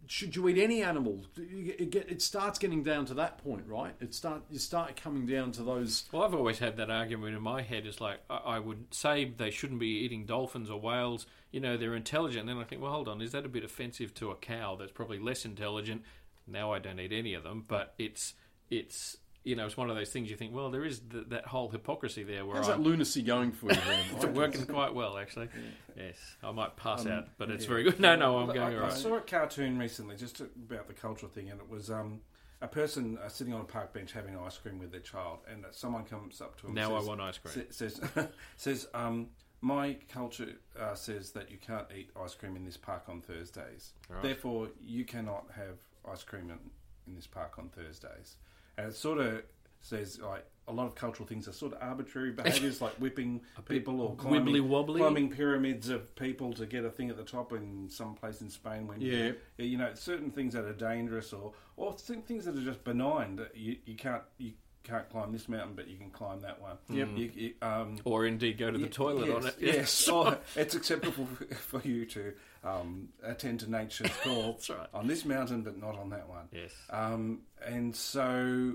Should 0.06 0.37
you 0.37 0.46
eat 0.48 0.58
any 0.58 0.82
animal? 0.82 1.24
It, 1.37 1.88
get, 1.88 2.10
it 2.10 2.20
starts 2.20 2.58
getting 2.58 2.82
down 2.82 3.06
to 3.06 3.14
that 3.14 3.38
point, 3.38 3.64
right? 3.66 3.94
It 4.00 4.14
start 4.14 4.42
you 4.50 4.58
start 4.58 4.96
coming 4.96 5.26
down 5.26 5.52
to 5.52 5.62
those. 5.62 6.04
Well, 6.12 6.24
I've 6.24 6.34
always 6.34 6.58
had 6.58 6.76
that 6.76 6.90
argument 6.90 7.34
in 7.34 7.42
my 7.42 7.62
head. 7.62 7.87
Is 7.87 8.00
like 8.00 8.20
I, 8.28 8.37
I 8.37 8.58
would 8.58 8.92
say 8.94 9.24
they 9.24 9.50
shouldn't 9.50 9.80
be 9.80 9.98
eating 9.98 10.26
dolphins 10.26 10.68
or 10.68 10.80
whales. 10.80 11.26
You 11.52 11.60
know, 11.60 11.76
they're 11.76 11.94
intelligent. 11.94 12.40
And 12.40 12.48
then 12.48 12.58
I 12.58 12.64
think, 12.64 12.82
well, 12.82 12.92
hold 12.92 13.08
on, 13.08 13.22
is 13.22 13.32
that 13.32 13.46
a 13.46 13.48
bit 13.48 13.64
offensive 13.64 14.12
to 14.14 14.30
a 14.30 14.37
cow 14.37 14.76
that's 14.76 14.92
probably 14.92 15.18
less 15.18 15.44
intelligent? 15.44 16.02
Now 16.46 16.72
I 16.72 16.78
don't 16.78 17.00
eat 17.00 17.12
any 17.12 17.32
of 17.32 17.42
them, 17.42 17.64
but 17.66 17.94
it's 17.98 18.34
it's 18.70 19.16
you 19.44 19.57
know 19.57 19.66
it's 19.66 19.77
one 19.77 19.90
of 19.90 19.96
those 19.96 20.11
things 20.11 20.31
you 20.31 20.37
think, 20.37 20.55
well, 20.55 20.70
there 20.70 20.85
is 20.85 21.00
th- 21.00 21.27
that 21.29 21.46
whole 21.46 21.68
hypocrisy 21.68 22.22
there 22.24 22.46
where 22.46 22.57
How's 22.57 22.68
I'm 22.68 22.83
that 22.83 22.88
lunacy 22.88 23.22
going 23.22 23.53
for 23.53 23.70
you? 23.72 23.79
It's 24.16 24.24
working 24.27 24.66
quite 24.66 24.94
well 24.94 25.18
actually. 25.18 25.48
Yes, 25.96 26.16
I 26.42 26.50
might 26.53 26.77
pass 26.77 27.05
Um, 27.05 27.12
out, 27.12 27.29
but 27.38 27.50
it's 27.50 27.64
yeah. 27.64 27.68
very 27.68 27.83
good. 27.85 28.00
No, 28.00 28.16
no, 28.16 28.38
I'm 28.38 28.46
going 28.46 28.74
I, 28.74 28.79
all 28.79 28.87
I 28.87 28.90
saw 28.90 29.16
a 29.16 29.20
cartoon 29.20 29.79
recently 29.79 30.16
just 30.16 30.40
about 30.40 30.87
the 30.88 30.94
cultural 30.94 31.31
thing, 31.31 31.50
and 31.50 31.61
it 31.61 31.68
was 31.68 31.90
um, 31.90 32.20
a 32.62 32.68
person 32.68 33.18
uh, 33.22 33.29
sitting 33.29 33.53
on 33.53 33.61
a 33.61 33.64
park 33.64 33.92
bench 33.92 34.12
having 34.12 34.37
ice 34.38 34.57
cream 34.57 34.79
with 34.79 34.90
their 34.90 35.00
child, 35.00 35.40
and 35.50 35.64
uh, 35.64 35.68
someone 35.72 36.05
comes 36.05 36.40
up 36.40 36.59
to 36.61 36.68
him. 36.68 36.74
Now 36.74 36.87
and 36.88 36.94
I 36.96 36.98
says, 37.00 37.09
want 37.09 37.20
ice 37.20 37.38
cream. 37.38 37.66
Says 37.70 38.00
says 38.57 38.88
um, 38.94 39.29
my 39.61 39.96
culture 40.09 40.48
uh, 40.81 40.94
says 40.94 41.33
that 41.33 41.50
you 41.50 41.59
can't 41.59 41.87
eat 41.94 42.11
ice 42.22 42.35
cream 42.35 42.57
in 42.57 42.64
this 42.64 42.79
park 42.79 43.05
on 43.09 43.20
Thursdays. 43.20 43.92
Right. 44.09 44.22
Therefore, 44.22 44.68
you 44.81 45.05
cannot 45.05 45.44
have 45.55 45.77
ice 46.11 46.22
cream 46.22 46.50
in, 46.50 46.59
in 47.07 47.14
this 47.14 47.27
park 47.27 47.59
on 47.59 47.68
Thursdays. 47.68 48.37
And 48.78 48.88
it 48.88 48.94
sort 48.96 49.18
of 49.18 49.42
says 49.80 50.18
like 50.20 50.46
a 50.66 50.72
lot 50.72 50.87
of 50.87 50.94
cultural 50.94 51.26
things 51.28 51.46
are 51.46 51.52
sort 51.52 51.72
of 51.74 51.78
arbitrary 51.82 52.30
behaviours, 52.42 52.80
like 52.80 52.94
whipping 52.94 53.42
people 53.68 54.00
or 54.00 54.14
climbing, 54.16 54.54
wibbly 54.54 54.60
wobbly. 54.66 55.00
climbing 55.00 55.28
pyramids 55.30 55.90
of 55.90 56.14
people 56.16 56.52
to 56.54 56.66
get 56.66 56.84
a 56.84 56.90
thing 56.90 57.10
at 57.10 57.16
the 57.16 57.22
top 57.24 57.52
in 57.52 57.88
some 57.90 58.14
place 58.14 58.40
in 58.40 58.48
Spain. 58.48 58.87
When 58.87 59.00
Yeah. 59.00 59.32
you 59.58 59.76
know 59.76 59.92
certain 59.94 60.30
things 60.30 60.54
that 60.54 60.64
are 60.64 60.72
dangerous 60.72 61.32
or 61.32 61.52
or 61.76 61.92
things 61.92 62.46
that 62.46 62.56
are 62.56 62.62
just 62.62 62.82
benign 62.84 63.37
that 63.37 63.56
you, 63.56 63.76
you 63.84 63.94
can't 63.96 64.22
you 64.38 64.52
can't 64.84 65.08
climb 65.10 65.32
this 65.32 65.48
mountain, 65.48 65.74
but 65.74 65.88
you 65.88 65.96
can 65.96 66.10
climb 66.10 66.40
that 66.42 66.60
one. 66.60 66.76
Yep. 66.90 67.08
You, 67.16 67.30
you, 67.34 67.54
um, 67.62 67.96
or 68.04 68.26
indeed 68.26 68.58
go 68.58 68.70
to 68.70 68.78
the 68.78 68.84
Ye- 68.84 68.90
toilet 68.90 69.26
yes, 69.28 69.34
on 69.36 69.46
it. 69.46 69.54
Yes, 69.60 70.08
or 70.08 70.38
it's 70.56 70.74
acceptable 70.74 71.26
f- 71.50 71.58
for 71.70 71.80
you 71.82 72.04
to 72.06 72.32
um, 72.62 73.08
attend 73.22 73.60
to 73.60 73.70
nature's 73.70 74.10
call 74.22 74.52
That's 74.52 74.70
right. 74.70 74.86
on 74.94 75.06
this 75.06 75.24
mountain, 75.24 75.62
but 75.62 75.80
not 75.80 75.98
on 75.98 76.10
that 76.10 76.28
one. 76.28 76.48
Yes. 76.52 76.70
Um, 76.90 77.40
and 77.66 77.94
so, 77.96 78.74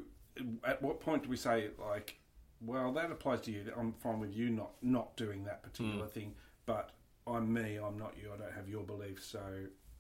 at 0.64 0.82
what 0.82 1.00
point 1.00 1.24
do 1.24 1.30
we 1.30 1.38
say 1.38 1.70
like, 1.80 2.16
well, 2.66 2.92
that 2.94 3.12
applies 3.12 3.42
to 3.42 3.52
you. 3.52 3.64
I'm 3.78 3.94
fine 3.94 4.20
with 4.20 4.34
you 4.36 4.50
not 4.50 4.72
not 4.82 5.16
doing 5.16 5.46
that 5.46 5.64
particular 5.64 6.06
Hmm. 6.06 6.12
thing, 6.12 6.36
but 6.66 6.90
I'm 7.28 7.54
me. 7.54 7.78
I'm 7.78 7.98
not 7.98 8.16
you. 8.22 8.32
I 8.34 8.38
don't 8.38 8.52
have 8.54 8.68
your 8.68 8.84
beliefs, 8.84 9.26
so 9.28 9.40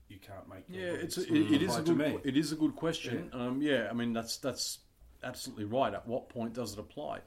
you 0.09 0.17
can't 0.19 0.49
make. 0.49 0.63
Your 0.67 0.81
Yeah, 0.87 0.91
beliefs 0.97 1.17
it's 1.19 1.29
a, 1.29 1.33
it, 1.35 1.51
it 1.53 1.61
is 1.61 1.69
apply 1.75 1.79
a 1.81 1.83
to 1.85 1.93
good 1.93 2.13
me. 2.15 2.19
it 2.23 2.35
is 2.37 2.51
a 2.51 2.55
good 2.55 2.75
question. 2.75 3.29
Yeah. 3.33 3.39
Um, 3.45 3.61
yeah, 3.61 3.87
I 3.89 3.93
mean 3.93 4.11
that's 4.13 4.37
that's 4.37 4.79
absolutely 5.23 5.65
right. 5.65 5.93
At 5.93 6.07
what 6.07 6.29
point 6.29 6.53
does 6.53 6.73
it 6.73 6.79
apply? 6.79 7.19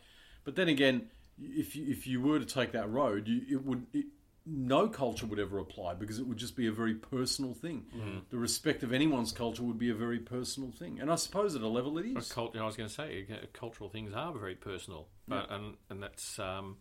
But 0.45 0.57
then 0.57 0.69
again, 0.69 1.09
if 1.41 1.77
you, 1.77 1.87
if 1.89 2.07
you 2.07 2.21
were 2.21 2.39
to 2.39 2.45
take 2.45 2.73
that 2.73 2.91
road, 2.91 3.29
you, 3.29 3.43
it 3.51 3.65
would 3.65 3.87
it, 3.93 4.07
no 4.45 4.89
culture 4.89 5.27
would 5.27 5.39
ever 5.39 5.59
apply 5.59 5.95
because 5.95 6.19
it 6.19 6.27
would 6.27 6.37
just 6.37 6.57
be 6.57 6.67
a 6.67 6.73
very 6.73 6.95
personal 6.95 7.55
thing. 7.55 7.85
The 8.31 8.39
respect 8.39 8.83
of 8.83 8.93
anyone's 8.93 9.33
culture 9.33 9.63
would 9.63 9.79
be 9.79 9.91
a 9.91 9.95
very 9.95 10.19
personal 10.19 10.73
thing, 10.73 10.99
and 11.01 11.11
I 11.11 11.15
suppose 11.15 11.55
at 11.55 11.63
a 11.63 11.69
level 11.69 11.97
it 11.99 12.07
is. 12.07 12.17
A 12.17 12.19
is. 12.19 12.33
cult, 12.33 12.57
I 12.57 12.65
was 12.65 12.77
going 12.77 12.89
to 12.89 12.95
say, 12.95 13.27
cultural 13.53 13.89
things 13.89 14.13
are 14.15 14.33
very 14.33 14.57
personal, 14.57 15.09
but 15.29 15.51
and 15.51 15.77
and 15.91 16.03
that's 16.03 16.39
um, 16.39 16.79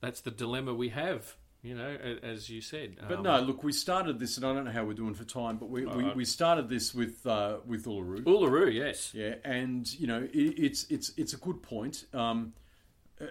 that's 0.00 0.20
the 0.20 0.30
dilemma 0.30 0.74
we 0.74 0.90
have. 0.90 1.36
You 1.62 1.74
know, 1.74 1.94
as 2.22 2.48
you 2.48 2.62
said. 2.62 2.96
But 3.06 3.18
Um, 3.18 3.22
no, 3.24 3.38
look, 3.40 3.62
we 3.62 3.72
started 3.72 4.18
this, 4.18 4.38
and 4.38 4.46
I 4.46 4.54
don't 4.54 4.64
know 4.64 4.70
how 4.70 4.84
we're 4.84 4.94
doing 4.94 5.12
for 5.14 5.24
time, 5.24 5.58
but 5.58 5.68
we, 5.68 5.84
we, 5.84 6.10
we 6.14 6.24
started 6.24 6.70
this 6.70 6.94
with 6.94 7.26
uh, 7.26 7.58
with 7.66 7.84
Uluru. 7.84 8.22
Uluru, 8.22 8.72
yes. 8.72 9.12
Yeah, 9.14 9.34
and 9.44 9.92
you 10.00 10.06
know 10.06 10.22
it, 10.32 10.54
it's 10.58 10.84
it's 10.90 11.12
it's 11.18 11.34
a 11.34 11.36
good 11.36 11.62
point. 11.62 12.06
Um, 12.14 12.54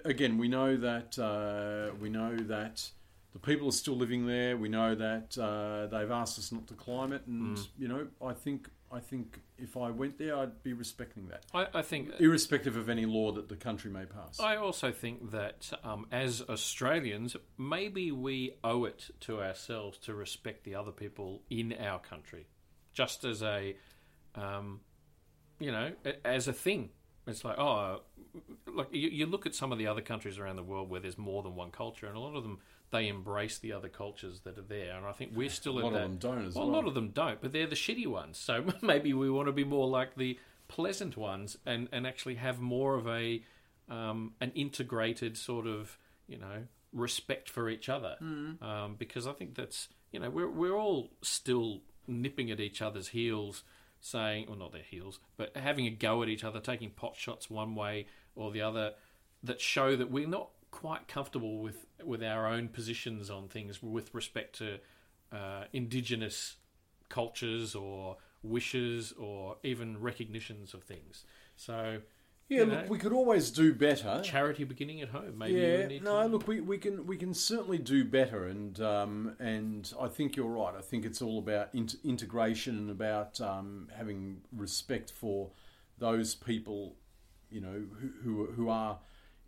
again, 0.06 0.38
we 0.38 0.48
know 0.48 0.78
that 0.78 1.18
uh, 1.18 1.96
we 2.00 2.10
know 2.10 2.36
that 2.38 2.88
the 3.34 3.40
people 3.40 3.68
are 3.70 3.72
still 3.72 3.96
living 3.96 4.28
there. 4.28 4.58
We 4.58 4.70
know 4.70 4.94
that 4.94 5.36
uh, 5.38 5.88
they've 5.88 6.12
asked 6.12 6.38
us 6.38 6.52
not 6.52 6.68
to 6.68 6.76
climb 6.76 7.12
it, 7.14 7.26
and 7.26 7.58
you 7.80 7.88
know 7.88 8.08
I 8.24 8.34
think 8.34 8.70
I 8.92 9.00
think 9.00 9.40
if 9.58 9.78
I 9.78 9.92
went 9.92 10.18
there, 10.18 10.36
I'd 10.36 10.64
be 10.64 10.74
respecting 10.74 11.28
that, 11.28 11.46
I, 11.54 11.80
I 11.80 11.82
think 11.82 12.10
irrespective 12.20 12.76
of 12.76 12.90
any 12.90 13.06
law 13.06 13.32
that 13.34 13.48
the 13.48 13.56
country 13.56 13.92
may 13.92 14.06
pass. 14.06 14.40
I 14.40 14.56
also 14.56 14.92
think 14.92 15.32
that 15.32 15.72
um, 15.84 16.08
as 16.12 16.42
Australians, 16.42 17.36
maybe 17.58 18.12
we 18.12 18.56
owe 18.64 18.86
it 18.86 19.10
to 19.22 19.42
ourselves 19.42 19.98
to 20.00 20.16
respect 20.16 20.64
the 20.64 20.76
other 20.76 20.92
people 20.92 21.44
in 21.50 21.74
our 21.80 22.00
country, 22.00 22.48
just 22.94 23.24
as 23.24 23.44
a, 23.44 23.76
um, 24.36 24.82
you 25.60 25.72
know, 25.72 25.92
as 26.26 26.48
a 26.48 26.54
thing. 26.54 26.90
It's 27.28 27.46
like 27.46 27.60
oh, 27.60 28.02
like 28.74 28.88
you, 28.92 29.10
you 29.10 29.26
look 29.28 29.46
at 29.46 29.54
some 29.54 29.72
of 29.72 29.78
the 29.78 29.86
other 29.86 30.02
countries 30.02 30.40
around 30.40 30.56
the 30.56 30.64
world 30.64 30.90
where 30.90 31.00
there's 31.00 31.18
more 31.18 31.44
than 31.44 31.56
one 31.56 31.70
culture, 31.70 32.08
and 32.08 32.16
a 32.16 32.20
lot 32.20 32.36
of 32.36 32.42
them 32.42 32.60
they 32.92 33.08
embrace 33.08 33.60
the 33.60 33.74
other 33.74 33.90
cultures 33.90 34.42
that 34.42 34.58
are 34.58 34.64
there, 34.64 34.96
and 34.96 35.06
I 35.06 35.12
think 35.12 35.32
we're 35.36 35.50
still 35.50 35.80
a 35.80 35.82
lot 35.82 35.94
that. 35.94 36.04
of 36.04 36.10
them 36.10 36.18
don't 36.18 36.46
as 36.46 36.56
well, 36.56 36.66
well. 36.66 36.76
a 36.76 36.78
lot 36.78 36.88
of 36.88 36.94
them 36.94 37.10
don't, 37.10 37.42
but 37.42 37.52
they're 37.52 37.68
the 37.68 37.76
shitty 37.76 38.08
ones. 38.08 38.38
So 38.38 38.66
maybe 38.82 39.14
we 39.14 39.30
want 39.30 39.48
to 39.48 39.52
be 39.52 39.64
more 39.64 39.88
like 39.88 40.16
the 40.16 40.40
pleasant 40.68 41.18
ones 41.18 41.58
and, 41.66 41.88
and 41.92 42.08
actually 42.08 42.36
have 42.36 42.60
more 42.60 42.96
of 42.96 43.08
a 43.08 43.44
um, 43.90 44.34
an 44.40 44.52
integrated 44.54 45.38
sort 45.38 45.66
of 45.68 45.98
you 46.28 46.38
know 46.38 46.64
respect 46.94 47.50
for 47.50 47.70
each 47.70 47.90
other. 47.90 48.16
Um, 48.62 48.96
because 48.98 49.28
I 49.28 49.34
think 49.34 49.56
that's 49.56 49.90
you 50.12 50.20
know 50.20 50.30
we're 50.30 50.50
we're 50.50 50.78
all 50.78 51.12
still 51.22 51.82
nipping 52.08 52.50
at 52.50 52.60
each 52.60 52.82
other's 52.82 53.10
heels, 53.10 53.64
saying 54.00 54.46
well 54.48 54.58
not 54.58 54.72
their 54.72 54.82
heels, 54.82 55.20
but 55.38 55.56
having 55.56 55.86
a 55.86 55.92
go 55.92 56.24
at 56.24 56.30
each 56.30 56.44
other, 56.44 56.60
taking 56.60 56.90
pot 56.92 57.16
shots 57.16 57.50
one 57.50 57.76
way 57.76 58.08
or 58.36 58.52
the 58.52 58.62
other, 58.62 58.94
that 59.44 59.62
show 59.62 59.96
that 59.96 60.10
we're 60.10 60.28
not 60.28 60.50
quite 60.72 61.08
comfortable 61.08 61.60
with 61.60 61.86
with 62.04 62.24
our 62.24 62.48
own 62.48 62.68
positions 62.68 63.30
on 63.30 63.48
things 63.48 63.82
with 63.82 64.14
respect 64.14 64.58
to 64.58 64.80
uh, 65.32 65.66
indigenous 65.74 66.56
cultures 67.10 67.76
or 67.76 68.18
wishes 68.44 69.14
or 69.20 69.58
even 69.64 70.00
recognitions 70.00 70.74
of 70.74 70.84
things. 70.84 71.26
So 71.56 72.00
yeah, 72.50 72.60
you 72.60 72.66
look, 72.66 72.84
know. 72.84 72.86
we 72.90 72.98
could 72.98 73.14
always 73.14 73.52
do 73.52 73.74
better. 73.74 74.22
charity 74.24 74.64
beginning 74.64 75.02
at 75.02 75.10
home. 75.10 75.38
Maybe 75.38 75.60
yeah, 75.60 75.86
need 75.86 76.04
no, 76.04 76.24
to... 76.24 76.28
look, 76.28 76.48
we, 76.48 76.62
we 76.62 76.80
can 76.80 77.06
we 77.06 77.16
can 77.16 77.34
certainly 77.34 77.78
do 77.78 78.04
better, 78.04 78.48
and 78.48 78.80
um, 78.82 79.36
and 79.40 79.92
I 80.02 80.08
think 80.08 80.36
you're 80.36 80.48
right. 80.48 80.74
I 80.76 80.82
think 80.82 81.06
it's 81.06 81.22
all 81.22 81.38
about 81.38 81.70
int- 81.74 81.98
integration 82.04 82.78
and 82.78 82.90
about 82.90 83.40
um, 83.40 83.90
having 83.96 84.42
respect 84.52 85.12
for 85.12 85.52
those 86.00 86.34
people, 86.34 86.96
you 87.52 87.62
know, 87.62 87.84
who, 88.00 88.10
who 88.24 88.46
who 88.54 88.70
are 88.70 88.98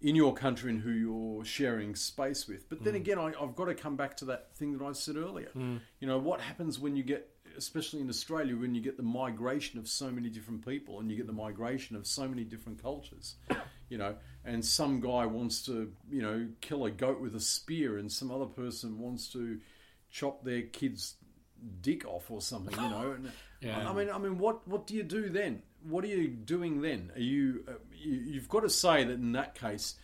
in 0.01 0.15
your 0.15 0.33
country 0.33 0.71
and 0.71 0.81
who 0.81 0.91
you're 0.91 1.45
sharing 1.45 1.95
space 1.95 2.47
with. 2.47 2.67
But 2.67 2.83
then 2.83 2.93
mm. 2.93 2.97
again, 2.97 3.19
I, 3.19 3.33
I've 3.39 3.55
got 3.55 3.65
to 3.65 3.75
come 3.75 3.95
back 3.95 4.17
to 4.17 4.25
that 4.25 4.55
thing 4.55 4.77
that 4.77 4.83
I 4.83 4.91
said 4.93 5.15
earlier. 5.15 5.49
Mm. 5.55 5.79
You 5.99 6.07
know, 6.07 6.17
what 6.17 6.41
happens 6.41 6.79
when 6.79 6.95
you 6.95 7.03
get 7.03 7.27
especially 7.57 7.99
in 7.99 8.09
Australia, 8.09 8.55
when 8.55 8.73
you 8.73 8.81
get 8.81 8.95
the 8.97 9.03
migration 9.03 9.77
of 9.77 9.87
so 9.87 10.09
many 10.09 10.29
different 10.29 10.65
people 10.65 10.99
and 10.99 11.11
you 11.11 11.17
get 11.17 11.27
the 11.27 11.33
migration 11.33 11.97
of 11.97 12.07
so 12.07 12.25
many 12.25 12.45
different 12.45 12.81
cultures, 12.81 13.35
you 13.89 13.97
know, 13.97 14.15
and 14.45 14.63
some 14.63 15.01
guy 15.01 15.25
wants 15.25 15.65
to, 15.65 15.91
you 16.09 16.21
know, 16.21 16.47
kill 16.61 16.85
a 16.85 16.91
goat 16.91 17.19
with 17.19 17.35
a 17.35 17.39
spear 17.39 17.97
and 17.97 18.11
some 18.11 18.31
other 18.31 18.45
person 18.45 18.99
wants 18.99 19.27
to 19.27 19.59
chop 20.09 20.43
their 20.45 20.61
kid's 20.61 21.15
dick 21.81 22.05
off 22.07 22.31
or 22.31 22.41
something, 22.41 22.73
you 22.81 22.89
know. 22.89 23.11
And 23.11 23.31
Yeah. 23.61 23.87
I 23.87 23.93
mean, 23.93 24.09
I 24.09 24.17
mean, 24.17 24.39
what 24.39 24.67
what 24.67 24.87
do 24.87 24.95
you 24.95 25.03
do 25.03 25.29
then? 25.29 25.61
What 25.87 26.03
are 26.03 26.07
you 26.07 26.27
doing 26.27 26.81
then? 26.81 27.11
Are 27.15 27.21
you, 27.21 27.63
uh, 27.67 27.73
you 27.93 28.13
you've 28.13 28.49
got 28.49 28.61
to 28.61 28.69
say 28.69 29.03
that 29.03 29.13
in 29.13 29.31
that 29.33 29.55
case, 29.55 29.95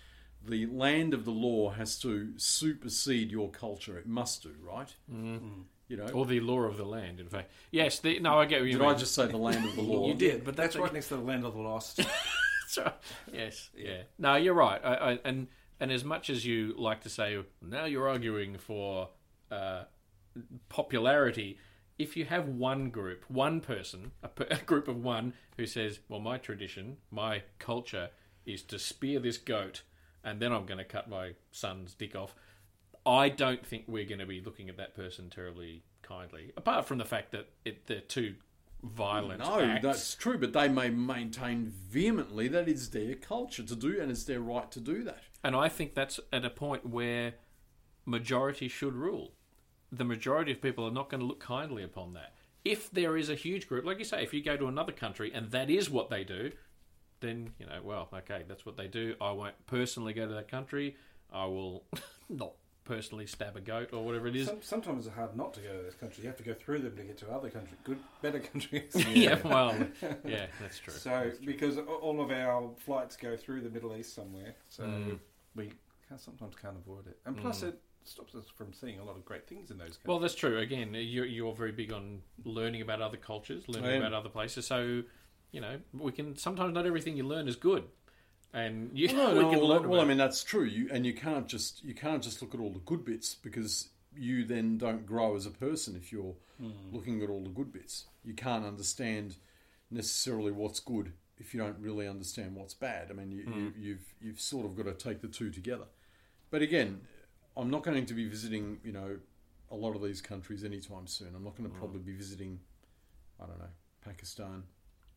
the 0.45 0.65
land 0.67 1.13
of 1.13 1.25
the 1.25 1.31
law 1.31 1.71
has 1.71 1.99
to 1.99 2.33
supersede 2.37 3.31
your 3.31 3.49
culture. 3.49 3.97
It 3.97 4.07
must 4.07 4.43
do, 4.43 4.53
right? 4.61 4.93
Mm. 5.11 5.63
You 5.87 5.97
know, 5.97 6.07
or 6.09 6.25
the 6.25 6.39
law 6.41 6.61
of 6.61 6.77
the 6.77 6.85
land. 6.85 7.19
In 7.19 7.29
fact, 7.29 7.51
yes. 7.71 7.99
The, 7.99 8.19
no, 8.19 8.39
I 8.39 8.45
get 8.45 8.59
what 8.59 8.67
you 8.67 8.73
did 8.73 8.81
mean. 8.81 8.89
I 8.89 8.93
just 8.95 9.15
say 9.15 9.27
the 9.27 9.37
land 9.37 9.65
of 9.65 9.75
the 9.75 9.81
law? 9.83 10.07
You 10.07 10.15
did, 10.15 10.43
but 10.43 10.55
that's 10.55 10.75
right 10.75 10.91
next 10.91 11.09
to 11.09 11.15
the 11.15 11.21
land 11.21 11.45
of 11.45 11.53
the 11.53 11.61
lost. 11.61 11.97
That's 12.67 12.77
right. 12.79 12.95
Yes, 13.31 13.69
yeah. 13.77 14.01
No, 14.19 14.35
you're 14.35 14.53
right. 14.53 14.81
I, 14.83 14.93
I, 14.93 15.19
and 15.23 15.47
and 15.79 15.89
as 15.89 16.03
much 16.03 16.29
as 16.29 16.45
you 16.45 16.73
like 16.77 17.01
to 17.01 17.09
say, 17.09 17.37
now 17.61 17.85
you're 17.85 18.09
arguing 18.09 18.57
for 18.57 19.09
uh, 19.49 19.83
popularity. 20.67 21.57
If 21.97 22.15
you 22.15 22.25
have 22.25 22.47
one 22.47 22.89
group, 22.89 23.25
one 23.27 23.59
person, 23.59 24.11
a, 24.21 24.27
per- 24.27 24.47
a 24.51 24.57
group 24.57 24.87
of 24.87 25.03
one 25.03 25.33
who 25.57 25.65
says, 25.65 25.99
"Well, 26.09 26.19
my 26.19 26.37
tradition, 26.37 26.97
my 27.11 27.43
culture 27.59 28.09
is 28.45 28.61
to 28.63 28.79
spear 28.79 29.19
this 29.19 29.37
goat, 29.37 29.81
and 30.23 30.39
then 30.39 30.51
I'm 30.51 30.65
going 30.65 30.77
to 30.77 30.85
cut 30.85 31.09
my 31.09 31.33
son's 31.51 31.93
dick 31.93 32.15
off," 32.15 32.35
I 33.05 33.29
don't 33.29 33.65
think 33.65 33.85
we're 33.87 34.05
going 34.05 34.19
to 34.19 34.25
be 34.25 34.41
looking 34.41 34.69
at 34.69 34.77
that 34.77 34.95
person 34.95 35.29
terribly 35.29 35.83
kindly. 36.01 36.51
Apart 36.57 36.85
from 36.85 36.97
the 36.97 37.05
fact 37.05 37.31
that 37.31 37.49
it, 37.65 37.87
they're 37.87 38.01
too 38.01 38.35
violent. 38.83 39.39
No, 39.39 39.61
acts. 39.61 39.83
that's 39.83 40.15
true, 40.15 40.37
but 40.37 40.53
they 40.53 40.67
may 40.67 40.89
maintain 40.89 41.71
vehemently 41.89 42.47
that 42.49 42.67
it's 42.67 42.89
their 42.89 43.15
culture 43.15 43.63
to 43.63 43.75
do, 43.75 43.99
and 43.99 44.11
it's 44.11 44.23
their 44.23 44.41
right 44.41 44.69
to 44.71 44.79
do 44.79 45.03
that. 45.03 45.21
And 45.43 45.55
I 45.55 45.69
think 45.69 45.95
that's 45.95 46.19
at 46.33 46.45
a 46.45 46.49
point 46.49 46.85
where 46.85 47.35
majority 48.05 48.67
should 48.67 48.93
rule. 48.93 49.33
The 49.91 50.03
majority 50.03 50.51
of 50.51 50.61
people 50.61 50.85
are 50.85 50.91
not 50.91 51.09
going 51.09 51.21
to 51.21 51.25
look 51.27 51.39
kindly 51.39 51.83
upon 51.83 52.13
that. 52.13 52.33
If 52.65 52.91
there 52.91 53.15
is 53.15 53.29
a 53.29 53.35
huge 53.35 53.67
group, 53.67 53.85
like 53.85 53.99
you 53.99 54.05
say, 54.05 54.23
if 54.23 54.33
you 54.33 54.43
go 54.43 54.57
to 54.57 54.67
another 54.67 54.91
country 54.91 55.31
and 55.33 55.51
that 55.51 55.69
is 55.69 55.89
what 55.89 56.09
they 56.09 56.23
do, 56.23 56.51
then, 57.21 57.53
you 57.59 57.65
know, 57.65 57.79
well, 57.83 58.09
okay, 58.13 58.43
that's 58.47 58.65
what 58.65 58.75
they 58.77 58.87
do. 58.87 59.15
I 59.21 59.31
won't 59.31 59.55
personally 59.65 60.13
go 60.13 60.27
to 60.27 60.33
that 60.33 60.49
country. 60.49 60.95
I 61.31 61.45
will 61.45 61.83
not 62.29 62.51
personally 62.83 63.27
stab 63.27 63.55
a 63.57 63.61
goat 63.61 63.89
or 63.93 64.03
whatever 64.05 64.27
it 64.27 64.35
is. 64.35 64.47
Some, 64.47 64.61
sometimes 64.61 65.07
it's 65.07 65.15
hard 65.15 65.35
not 65.35 65.53
to 65.55 65.59
go 65.61 65.75
to 65.77 65.83
this 65.83 65.95
country. 65.95 66.23
You 66.23 66.29
have 66.29 66.37
to 66.37 66.43
go 66.43 66.53
through 66.53 66.79
them 66.79 66.95
to 66.97 67.03
get 67.03 67.17
to 67.19 67.29
other 67.31 67.49
countries, 67.49 67.77
good, 67.83 67.99
better 68.21 68.39
countries. 68.53 68.91
yeah, 69.13 69.39
well, 69.45 69.75
yeah, 70.25 70.47
that's 70.59 70.79
true. 70.79 70.93
So, 70.93 71.31
because 71.45 71.77
all 71.77 72.21
of 72.21 72.31
our 72.31 72.69
flights 72.77 73.15
go 73.15 73.35
through 73.37 73.61
the 73.61 73.69
Middle 73.69 73.95
East 73.95 74.13
somewhere, 74.13 74.55
so 74.69 74.83
Mm. 74.83 75.19
we 75.55 75.71
sometimes 76.17 76.55
can't 76.55 76.77
avoid 76.77 77.07
it. 77.07 77.17
And 77.25 77.37
plus, 77.37 77.63
it 77.63 77.81
stops 78.07 78.35
us 78.35 78.45
from 78.55 78.73
seeing 78.73 78.99
a 78.99 79.03
lot 79.03 79.15
of 79.15 79.25
great 79.25 79.47
things 79.47 79.71
in 79.71 79.77
those 79.77 79.89
countries. 79.89 80.07
Well, 80.07 80.19
that's 80.19 80.35
true. 80.35 80.59
Again, 80.59 80.93
you're, 80.93 81.25
you're 81.25 81.53
very 81.53 81.71
big 81.71 81.91
on 81.91 82.21
learning 82.43 82.81
about 82.81 83.01
other 83.01 83.17
cultures, 83.17 83.67
learning 83.67 83.97
about 83.97 84.13
other 84.13 84.29
places. 84.29 84.67
So, 84.67 85.03
you 85.51 85.61
know, 85.61 85.79
we 85.93 86.11
can 86.11 86.35
sometimes 86.37 86.73
not 86.73 86.85
everything 86.85 87.17
you 87.17 87.23
learn 87.23 87.47
is 87.47 87.55
good, 87.55 87.83
and 88.53 88.91
you 88.93 89.07
No, 89.09 89.29
we 89.33 89.41
no, 89.41 89.49
can 89.49 89.59
well, 89.59 89.67
learn 89.67 89.89
well, 89.89 90.01
I 90.01 90.05
mean 90.05 90.17
that's 90.17 90.43
true. 90.43 90.65
You 90.65 90.89
and 90.91 91.05
you 91.05 91.13
can't 91.13 91.47
just 91.47 91.83
you 91.83 91.93
can't 91.93 92.23
just 92.23 92.41
look 92.41 92.53
at 92.53 92.59
all 92.59 92.71
the 92.71 92.79
good 92.79 93.05
bits 93.05 93.35
because 93.35 93.89
you 94.15 94.43
then 94.45 94.77
don't 94.77 95.05
grow 95.05 95.35
as 95.35 95.45
a 95.45 95.51
person 95.51 95.95
if 95.95 96.11
you're 96.11 96.35
hmm. 96.59 96.71
looking 96.91 97.21
at 97.21 97.29
all 97.29 97.43
the 97.43 97.49
good 97.49 97.71
bits. 97.71 98.05
You 98.23 98.33
can't 98.33 98.65
understand 98.65 99.35
necessarily 99.91 100.51
what's 100.51 100.79
good 100.79 101.13
if 101.37 101.53
you 101.53 101.59
don't 101.59 101.77
really 101.79 102.07
understand 102.07 102.55
what's 102.55 102.73
bad. 102.73 103.07
I 103.09 103.13
mean, 103.13 103.31
you, 103.31 103.37
you, 103.39 103.45
hmm. 103.45 103.69
you've 103.77 104.13
you've 104.21 104.41
sort 104.41 104.65
of 104.65 104.75
got 104.75 104.85
to 104.85 104.93
take 104.93 105.21
the 105.21 105.27
two 105.27 105.51
together. 105.51 105.85
But 106.49 106.61
again, 106.61 107.01
I'm 107.57 107.69
not 107.69 107.83
going 107.83 108.05
to 108.05 108.13
be 108.13 108.27
visiting, 108.27 108.79
you 108.83 108.91
know, 108.91 109.17
a 109.71 109.75
lot 109.75 109.95
of 109.95 110.01
these 110.03 110.21
countries 110.21 110.63
anytime 110.63 111.07
soon. 111.07 111.29
I'm 111.35 111.43
not 111.43 111.57
going 111.57 111.69
to 111.69 111.75
probably 111.75 111.99
be 111.99 112.13
visiting, 112.13 112.59
I 113.41 113.45
don't 113.47 113.59
know, 113.59 113.65
Pakistan. 114.05 114.63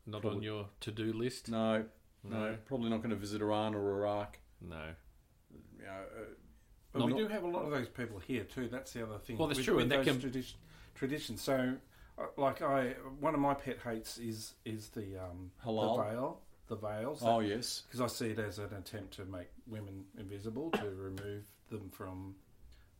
Not 0.06 0.22
Probably- 0.22 0.38
on 0.38 0.42
your 0.42 0.68
to-do 0.80 1.12
list. 1.12 1.50
No, 1.50 1.84
no, 2.24 2.50
No. 2.52 2.56
probably 2.64 2.88
not 2.90 2.98
going 2.98 3.10
to 3.10 3.16
visit 3.16 3.42
Iran 3.42 3.74
or 3.74 3.90
Iraq. 3.98 4.38
No. 4.60 4.94
You 5.78 5.84
know, 5.84 5.90
uh, 5.92 6.24
But 6.92 7.04
we 7.06 7.12
Not- 7.12 7.18
do 7.18 7.28
have 7.28 7.44
a 7.44 7.46
lot 7.48 7.64
of 7.64 7.70
those 7.70 7.88
people 7.88 8.18
here 8.18 8.42
too. 8.44 8.66
That's 8.68 8.92
the 8.92 9.04
other 9.06 9.18
thing. 9.18 9.38
Well, 9.38 9.46
that's 9.46 9.58
with, 9.58 9.64
true, 9.66 9.76
With 9.76 9.82
and 9.84 9.92
that 9.92 9.96
those 9.98 10.06
can- 10.06 10.20
tradition, 10.20 10.58
traditions. 10.96 11.40
So, 11.40 11.76
uh, 12.18 12.26
like 12.36 12.62
I, 12.62 12.94
one 13.20 13.32
of 13.34 13.40
my 13.40 13.54
pet 13.54 13.78
hates 13.78 14.18
is 14.18 14.54
is 14.64 14.88
the 14.88 15.16
um, 15.22 15.52
Halal? 15.64 15.96
the 15.96 16.02
veil, 16.02 16.40
the 16.66 16.76
veils. 16.76 17.22
oh 17.22 17.38
yes, 17.38 17.82
because 17.86 18.00
I 18.00 18.08
see 18.08 18.30
it 18.30 18.40
as 18.40 18.58
an 18.58 18.74
attempt 18.74 19.14
to 19.14 19.24
make 19.26 19.46
women 19.68 20.04
invisible, 20.18 20.72
to 20.72 20.90
remove 20.90 21.44
them 21.70 21.88
from 21.90 22.34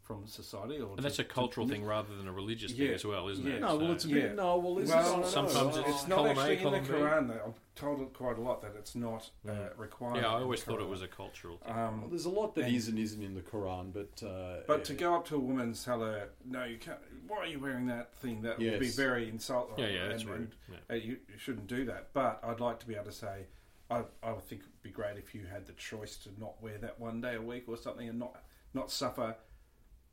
from 0.02 0.26
society, 0.26 0.80
or 0.80 0.88
And 0.88 0.96
to- 0.96 1.02
that's 1.04 1.20
a 1.20 1.24
cultural 1.24 1.68
to- 1.68 1.72
thing 1.72 1.84
rather 1.84 2.16
than 2.16 2.26
a 2.26 2.32
religious 2.32 2.72
thing 2.72 2.88
Yeah. 2.88 2.94
as 2.94 3.04
well, 3.04 3.28
isn't 3.28 3.46
Yeah. 3.46 3.52
it? 3.54 3.60
no, 3.60 3.76
well, 3.76 3.86
So- 3.86 3.92
it's 3.92 4.04
a 4.06 4.08
bit 4.08 4.24
yeah. 4.24 4.32
no, 4.32 4.58
well, 4.58 4.78
it's, 4.80 4.90
Well, 4.90 4.98
I 4.98 5.02
don't 5.20 5.24
sometimes 5.26 5.76
I- 5.76 5.80
it's 5.82 5.88
It's 5.90 6.08
not 6.08 6.16
column 6.16 6.36
A, 6.36 6.40
actually 6.40 6.56
in 6.56 6.62
column 6.64 6.84
the 6.84 6.92
Quran. 6.94 7.28
Though. 7.28 7.44
I've 7.46 7.74
told 7.76 8.00
it 8.00 8.12
quite 8.12 8.36
a 8.36 8.40
lot 8.40 8.60
that 8.62 8.74
it's 8.74 8.96
not 8.96 9.30
uh, 9.48 9.68
required. 9.76 10.16
yeah, 10.16 10.34
I 10.34 10.40
always 10.40 10.64
thought 10.64 10.80
it 10.80 10.88
was 10.88 11.02
a 11.02 11.06
cultural 11.06 11.58
thing. 11.58 11.76
Well, 11.76 11.86
Um, 11.88 12.06
there's 12.10 12.24
a 12.24 12.30
lot 12.30 12.56
that 12.56 12.64
And- 12.64 12.74
is 12.74 12.88
and 12.88 12.98
isn't 12.98 13.22
in 13.22 13.34
the 13.36 13.42
Quran, 13.42 13.92
but 13.92 14.20
uh, 14.26 14.62
but 14.66 14.84
to 14.86 14.94
go 14.94 15.14
up 15.14 15.26
to 15.26 15.36
a 15.36 15.38
woman 15.38 15.66
and 15.66 15.80
tell 15.80 16.00
her, 16.00 16.30
"No, 16.44 16.64
you 16.64 16.78
can't. 16.78 16.98
Why 17.28 17.36
are 17.36 17.46
you 17.46 17.60
wearing 17.60 17.86
that 17.86 18.12
thing?" 18.16 18.42
That 18.42 18.58
would 18.58 18.80
be 18.80 18.86
Yes. 18.86 18.96
very 18.96 19.28
insulting. 19.28 19.78
yeah, 19.78 19.90
yeah, 19.90 20.08
that's 20.08 20.22
and, 20.22 20.30
rude. 20.30 20.40
and, 20.40 20.54
Yeah. 20.72 20.76
uh, 20.90 20.94
you, 20.98 21.20
you 21.28 21.38
shouldn't 21.38 21.68
do 21.68 21.84
that. 21.84 22.12
But 22.14 22.40
I'd 22.42 22.58
like 22.58 22.80
to 22.80 22.86
be 22.88 22.94
able 22.96 23.04
to 23.04 23.12
say, 23.12 23.46
I, 23.88 24.02
I 24.24 24.32
would 24.32 24.42
think 24.42 24.62
it'd 24.62 24.82
be 24.82 24.90
great 24.90 25.18
if 25.18 25.36
you 25.36 25.46
had 25.46 25.66
the 25.66 25.72
choice 25.74 26.16
to 26.24 26.30
not 26.40 26.60
wear 26.60 26.78
that 26.78 26.98
one 26.98 27.20
day 27.20 27.36
a 27.36 27.42
week 27.42 27.68
or 27.68 27.76
something, 27.76 28.08
and 28.08 28.18
not 28.18 28.42
not 28.74 28.90
suffer 28.90 29.36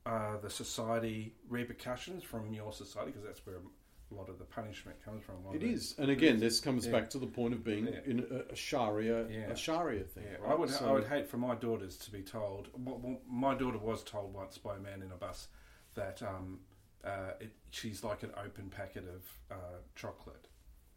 uh, 0.05 0.37
the 0.37 0.49
society 0.49 1.33
repercussions 1.49 2.23
from 2.23 2.53
your 2.53 2.71
society, 2.71 3.11
because 3.11 3.25
that's 3.25 3.45
where 3.45 3.57
a 3.57 4.13
lot 4.15 4.29
of 4.29 4.39
the 4.39 4.45
punishment 4.45 4.97
comes 5.03 5.21
from. 5.25 5.35
It 5.53 5.63
is, 5.63 5.95
and 5.97 6.09
again, 6.09 6.39
this 6.39 6.61
comes 6.61 6.85
Yeah. 6.85 6.93
back 6.93 7.09
to 7.09 7.17
the 7.19 7.27
point 7.27 7.53
of 7.53 7.63
being 7.63 7.87
Yeah. 7.87 7.99
in 8.05 8.19
a, 8.31 8.53
a 8.53 8.55
Sharia, 8.55 9.27
Yeah. 9.27 9.51
a 9.51 9.55
Sharia 9.55 10.05
thing. 10.05 10.23
Right? 10.39 10.51
I 10.51 10.55
would. 10.55 10.69
So- 10.69 10.87
I 10.87 10.93
would 10.93 11.07
hate 11.07 11.27
for 11.27 11.37
my 11.37 11.55
daughters 11.55 11.97
to 11.97 12.11
be 12.11 12.21
told. 12.23 12.69
Well, 12.73 13.19
my 13.27 13.53
daughter 13.53 13.77
was 13.79 14.03
told 14.03 14.33
once 14.33 14.57
by 14.57 14.77
a 14.77 14.79
man 14.79 15.01
in 15.01 15.11
a 15.11 15.17
bus 15.17 15.49
that 15.95 16.21
um, 16.23 16.61
uh, 17.03 17.31
it, 17.41 17.51
she's 17.71 18.01
like 18.03 18.23
an 18.23 18.31
open 18.43 18.69
packet 18.69 19.03
of 19.09 19.23
uh, 19.51 19.79
chocolate 19.95 20.47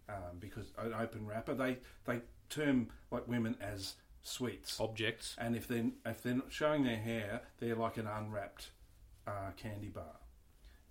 um, 0.09 0.39
because 0.39 0.73
an 0.79 0.95
open 0.95 1.27
wrapper. 1.27 1.55
They 1.55 1.79
they 2.05 2.21
term 2.49 2.91
like 3.11 3.27
women 3.27 3.57
as 3.61 3.97
sweets, 4.23 4.79
Objects. 4.81 5.35
and 5.39 5.57
if 5.57 5.67
they're 5.69 5.91
if 6.07 6.23
they're 6.23 6.35
not 6.35 6.53
showing 6.53 6.85
their 6.85 6.97
hair, 6.99 7.43
they're 7.59 7.77
like 7.77 7.97
an 7.97 8.07
unwrapped 8.07 8.71
uh, 9.27 9.51
candy 9.57 9.89
bar. 9.89 10.17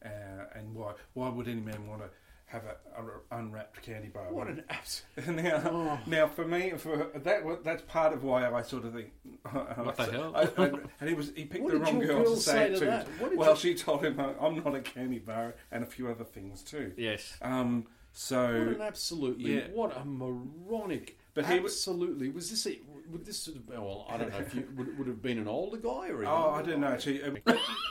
Uh, 0.03 0.09
and 0.55 0.73
why 0.75 0.93
why 1.13 1.29
would 1.29 1.47
any 1.47 1.61
man 1.61 1.87
want 1.87 2.01
to 2.01 2.09
have 2.45 2.63
a, 2.63 3.01
a 3.01 3.37
unwrapped 3.39 3.81
candy 3.83 4.07
bar? 4.07 4.31
What 4.31 4.47
an 4.47 4.63
abs- 4.69 5.03
now, 5.27 5.61
Oh. 5.65 5.99
now 6.07 6.27
for 6.27 6.47
me, 6.47 6.71
for 6.77 7.07
that, 7.13 7.63
that's 7.63 7.83
part 7.83 8.11
of 8.13 8.23
why 8.23 8.49
I 8.51 8.61
sort 8.63 8.85
of 8.85 8.93
think. 8.93 9.11
What 9.51 9.97
the 9.97 10.05
hell? 10.05 10.33
I, 10.35 10.41
I, 10.57 10.71
and 10.99 11.09
he 11.09 11.13
was 11.13 11.31
he 11.35 11.45
picked 11.45 11.63
What 11.63 11.73
the 11.73 11.79
wrong 11.79 11.99
girl 11.99 12.23
girl 12.23 12.35
to 12.35 12.41
say, 12.41 12.51
say 12.51 12.65
it 12.65 12.73
to 12.75 12.79
to. 12.79 12.85
that? 12.85 13.07
Well, 13.35 13.49
you- 13.51 13.55
she 13.57 13.75
told 13.75 14.03
him 14.05 14.19
"Uh, 14.19 14.31
I'm 14.41 14.55
not 14.63 14.73
a 14.73 14.81
candy 14.81 15.19
bar 15.19 15.55
and 15.71 15.83
a 15.83 15.87
few 15.87 16.07
other 16.09 16.23
things 16.23 16.63
too. 16.63 16.93
Yes. 16.97 17.37
Um, 17.41 17.85
so 18.13 18.41
What 18.65 18.75
an 18.75 18.81
absolutely 18.81 19.55
yeah. 19.57 19.67
what 19.73 19.95
a 19.95 20.03
moronic. 20.05 21.17
But 21.35 21.45
he 21.45 21.59
was- 21.59 21.73
absolutely 21.73 22.29
was 22.29 22.49
this 22.49 22.65
a, 22.65 22.79
would 23.11 23.25
this 23.25 23.39
sort 23.39 23.57
of, 23.57 23.67
well 23.67 24.05
I 24.09 24.17
don't 24.17 24.31
know 24.31 24.39
if 24.39 24.53
you 24.53 24.67
would, 24.75 24.97
would 24.97 25.07
have 25.07 25.21
been 25.21 25.37
an 25.37 25.47
older 25.47 25.77
guy 25.77 26.09
or 26.09 26.25
oh, 26.25 26.51
I 26.51 26.61
don't 26.61 26.79
know. 26.81 26.87
Actually, 26.87 27.23
uh, 27.23 27.31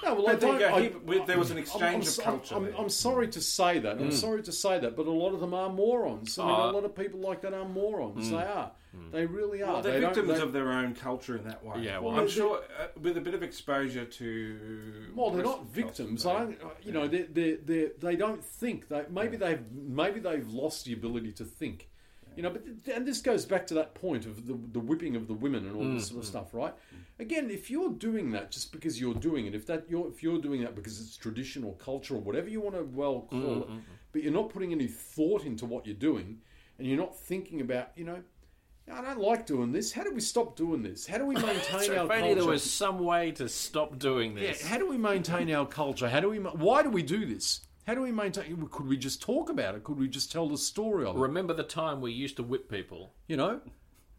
No, 0.04 0.14
well, 0.14 0.28
I 0.28 0.34
there 0.34 0.50
don't. 0.50 0.58
go, 0.58 0.74
I- 0.74 0.82
he- 0.82 1.24
there 1.26 1.38
was 1.38 1.50
an 1.50 1.56
I'm- 1.56 1.62
exchange 1.64 2.04
I'm, 2.04 2.08
of 2.08 2.24
culture 2.24 2.54
I'm, 2.54 2.64
there. 2.64 2.78
I'm 2.78 2.88
sorry 2.88 3.28
to 3.28 3.40
say 3.40 3.78
that. 3.80 3.98
I'm 3.98 4.04
hmm. 4.04 4.10
sorry 4.10 4.42
to 4.42 4.52
say 4.52 4.78
that, 4.78 4.96
but 4.96 5.06
a 5.06 5.10
lot 5.10 5.34
of 5.34 5.40
them 5.40 5.54
are 5.54 5.70
morons. 5.70 6.38
I 6.38 6.44
mean, 6.44 6.54
Oh. 6.54 6.56
a 6.56 6.68
ah. 6.68 6.70
lot 6.70 6.84
of 6.84 6.94
people 6.94 7.20
like 7.20 7.40
that 7.42 7.52
are 7.54 7.68
morons. 7.68 8.28
Hmm. 8.28 8.36
They 8.36 8.42
are. 8.42 8.72
Hmm. 8.92 9.10
They 9.10 9.26
really 9.26 9.62
are. 9.62 9.74
well, 9.74 9.82
they're 9.82 10.00
They 10.00 10.06
victims 10.06 10.28
they- 10.28 10.42
of 10.42 10.52
their 10.52 10.72
own 10.72 10.94
culture 10.94 11.36
in 11.36 11.44
that 11.44 11.64
way. 11.64 11.82
Yeah, 11.82 11.98
well, 11.98 12.12
well, 12.12 12.20
I'm 12.20 12.28
sure 12.28 12.62
uh, 12.80 12.86
with 13.00 13.16
a 13.16 13.20
bit 13.20 13.34
of 13.34 13.42
exposure 13.42 14.04
to. 14.04 15.10
Well, 15.14 15.30
they're 15.30 15.44
not 15.44 15.66
victims. 15.66 16.24
I 16.26 16.38
don't. 16.38 16.58
You 16.82 16.92
know, 16.92 17.08
they 17.08 17.22
they 17.22 17.54
they 17.54 17.90
they 17.98 18.16
don't 18.16 18.44
think. 18.44 18.88
They 18.88 19.04
maybe 19.10 19.36
they've 19.36 19.62
maybe 19.72 20.20
they've 20.20 20.48
lost 20.48 20.84
the 20.84 20.92
ability 20.92 21.32
to 21.32 21.44
think. 21.44 21.88
You 22.38 22.44
know, 22.44 22.50
but 22.50 22.84
th- 22.84 22.96
and 22.96 23.04
this 23.04 23.20
goes 23.20 23.44
back 23.44 23.66
to 23.66 23.74
that 23.74 23.96
point 23.96 24.24
of 24.24 24.46
the 24.46 24.56
the 24.70 24.78
whipping 24.78 25.16
of 25.16 25.26
the 25.26 25.34
women 25.34 25.66
and 25.66 25.74
all 25.74 25.92
this 25.92 26.06
sort 26.06 26.20
of 26.20 26.24
mm, 26.24 26.28
stuff, 26.28 26.52
mm. 26.52 26.58
right? 26.58 26.74
Again, 27.18 27.50
if 27.50 27.68
you're 27.68 27.90
doing 27.90 28.30
that 28.30 28.52
just 28.52 28.70
because 28.70 29.00
you're 29.00 29.14
doing 29.14 29.46
it, 29.46 29.56
if 29.56 29.66
that 29.66 29.86
you're 29.88 30.06
if 30.06 30.22
you're 30.22 30.40
doing 30.40 30.60
that 30.60 30.76
because 30.76 31.00
it's 31.00 31.16
tradition 31.16 31.64
or 31.64 31.74
culture 31.74 32.14
or 32.14 32.20
whatever 32.20 32.48
you 32.48 32.60
want 32.60 32.76
to 32.76 32.84
well 32.84 33.26
mm, 33.32 33.42
call 33.42 33.62
it, 33.62 33.68
but 34.12 34.22
you're 34.22 34.32
not 34.32 34.50
putting 34.50 34.70
any 34.70 34.86
thought 34.86 35.44
into 35.44 35.66
what 35.66 35.84
you're 35.84 35.96
doing, 35.96 36.38
and 36.78 36.86
you're 36.86 36.96
not 36.96 37.18
thinking 37.18 37.60
about, 37.60 37.90
you 37.96 38.04
know. 38.04 38.22
I 38.90 39.02
don't 39.02 39.20
like 39.20 39.44
doing 39.44 39.72
this. 39.72 39.92
How 39.92 40.02
do 40.02 40.14
we 40.14 40.20
stop 40.22 40.56
doing 40.56 40.82
this? 40.82 41.06
How 41.06 41.18
do 41.18 41.26
we 41.26 41.34
maintain 41.50 41.82
So 41.82 41.98
our 41.98 42.04
if 42.04 42.20
culture? 42.20 42.34
there 42.36 42.46
was 42.46 42.62
some 42.62 43.00
way 43.00 43.32
to 43.32 43.46
stop 43.46 43.98
doing 43.98 44.34
this. 44.34 44.62
Yeah, 44.62 44.68
how 44.68 44.78
do 44.78 44.88
we 44.88 44.96
maintain 44.96 45.50
our 45.52 45.66
culture? 45.66 46.08
How 46.08 46.20
do 46.20 46.30
we? 46.30 46.38
Why 46.38 46.82
do 46.82 46.88
we 46.88 47.02
do 47.02 47.26
this? 47.26 47.66
How 47.88 47.94
do 47.94 48.02
we 48.02 48.12
maintain? 48.12 48.68
Could 48.70 48.86
we 48.86 48.98
just 48.98 49.22
talk 49.22 49.48
about 49.48 49.74
it? 49.74 49.82
Could 49.82 49.98
we 49.98 50.08
just 50.08 50.30
tell 50.30 50.46
the 50.46 50.58
story 50.58 51.06
of 51.06 51.16
it? 51.16 51.20
Remember 51.20 51.54
the 51.54 51.62
time 51.62 52.02
we 52.02 52.12
used 52.12 52.36
to 52.36 52.42
whip 52.42 52.70
people? 52.70 53.14
You 53.28 53.38
know, 53.38 53.62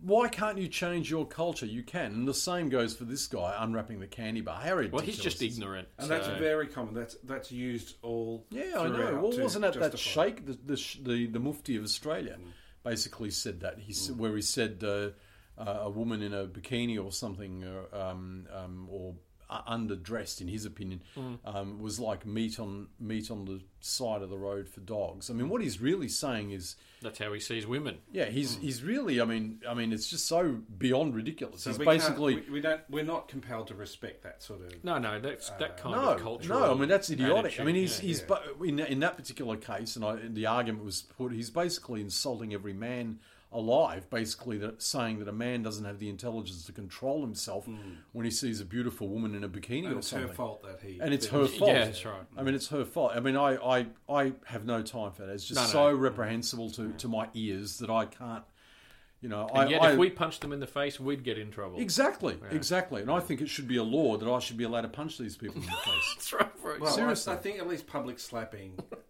why 0.02 0.28
can't 0.28 0.58
you 0.58 0.68
change 0.68 1.12
your 1.12 1.28
culture? 1.28 1.68
You 1.68 1.84
can, 1.84 2.12
and 2.14 2.28
the 2.28 2.34
same 2.34 2.70
goes 2.70 2.96
for 2.96 3.04
this 3.04 3.28
guy 3.28 3.56
unwrapping 3.60 4.00
the 4.00 4.08
candy 4.08 4.42
bar. 4.42 4.60
How 4.60 4.74
ridiculous! 4.74 4.92
Well, 4.92 5.06
he's 5.06 5.20
just 5.20 5.40
ignorant. 5.44 5.88
And 6.00 6.10
that's 6.10 6.28
very 6.40 6.66
common. 6.66 6.96
That's 6.96 7.16
that's 7.24 7.52
used 7.52 7.98
all. 8.02 8.48
Yeah, 8.50 8.72
I 8.76 8.88
know. 8.88 9.20
Well, 9.22 9.40
wasn't 9.40 9.62
that 9.62 9.74
that 9.74 9.92
justify- 9.92 10.26
Sheikh, 10.26 10.48
the 10.48 10.54
the, 10.66 10.98
the 11.04 11.28
the 11.28 11.40
Mufti 11.40 11.76
of 11.76 11.84
Australia, 11.84 12.40
basically 12.84 13.30
said 13.30 13.60
that 13.60 13.78
he 13.78 13.94
said 13.94 14.18
where 14.18 14.36
he 14.36 14.42
said 14.42 14.84
uh, 14.84 15.10
uh, 15.60 15.82
a 15.82 15.90
woman 15.92 16.24
in 16.24 16.34
a 16.34 16.48
bikini 16.48 17.00
or 17.00 17.12
something, 17.12 17.64
uh, 17.64 17.96
um, 17.96 18.48
um, 18.52 18.88
or 18.90 19.14
underdressed, 19.50 20.42
in 20.42 20.48
his 20.48 20.66
opinion, 20.66 21.02
mm. 21.18 21.38
um, 21.46 21.80
was 21.80 22.00
like 22.00 22.26
meat 22.26 22.60
on 22.60 22.88
meat 23.00 23.32
on 23.32 23.46
the 23.46 23.62
side 23.82 24.22
of 24.22 24.30
the 24.30 24.38
road 24.38 24.70
for 24.70 24.80
dogs. 24.82 25.30
I 25.30 25.34
mean, 25.34 25.50
what 25.50 25.62
he's 25.62 25.82
really 25.82 26.10
saying 26.10 26.52
is, 26.52 26.76
That's 27.02 27.18
how 27.18 27.34
he 27.34 27.40
sees 27.40 27.66
women. 27.66 27.98
yeah, 28.12 28.26
he's 28.26 28.56
mm. 28.56 28.62
he's 28.62 28.84
really, 28.84 29.20
I 29.22 29.26
mean, 29.26 29.62
I 29.68 29.74
mean, 29.74 29.92
it's 29.92 30.10
just 30.10 30.28
so 30.28 30.60
beyond 30.78 31.16
ridiculous. 31.16 31.64
So 31.64 31.72
he's 31.72 31.80
we 31.80 31.86
basically 31.86 32.36
we, 32.36 32.50
we 32.52 32.62
don't 32.62 32.82
we're 32.90 33.04
not 33.04 33.28
compelled 33.28 33.68
to 33.68 33.76
respect 33.76 34.24
that 34.24 34.44
sort 34.44 34.62
of. 34.62 34.84
No, 34.84 34.98
no, 34.98 35.20
that's 35.20 35.50
uh, 35.50 35.58
that 35.60 35.78
kind 35.78 35.96
no, 35.96 36.10
of 36.12 36.22
cultural. 36.22 36.60
no. 36.60 36.72
I 36.72 36.76
mean 36.76 36.90
that's 36.90 37.10
idiotic. 37.10 37.60
I 37.60 37.64
mean 37.64 37.76
he's 37.76 38.00
yeah. 38.00 38.08
he's 38.08 38.22
bu- 38.22 38.64
in 38.64 38.80
in 38.80 39.00
that 39.00 39.18
particular 39.18 39.58
case, 39.58 39.96
and 39.96 40.06
I, 40.06 40.18
the 40.28 40.46
argument 40.46 40.86
was 40.86 41.02
put. 41.02 41.32
He's 41.32 41.50
basically 41.50 42.02
insulting 42.02 42.54
every 42.54 42.74
man 42.74 43.20
alive. 43.52 44.10
Basically, 44.10 44.58
that 44.60 44.82
saying 44.82 45.20
that 45.20 45.28
a 45.28 45.34
man 45.34 45.64
doesn't 45.64 45.86
have 45.86 46.00
the 46.00 46.10
intelligence 46.10 46.66
to 46.66 46.72
control 46.72 47.22
himself 47.22 47.66
hmm. 47.66 47.78
when 48.12 48.26
he 48.26 48.32
sees 48.32 48.62
a 48.62 48.66
beautiful 48.66 49.08
woman 49.08 49.36
in 49.36 49.44
a 49.44 49.50
bikini 49.50 49.86
And 49.86 49.96
or 49.96 50.00
it's 50.00 50.12
her 50.12 50.28
fault 50.28 50.64
that 50.64 50.82
he. 50.86 51.00
And 51.00 51.14
it's 51.14 51.28
her 51.28 51.46
he- 51.46 51.58
fault. 51.58 51.72
Yeah, 51.72 51.86
that's 51.86 52.06
right. 52.06 52.22
I 52.38 52.44
mean, 52.44 52.56
it's 52.56 52.68
her 52.70 52.86
fault. 52.86 53.14
I 53.16 53.20
mean, 53.20 53.36
I, 53.36 53.56
I, 53.56 53.88
I 54.08 54.34
have 54.46 54.66
no 54.66 54.82
time 54.82 55.12
for 55.12 55.26
that. 55.26 55.34
It's 55.34 55.46
just 55.46 55.60
No, 55.60 55.66
no. 55.66 55.70
so 55.92 55.96
hmm. 55.96 56.02
reprehensible 56.02 56.70
to, 56.72 56.94
to 56.94 57.08
my 57.08 57.28
ears 57.34 57.80
that 57.80 57.90
I 57.90 58.06
can't, 58.06 58.44
you 59.22 59.30
know. 59.30 59.48
And 59.48 59.60
I, 59.60 59.68
yet, 59.68 59.82
I, 59.82 59.92
if 59.92 59.98
we 59.98 60.10
punched 60.10 60.42
them 60.42 60.54
in 60.54 60.60
the 60.60 60.68
face, 60.68 61.00
we'd 61.00 61.24
get 61.24 61.38
in 61.38 61.52
trouble. 61.52 61.80
exactly, 61.80 62.38
exactly, 62.52 63.02
and 63.02 63.10
I 63.10 63.20
think 63.20 63.42
it 63.42 63.50
should 63.50 63.68
be 63.68 63.78
a 63.78 63.84
law 63.84 64.18
that 64.18 64.30
I 64.30 64.40
should 64.40 64.58
be 64.58 64.64
allowed 64.64 64.82
to 64.82 64.90
punch 64.90 65.18
these 65.18 65.38
people 65.38 65.62
in 65.62 65.66
the 65.66 65.72
face. 65.86 66.14
That's 66.16 66.34
right. 66.34 66.50
For 66.58 66.78
Well, 66.80 66.92
I, 66.92 66.96
Seriously. 66.96 67.34
I 67.34 67.38
think 67.38 67.60
at 67.60 67.68
least 67.68 67.88
public 67.88 68.20
slapping. 68.20 68.78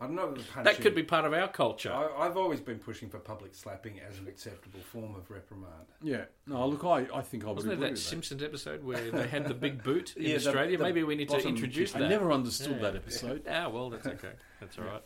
I 0.00 0.06
don't 0.06 0.14
know. 0.16 0.30
The 0.32 0.42
punching, 0.42 0.64
that 0.64 0.80
could 0.80 0.94
be 0.94 1.02
part 1.02 1.24
of 1.24 1.32
our 1.32 1.48
culture. 1.48 1.92
I, 1.92 2.26
I've 2.26 2.36
always 2.36 2.60
been 2.60 2.78
pushing 2.78 3.08
for 3.08 3.18
public 3.18 3.54
slapping 3.54 4.00
as 4.00 4.18
an 4.18 4.28
acceptable 4.28 4.80
form 4.92 5.14
of 5.14 5.30
reprimand. 5.30 5.86
Yeah. 6.02 6.24
No, 6.46 6.66
look, 6.66 6.84
I, 6.84 7.06
I 7.14 7.22
think 7.22 7.44
I 7.44 7.50
Wasn't 7.52 7.78
there 7.80 7.88
that 7.88 7.94
that. 7.94 8.00
Simpsons 8.00 8.42
episode 8.42 8.84
where 8.84 9.10
they 9.10 9.26
had 9.26 9.46
the 9.46 9.54
big 9.54 9.82
boot 9.82 10.14
in 10.16 10.24
Yeah, 10.24 10.36
Australia? 10.36 10.76
the 10.76 10.84
Maybe 10.84 11.02
we 11.02 11.14
need 11.14 11.28
to 11.30 11.38
introduce 11.46 11.92
that. 11.92 12.02
I 12.02 12.08
never 12.08 12.30
understood 12.32 12.76
Yeah. 12.76 12.82
that 12.82 12.96
episode. 12.96 13.42
Ah, 13.48 13.68
well, 13.68 13.90
that's 13.90 14.06
okay. 14.06 14.32
That's 14.60 14.78
all 14.78 14.84
right. 14.84 15.02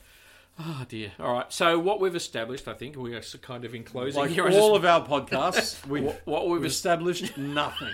Oh 0.59 0.85
dear. 0.89 1.13
All 1.19 1.33
right. 1.33 1.51
So 1.53 1.79
what 1.79 2.01
we've 2.01 2.15
established, 2.17 2.69
I 2.69 2.75
think, 2.75 2.97
we 2.97 3.15
are 3.15 3.23
kind 3.41 3.65
of 3.65 3.75
in 3.75 3.83
closing 3.85 4.21
Like 4.21 4.31
here. 4.33 4.45
All 4.45 4.51
just- 4.51 4.75
of 4.77 4.85
our 4.85 5.07
podcasts, 5.07 5.87
we've, 5.89 6.05
what, 6.05 6.21
what 6.27 6.49
we've 6.49 6.61
we've 6.61 6.71
established 6.71 7.39
nothing. 7.39 7.89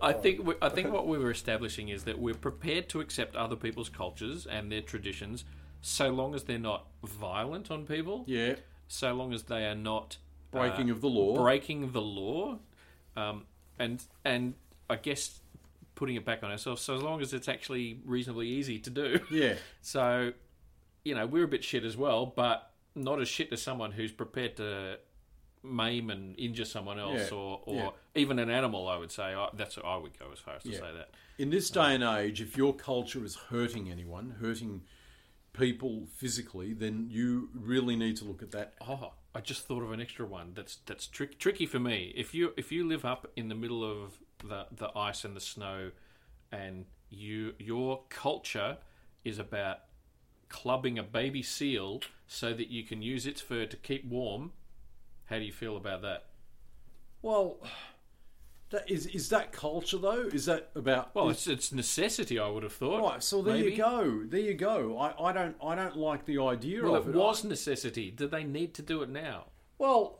I 0.00 0.12
think 0.14 0.46
we, 0.46 0.54
I 0.62 0.68
think 0.70 0.92
what 0.92 1.06
we 1.06 1.18
were 1.18 1.30
establishing 1.30 1.88
is 1.90 2.04
that 2.04 2.18
we're 2.18 2.34
prepared 2.34 2.88
to 2.90 3.00
accept 3.00 3.36
other 3.36 3.56
people's 3.56 3.88
cultures 3.90 4.46
and 4.46 4.72
their 4.72 4.80
traditions, 4.80 5.44
so 5.80 6.10
long 6.10 6.34
as 6.34 6.44
they're 6.44 6.58
not 6.58 6.86
violent 7.04 7.70
on 7.70 7.86
people. 7.86 8.24
Yeah. 8.26 8.56
So 8.88 9.12
long 9.14 9.32
as 9.32 9.44
they 9.44 9.66
are 9.66 9.74
not 9.74 10.16
Breaking 10.50 10.90
uh, 10.90 10.94
of 10.94 11.00
the 11.02 11.08
law. 11.08 11.36
breaking 11.36 11.92
the 11.92 12.00
law, 12.00 12.58
um, 13.16 13.44
and 13.78 14.02
and 14.24 14.54
I 14.88 14.96
guess 14.96 15.40
putting 15.94 16.16
it 16.16 16.24
back 16.24 16.42
on 16.42 16.50
ourselves. 16.50 16.80
So 16.80 16.96
as 16.96 17.02
long 17.02 17.20
as 17.20 17.34
it's 17.34 17.48
actually 17.48 18.00
reasonably 18.04 18.46
easy 18.48 18.78
to 18.78 18.90
do. 18.90 19.20
Yeah. 19.30 19.54
So, 19.82 20.32
you 21.04 21.14
know, 21.14 21.26
we're 21.26 21.44
a 21.44 21.48
bit 21.48 21.64
shit 21.64 21.84
as 21.84 21.96
well, 21.96 22.24
but 22.26 22.70
not 22.94 23.20
as 23.20 23.28
shit 23.28 23.52
as 23.52 23.60
someone 23.60 23.92
who's 23.92 24.12
prepared 24.12 24.56
to 24.56 24.98
maim 25.62 26.08
and 26.08 26.38
injure 26.38 26.64
someone 26.64 26.98
else, 27.00 27.30
Yeah, 27.30 27.36
or, 27.36 27.60
or 27.66 27.74
yeah. 27.74 27.90
even 28.14 28.38
an 28.38 28.48
animal. 28.48 28.88
I 28.88 28.96
would 28.96 29.10
say 29.10 29.34
I, 29.34 29.48
that's 29.54 29.76
I 29.84 29.96
would 29.96 30.16
go 30.18 30.26
as 30.32 30.38
far 30.38 30.54
as 30.54 30.62
to 30.62 30.70
Yeah. 30.70 30.78
say 30.78 30.92
that. 30.96 31.10
In 31.36 31.50
this 31.50 31.68
day 31.68 31.94
and 31.94 32.02
age, 32.04 32.40
if 32.40 32.56
your 32.56 32.72
culture 32.74 33.22
is 33.24 33.34
hurting 33.50 33.90
anyone, 33.90 34.36
hurting 34.40 34.82
people 35.58 36.06
physically, 36.16 36.72
then 36.72 37.08
you 37.10 37.50
really 37.52 37.96
need 37.96 38.16
to 38.16 38.24
look 38.24 38.42
at 38.42 38.52
that. 38.52 38.74
Oh, 38.80 39.12
I 39.34 39.40
just 39.40 39.66
thought 39.66 39.82
of 39.82 39.92
an 39.92 40.00
extra 40.00 40.24
one. 40.24 40.52
That's 40.54 40.76
that's 40.86 41.06
trick, 41.06 41.38
tricky 41.38 41.66
for 41.66 41.78
me. 41.78 42.12
If 42.16 42.34
you 42.34 42.52
if 42.56 42.72
you 42.72 42.86
live 42.86 43.04
up 43.04 43.30
in 43.36 43.48
the 43.48 43.54
middle 43.54 43.84
of 43.84 44.18
the 44.42 44.66
the 44.72 44.96
ice 44.96 45.24
and 45.24 45.36
the 45.36 45.40
snow, 45.40 45.90
and 46.52 46.86
you 47.10 47.54
your 47.58 48.02
culture 48.08 48.78
is 49.24 49.38
about 49.38 49.80
clubbing 50.48 50.98
a 50.98 51.02
baby 51.02 51.42
seal 51.42 52.00
so 52.26 52.54
that 52.54 52.68
you 52.68 52.82
can 52.84 53.02
use 53.02 53.26
its 53.26 53.40
fur 53.40 53.66
to 53.66 53.76
keep 53.76 54.04
warm. 54.06 54.52
How 55.26 55.36
do 55.36 55.44
you 55.44 55.52
feel 55.52 55.76
about 55.76 56.02
that? 56.02 56.26
Well, 57.20 57.58
that 58.70 58.90
is 58.90 59.06
is 59.06 59.28
that 59.30 59.52
culture 59.52 59.98
though? 59.98 60.28
Is 60.32 60.46
that 60.46 60.70
about? 60.74 61.14
Well, 61.14 61.28
is- 61.30 61.38
it's 61.38 61.46
it's 61.46 61.72
necessity. 61.72 62.38
I 62.38 62.48
would 62.48 62.62
have 62.62 62.72
thought. 62.72 63.02
right. 63.02 63.22
So 63.22 63.42
there 63.42 63.54
maybe. 63.54 63.70
you 63.72 63.76
go. 63.76 64.22
There 64.24 64.40
you 64.40 64.54
go. 64.54 64.98
I, 64.98 65.28
I 65.28 65.32
don't 65.32 65.56
I 65.62 65.74
don't 65.74 65.96
like 65.96 66.26
the 66.26 66.38
idea 66.40 66.82
Well, 66.82 66.96
of 66.96 67.08
it 67.08 67.14
was 67.14 67.44
necessity. 67.44 68.10
Do 68.10 68.26
they 68.28 68.44
need 68.44 68.74
to 68.74 68.82
do 68.82 69.02
it 69.02 69.08
now? 69.08 69.46
Well, 69.78 70.18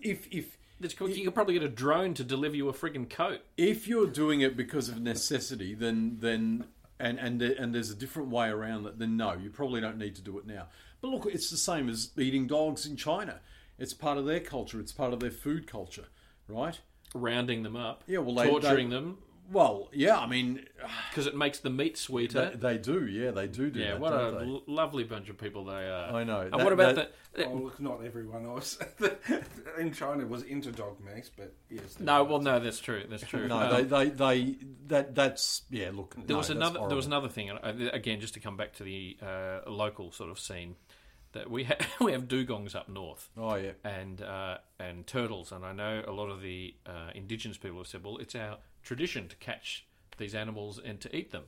if 0.00 0.26
if 0.30 0.56
you 0.80 1.24
could 1.24 1.34
probably 1.34 1.54
get 1.54 1.62
a 1.62 1.68
drone 1.68 2.12
to 2.14 2.24
deliver 2.24 2.56
you 2.56 2.68
a 2.68 2.72
friggin' 2.72 3.08
coat. 3.08 3.40
if 3.56 3.86
you're 3.86 4.06
doing 4.08 4.40
it 4.40 4.56
because 4.56 4.88
of 4.88 5.00
necessity, 5.00 5.74
then 5.74 6.16
then 6.20 6.64
and 6.98 7.18
and 7.18 7.40
and 7.42 7.74
there's 7.74 7.90
a 7.90 7.94
different 7.94 8.30
way 8.30 8.48
around 8.48 8.86
it. 8.86 8.98
Then 8.98 9.16
no, 9.16 9.34
you 9.34 9.50
probably 9.50 9.80
don't 9.80 9.98
need 9.98 10.16
to 10.16 10.22
do 10.22 10.38
it 10.38 10.46
now. 10.46 10.68
But 11.00 11.08
look, 11.08 11.26
it's 11.26 11.50
the 11.50 11.56
same 11.56 11.88
as 11.88 12.10
eating 12.16 12.46
dogs 12.46 12.86
in 12.86 12.96
China. 12.96 13.40
It's 13.78 13.94
part 13.94 14.18
of 14.18 14.24
their 14.26 14.40
culture. 14.40 14.78
It's 14.80 14.92
part 14.92 15.12
of 15.12 15.20
their 15.20 15.30
food 15.30 15.66
culture, 15.66 16.06
right? 16.48 16.80
Rounding 17.14 17.62
them 17.62 17.76
up, 17.76 18.04
Yeah, 18.06 18.18
well, 18.18 18.34
they- 18.34 18.48
torturing 18.48 18.88
they- 18.90 18.96
them 18.96 19.18
Well, 19.50 19.88
yeah. 19.92 20.18
I 20.18 20.26
mean, 20.26 20.64
because 21.10 21.26
it 21.26 21.36
makes 21.36 21.58
the 21.58 21.68
meat 21.70 21.98
sweeter. 21.98 22.50
they, 22.54 22.74
they 22.74 22.78
do. 22.78 23.06
Yeah, 23.06 23.32
they 23.32 23.46
do 23.46 23.70
do 23.70 23.80
yeah, 23.80 23.90
that. 23.92 24.00
what 24.00 24.12
a 24.14 24.16
don't 24.16 24.38
they? 24.38 24.44
l- 24.46 24.62
lovely 24.66 25.04
bunch 25.04 25.28
of 25.28 25.36
people 25.36 25.64
they 25.66 25.88
are. 25.88 26.12
I 26.14 26.24
know. 26.24 26.40
And 26.42 26.52
That- 26.52 26.64
what 26.64 26.72
about 26.72 26.94
that- 26.96 27.12
the? 27.34 27.46
Oh, 27.46 27.54
look, 27.54 27.80
not 27.80 28.04
everyone 28.04 28.44
else 28.46 28.78
in 29.78 29.92
China 29.92 30.26
was 30.26 30.42
into 30.42 30.70
dog 30.70 30.98
meat, 31.00 31.30
but 31.36 31.54
yes. 31.70 31.98
No, 31.98 32.24
well, 32.24 32.40
no, 32.40 32.60
that's 32.60 32.78
true. 32.78 33.04
That's 33.08 33.22
true. 33.24 33.48
No, 33.48 33.58
Um, 33.58 33.70
they, 33.72 33.82
they, 33.84 34.10
they, 34.10 34.56
that, 34.88 35.14
that's 35.14 35.62
yeah. 35.70 35.90
Look, 35.92 36.14
there 36.14 36.24
no, 36.28 36.36
was 36.38 36.48
that's 36.48 36.56
another. 36.56 36.80
There 36.88 36.96
was 36.96 37.06
another 37.06 37.28
thing. 37.28 37.50
Again, 37.50 38.20
just 38.20 38.34
to 38.34 38.40
come 38.40 38.56
back 38.56 38.74
to 38.74 38.82
the 38.84 39.16
uh, 39.22 39.60
local 39.70 40.12
sort 40.12 40.30
of 40.30 40.38
scene, 40.38 40.76
that 41.32 41.50
we 41.50 41.64
ha- 41.64 41.76
we 42.00 42.12
have 42.12 42.28
dugongs 42.28 42.74
up 42.74 42.88
north. 42.88 43.28
Oh 43.36 43.54
yeah, 43.56 43.72
and 43.84 44.22
uh, 44.22 44.58
and 44.78 45.06
turtles. 45.06 45.52
And 45.52 45.64
I 45.64 45.72
know 45.72 46.02
a 46.06 46.12
lot 46.12 46.30
of 46.30 46.40
the 46.42 46.74
uh, 46.86 47.10
indigenous 47.14 47.58
people 47.58 47.78
have 47.78 47.86
said, 47.86 48.04
well, 48.04 48.18
it's 48.18 48.34
our 48.34 48.58
tradition 48.82 49.28
to 49.28 49.36
catch 49.36 49.86
these 50.18 50.34
animals 50.34 50.80
and 50.82 51.00
to 51.00 51.14
eat 51.16 51.32
them. 51.32 51.44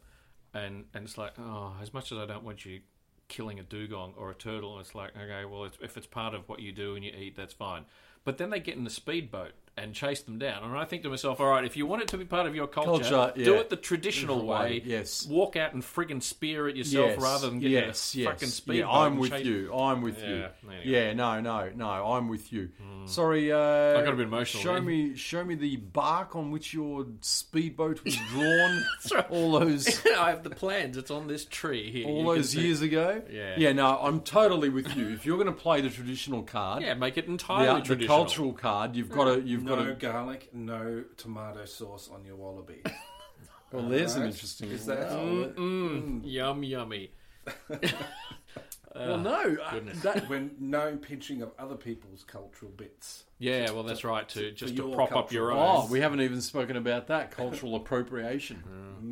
And 0.53 0.85
and 0.95 1.05
it's 1.05 1.19
like, 1.19 1.33
oh, 1.39 1.75
as 1.81 1.93
much 1.93 2.13
as 2.13 2.19
I 2.19 2.27
don't 2.27 2.45
want 2.45 2.65
you 2.65 2.81
killing 3.29 3.59
a 3.59 3.63
dugong 3.63 4.15
or 4.17 4.31
a 4.31 4.35
turtle, 4.35 4.79
it's 4.81 4.95
like, 4.95 5.13
okay, 5.17 5.45
well, 5.45 5.65
it's, 5.65 5.79
if 5.81 5.97
it's 5.97 6.07
part 6.07 6.35
of 6.35 6.49
what 6.49 6.61
you 6.61 6.73
do 6.73 6.95
and 6.95 7.05
you 7.05 7.11
eat, 7.11 7.37
that's 7.37 7.55
fine. 7.55 7.85
But 8.25 8.39
then 8.39 8.51
they 8.51 8.61
get 8.61 8.77
in 8.77 8.85
the 8.85 8.91
speedboat 8.91 9.53
and 9.77 9.93
chase 9.93 10.23
them 10.23 10.39
down. 10.39 10.63
And 10.63 10.77
I 10.79 10.85
think 10.85 11.03
to 11.03 11.09
myself, 11.09 11.41
all 11.41 11.49
right, 11.49 11.65
if 11.65 11.77
you 11.77 11.85
want 11.85 12.03
it 12.03 12.09
to 12.09 12.17
be 12.17 12.25
part 12.25 12.47
of 12.47 12.55
your 12.55 12.69
culture, 12.69 13.03
Culture, 13.03 13.33
do 13.45 13.55
it 13.57 13.71
the 13.71 13.77
traditional 13.77 14.41
Different 14.43 14.61
way. 14.71 14.83
yes. 14.85 15.27
Walk 15.27 15.57
out 15.57 15.75
and 15.75 15.83
friggin' 15.83 16.23
spear 16.23 16.69
it 16.69 16.77
yourself 16.77 17.11
yes, 17.11 17.21
rather 17.21 17.51
than 17.51 17.59
get 17.59 17.71
yes, 17.73 18.15
a 18.15 18.19
yes. 18.19 18.29
fucking 18.29 18.49
speedboat. 18.51 18.89
Yeah, 18.91 18.99
I'm 18.99 19.19
with 19.19 19.31
chase- 19.33 19.45
you. 19.47 19.75
I'm 19.75 20.03
with 20.03 20.23
you. 20.23 20.37
Yeah, 20.37 20.49
anyway. 20.63 20.83
Yeah, 20.85 21.13
no, 21.15 21.41
no, 21.41 21.71
no. 21.75 21.89
I'm 21.89 22.29
with 22.29 22.53
you. 22.53 22.69
Sorry, 23.07 23.53
uh, 23.53 23.59
I 23.59 24.03
got 24.05 24.15
a 24.15 24.17
bit 24.17 24.27
emotional 24.29 24.63
Show 24.63 24.73
there. 24.75 24.83
me, 24.83 25.15
show 25.17 25.45
me 25.45 25.57
the 25.57 25.77
bark 25.77 26.37
on 26.37 26.51
which 26.53 26.73
your 26.73 27.05
speedboat 27.21 28.03
was 28.05 28.17
drawn. 28.17 28.85
right. 29.13 29.31
All 29.31 29.59
those, 29.59 30.07
I 30.19 30.31
have 30.31 30.43
the 30.45 30.51
plans. 30.51 30.97
It's 30.97 31.11
on 31.11 31.27
this 31.27 31.45
tree 31.45 31.91
here. 31.91 32.07
all 32.07 32.19
You 32.33 32.37
those 32.37 32.51
see. 32.51 32.63
years 32.63 32.81
ago. 32.81 33.23
Yeah. 33.31 33.55
yeah. 33.59 33.73
No, 33.73 33.99
I'm 34.01 34.21
totally 34.21 34.69
with 34.69 34.97
you. 34.97 35.09
If 35.11 35.27
you're 35.27 35.37
going 35.37 35.49
to 35.55 35.61
play 35.61 35.81
the 35.81 35.91
traditional 35.91 36.43
card, 36.45 36.83
Yeah, 36.83 36.95
make 36.95 37.19
it 37.19 37.27
entirely 37.27 37.81
the 37.81 37.87
traditional. 37.87 38.17
cultural 38.17 38.53
card, 38.53 38.95
you've 38.97 39.11
got 39.11 39.25
to, 39.35 39.41
you've 39.43 39.64
got 39.65 39.79
No 39.79 39.87
to. 39.87 39.95
garlic, 39.95 40.51
no 40.53 41.05
tomato 41.17 41.65
sauce 41.65 42.09
on 42.13 42.25
your 42.25 42.37
wallaby. 42.37 42.83
Well, 43.73 43.89
there's 43.89 44.15
an 44.15 44.23
interesting. 44.27 44.71
Is 44.71 44.87
that- 44.87 45.11
well, 45.11 45.51
Mm, 45.57 46.21
yum, 46.23 46.63
yummy. 46.63 47.11
well, 48.95 49.19
no, 49.19 49.57
uh, 49.65 49.71
goodness. 49.73 50.01
that, 50.03 50.29
when 50.29 50.53
no 50.61 50.97
pinching 50.97 51.43
of 51.43 51.51
other 51.59 51.75
people's 51.75 52.23
cultural 52.23 52.71
bits. 52.77 53.25
Yeah, 53.39 53.73
well, 53.73 53.83
that's 53.83 54.05
right. 54.05 54.29
too. 54.29 54.53
just 54.53 54.77
to 54.77 54.83
your 54.85 54.95
prop 54.95 55.17
up 55.17 55.33
your 55.33 55.51
own. 55.51 55.59
oh, 55.59 55.89
we 55.91 55.99
haven't 56.01 56.21
even 56.21 56.41
spoken 56.41 56.77
about 56.77 57.09
that 57.09 57.33
cultural 57.33 57.75
appropriation. 57.81 58.63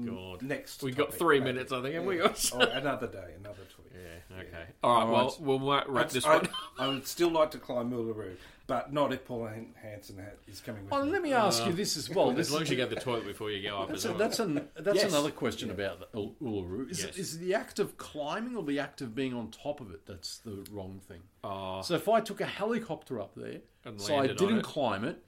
God. 0.07 0.43
Next, 0.43 0.83
We've 0.85 0.97
got 0.97 1.07
topic, 1.07 1.19
three 1.19 1.41
maybe. 1.41 1.53
minutes, 1.55 1.73
I 1.73 1.83
think. 1.83 1.95
Have 1.97 2.05
we 2.05 2.19
got? 2.19 2.51
Oh, 2.55 2.61
another 2.61 3.09
day, 3.09 3.33
another 3.41 3.63
tweet. 3.75 3.93
Yeah. 3.93 4.37
Okay. 4.39 4.65
All 4.85 4.95
right. 4.95 5.03
All 5.07 5.13
Well, 5.13 5.37
we'll 5.41 5.59
wa- 5.59 5.85
wrap 5.89 6.07
I'd- 6.07 6.15
this 6.15 6.25
I, 6.25 6.37
one. 6.37 6.49
I 6.79 6.87
would 6.89 7.07
still 7.09 7.31
like 7.31 7.51
to 7.51 7.59
climb 7.59 7.91
Uluru, 7.91 8.37
but 8.67 8.93
not 8.93 9.13
if 9.13 9.25
Paul 9.25 9.47
Han- 9.47 9.75
Hanson 9.83 10.25
is 10.47 10.61
coming 10.61 10.85
with 10.85 10.93
Oh, 10.93 11.05
me. 11.05 11.11
let 11.11 11.23
me 11.23 11.33
ask 11.33 11.67
you 11.67 11.73
this 11.73 11.97
as 11.97 12.09
well. 12.09 12.31
This 12.33 12.49
As 12.49 12.53
long 12.53 12.63
as 12.63 12.71
you 12.71 12.77
go 12.77 12.89
to 12.89 12.95
the 12.95 13.01
toilet 13.01 13.27
before 13.27 13.51
you 13.51 13.63
go 13.69 13.79
up. 13.79 13.89
That's, 13.89 14.05
a, 14.05 14.13
that's, 14.13 14.39
an, 14.39 14.69
that's 14.77 14.97
Yes. 15.03 15.11
another 15.13 15.31
question 15.31 15.71
about 15.71 16.01
the 16.01 16.07
Uluru. 16.19 16.91
Is, 16.91 17.01
Yes. 17.01 17.09
it, 17.11 17.19
is 17.19 17.39
the 17.39 17.55
act 17.55 17.79
of 17.79 17.97
climbing 17.99 18.57
or 18.57 18.63
the 18.63 18.79
act 18.79 19.01
of 19.01 19.15
being 19.15 19.35
on 19.35 19.51
top 19.51 19.81
of 19.81 19.91
it 19.93 20.07
that's 20.07 20.39
the 20.39 20.65
wrong 20.71 21.01
thing? 21.07 21.23
Oh, 21.45 21.83
So 21.83 21.95
if 21.95 22.09
I 22.09 22.21
took 22.21 22.41
a 22.41 22.47
helicopter 22.47 23.21
up 23.21 23.35
there, 23.35 23.61
And 23.85 24.01
so 24.01 24.17
I 24.17 24.29
didn't 24.29 24.59
it. 24.59 24.65
climb 24.65 25.05
it, 25.05 25.25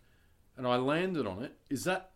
and 0.57 0.67
I 0.67 0.77
landed 0.77 1.27
on 1.27 1.43
it, 1.43 1.57
is 1.69 1.85
that 1.85 2.13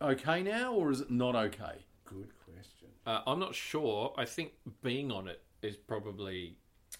okay 0.00 0.42
now 0.42 0.72
or 0.74 0.90
is 0.90 1.00
it 1.00 1.10
not 1.10 1.34
okay? 1.34 1.84
Good 2.04 2.30
question. 2.44 2.88
uh, 3.06 3.20
I'm 3.26 3.38
not 3.40 3.54
sure. 3.54 4.14
I 4.16 4.24
think 4.24 4.52
being 4.82 5.10
on 5.12 5.28
it 5.28 5.42
is 5.62 5.76
probably. 5.76 6.56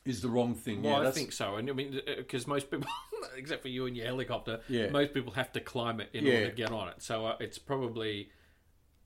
Is 0.06 0.22
the 0.22 0.28
wrong 0.28 0.54
thing? 0.54 0.82
Well, 0.82 0.92
yeah, 0.94 0.98
I 1.00 1.04
that's, 1.04 1.16
think 1.16 1.30
so. 1.32 1.56
And 1.56 1.68
I 1.68 1.72
mean, 1.74 2.00
because 2.16 2.46
most 2.46 2.70
people, 2.70 2.88
except 3.36 3.60
for 3.62 3.68
you 3.68 3.84
and 3.86 3.94
your 3.96 4.06
helicopter, 4.06 4.60
Yeah. 4.68 4.88
most 4.90 5.12
people 5.12 5.32
have 5.34 5.52
to 5.52 5.60
climb 5.60 6.00
it 6.00 6.08
in 6.14 6.24
Yeah. 6.24 6.32
order 6.34 6.48
to 6.50 6.56
get 6.56 6.72
on 6.72 6.88
it. 6.88 6.94
So 6.98 7.26
uh, 7.26 7.36
it's 7.40 7.58
probably. 7.58 8.30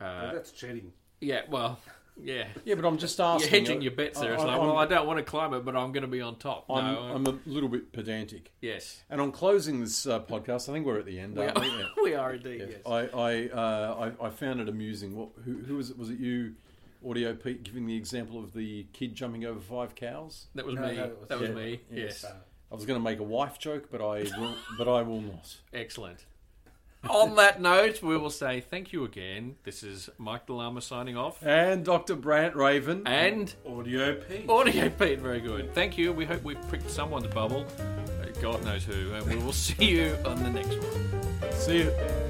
Oh, 0.00 0.04
Uh, 0.06 0.32
that's 0.34 0.52
cheating. 0.52 0.92
yeah. 1.20 1.42
Well. 1.48 1.78
Yeah. 2.16 2.46
Yeah, 2.64 2.76
but 2.76 2.84
I'm 2.84 2.96
just 2.98 3.18
asking. 3.18 3.50
You're 3.50 3.60
hedging 3.60 3.82
your 3.82 3.90
bets 3.90 4.20
there. 4.20 4.34
It's 4.34 4.42
I- 4.42 4.46
like, 4.46 4.56
I'm- 4.56 4.66
well, 4.68 4.78
I 4.78 4.86
don't 4.86 5.04
want 5.04 5.18
to 5.18 5.24
climb 5.24 5.52
it, 5.52 5.64
but 5.64 5.74
I'm 5.74 5.90
going 5.90 6.02
to 6.02 6.08
be 6.08 6.20
on 6.20 6.36
top. 6.36 6.66
I'm, 6.70 6.94
no, 6.94 7.00
I'm 7.00 7.26
a 7.26 7.38
little 7.44 7.68
bit 7.68 7.92
pedantic. 7.92 8.52
yes, 8.60 9.02
And 9.10 9.20
on 9.20 9.32
closing 9.32 9.80
this 9.80 10.06
uh, 10.06 10.20
podcast, 10.20 10.68
I 10.68 10.74
think 10.74 10.86
we're 10.86 11.00
at 11.00 11.06
the 11.06 11.18
end, 11.18 11.36
we 11.36 11.42
aren't 11.42 11.58
are, 11.58 11.60
we? 11.62 11.66
Yeah. 11.78 11.86
we 12.04 12.14
are 12.14 12.34
indeed. 12.34 12.66
Yes. 12.70 12.80
I 12.86 13.00
I, 13.08 13.48
uh, 13.48 14.12
I 14.20 14.26
I 14.26 14.30
found 14.30 14.60
it 14.60 14.68
amusing. 14.68 15.16
What, 15.16 15.30
who, 15.44 15.54
who 15.64 15.74
was 15.76 15.90
it? 15.90 15.98
Was 15.98 16.08
it 16.10 16.20
you, 16.20 16.54
Audio 17.08 17.34
Pete, 17.34 17.62
giving 17.62 17.86
the 17.86 17.96
example 17.96 18.38
of 18.38 18.52
the 18.52 18.86
kid 18.92 19.14
jumping 19.14 19.44
over 19.44 19.60
five 19.60 19.94
cows? 19.94 20.46
That 20.54 20.64
was 20.66 20.74
No, 20.76 20.82
me. 20.88 20.96
no, 20.96 21.04
it 21.04 21.18
was- 21.20 21.28
that 21.28 21.40
was 21.40 21.48
Yeah. 21.50 21.54
me. 21.54 21.80
Yes. 21.90 22.00
Yes. 22.22 22.24
Uh, 22.24 22.34
I 22.72 22.74
was 22.74 22.86
going 22.86 22.98
to 22.98 23.04
make 23.04 23.18
a 23.20 23.24
wife 23.24 23.58
joke, 23.58 23.88
but 23.90 24.00
I 24.00 24.24
will, 24.38 24.54
but 24.78 24.88
I 24.88 25.02
will 25.02 25.20
not. 25.20 25.56
Excellent. 25.72 26.24
On 27.10 27.36
that 27.36 27.60
note, 27.60 28.02
we 28.02 28.16
will 28.16 28.30
say 28.30 28.60
thank 28.62 28.90
you 28.90 29.04
again. 29.04 29.56
This 29.64 29.82
is 29.82 30.08
Mike 30.16 30.46
Delama 30.46 30.82
signing 30.82 31.18
off. 31.18 31.42
And 31.46 31.84
Dr. 31.84 32.16
Brant 32.16 32.56
Raven. 32.56 33.02
And 33.06 33.54
Audio 33.68 34.14
P. 34.14 34.46
Audio 34.48 34.88
Pete, 34.88 35.18
very 35.20 35.40
good. 35.40 35.74
Thank 35.74 35.98
you. 35.98 36.14
We 36.14 36.24
hope 36.24 36.42
we've 36.42 36.68
pricked 36.68 36.88
someone's 36.90 37.26
bubble. 37.26 37.66
Uh, 37.78 38.28
God 38.40 38.64
knows 38.64 38.84
who. 38.84 39.12
And 39.12 39.26
we 39.26 39.36
will 39.36 39.52
see 39.66 39.84
you 39.84 40.16
on 40.24 40.42
the 40.42 40.48
next 40.50 40.78
one. 40.78 41.52
See 41.52 41.78
you. 41.82 42.23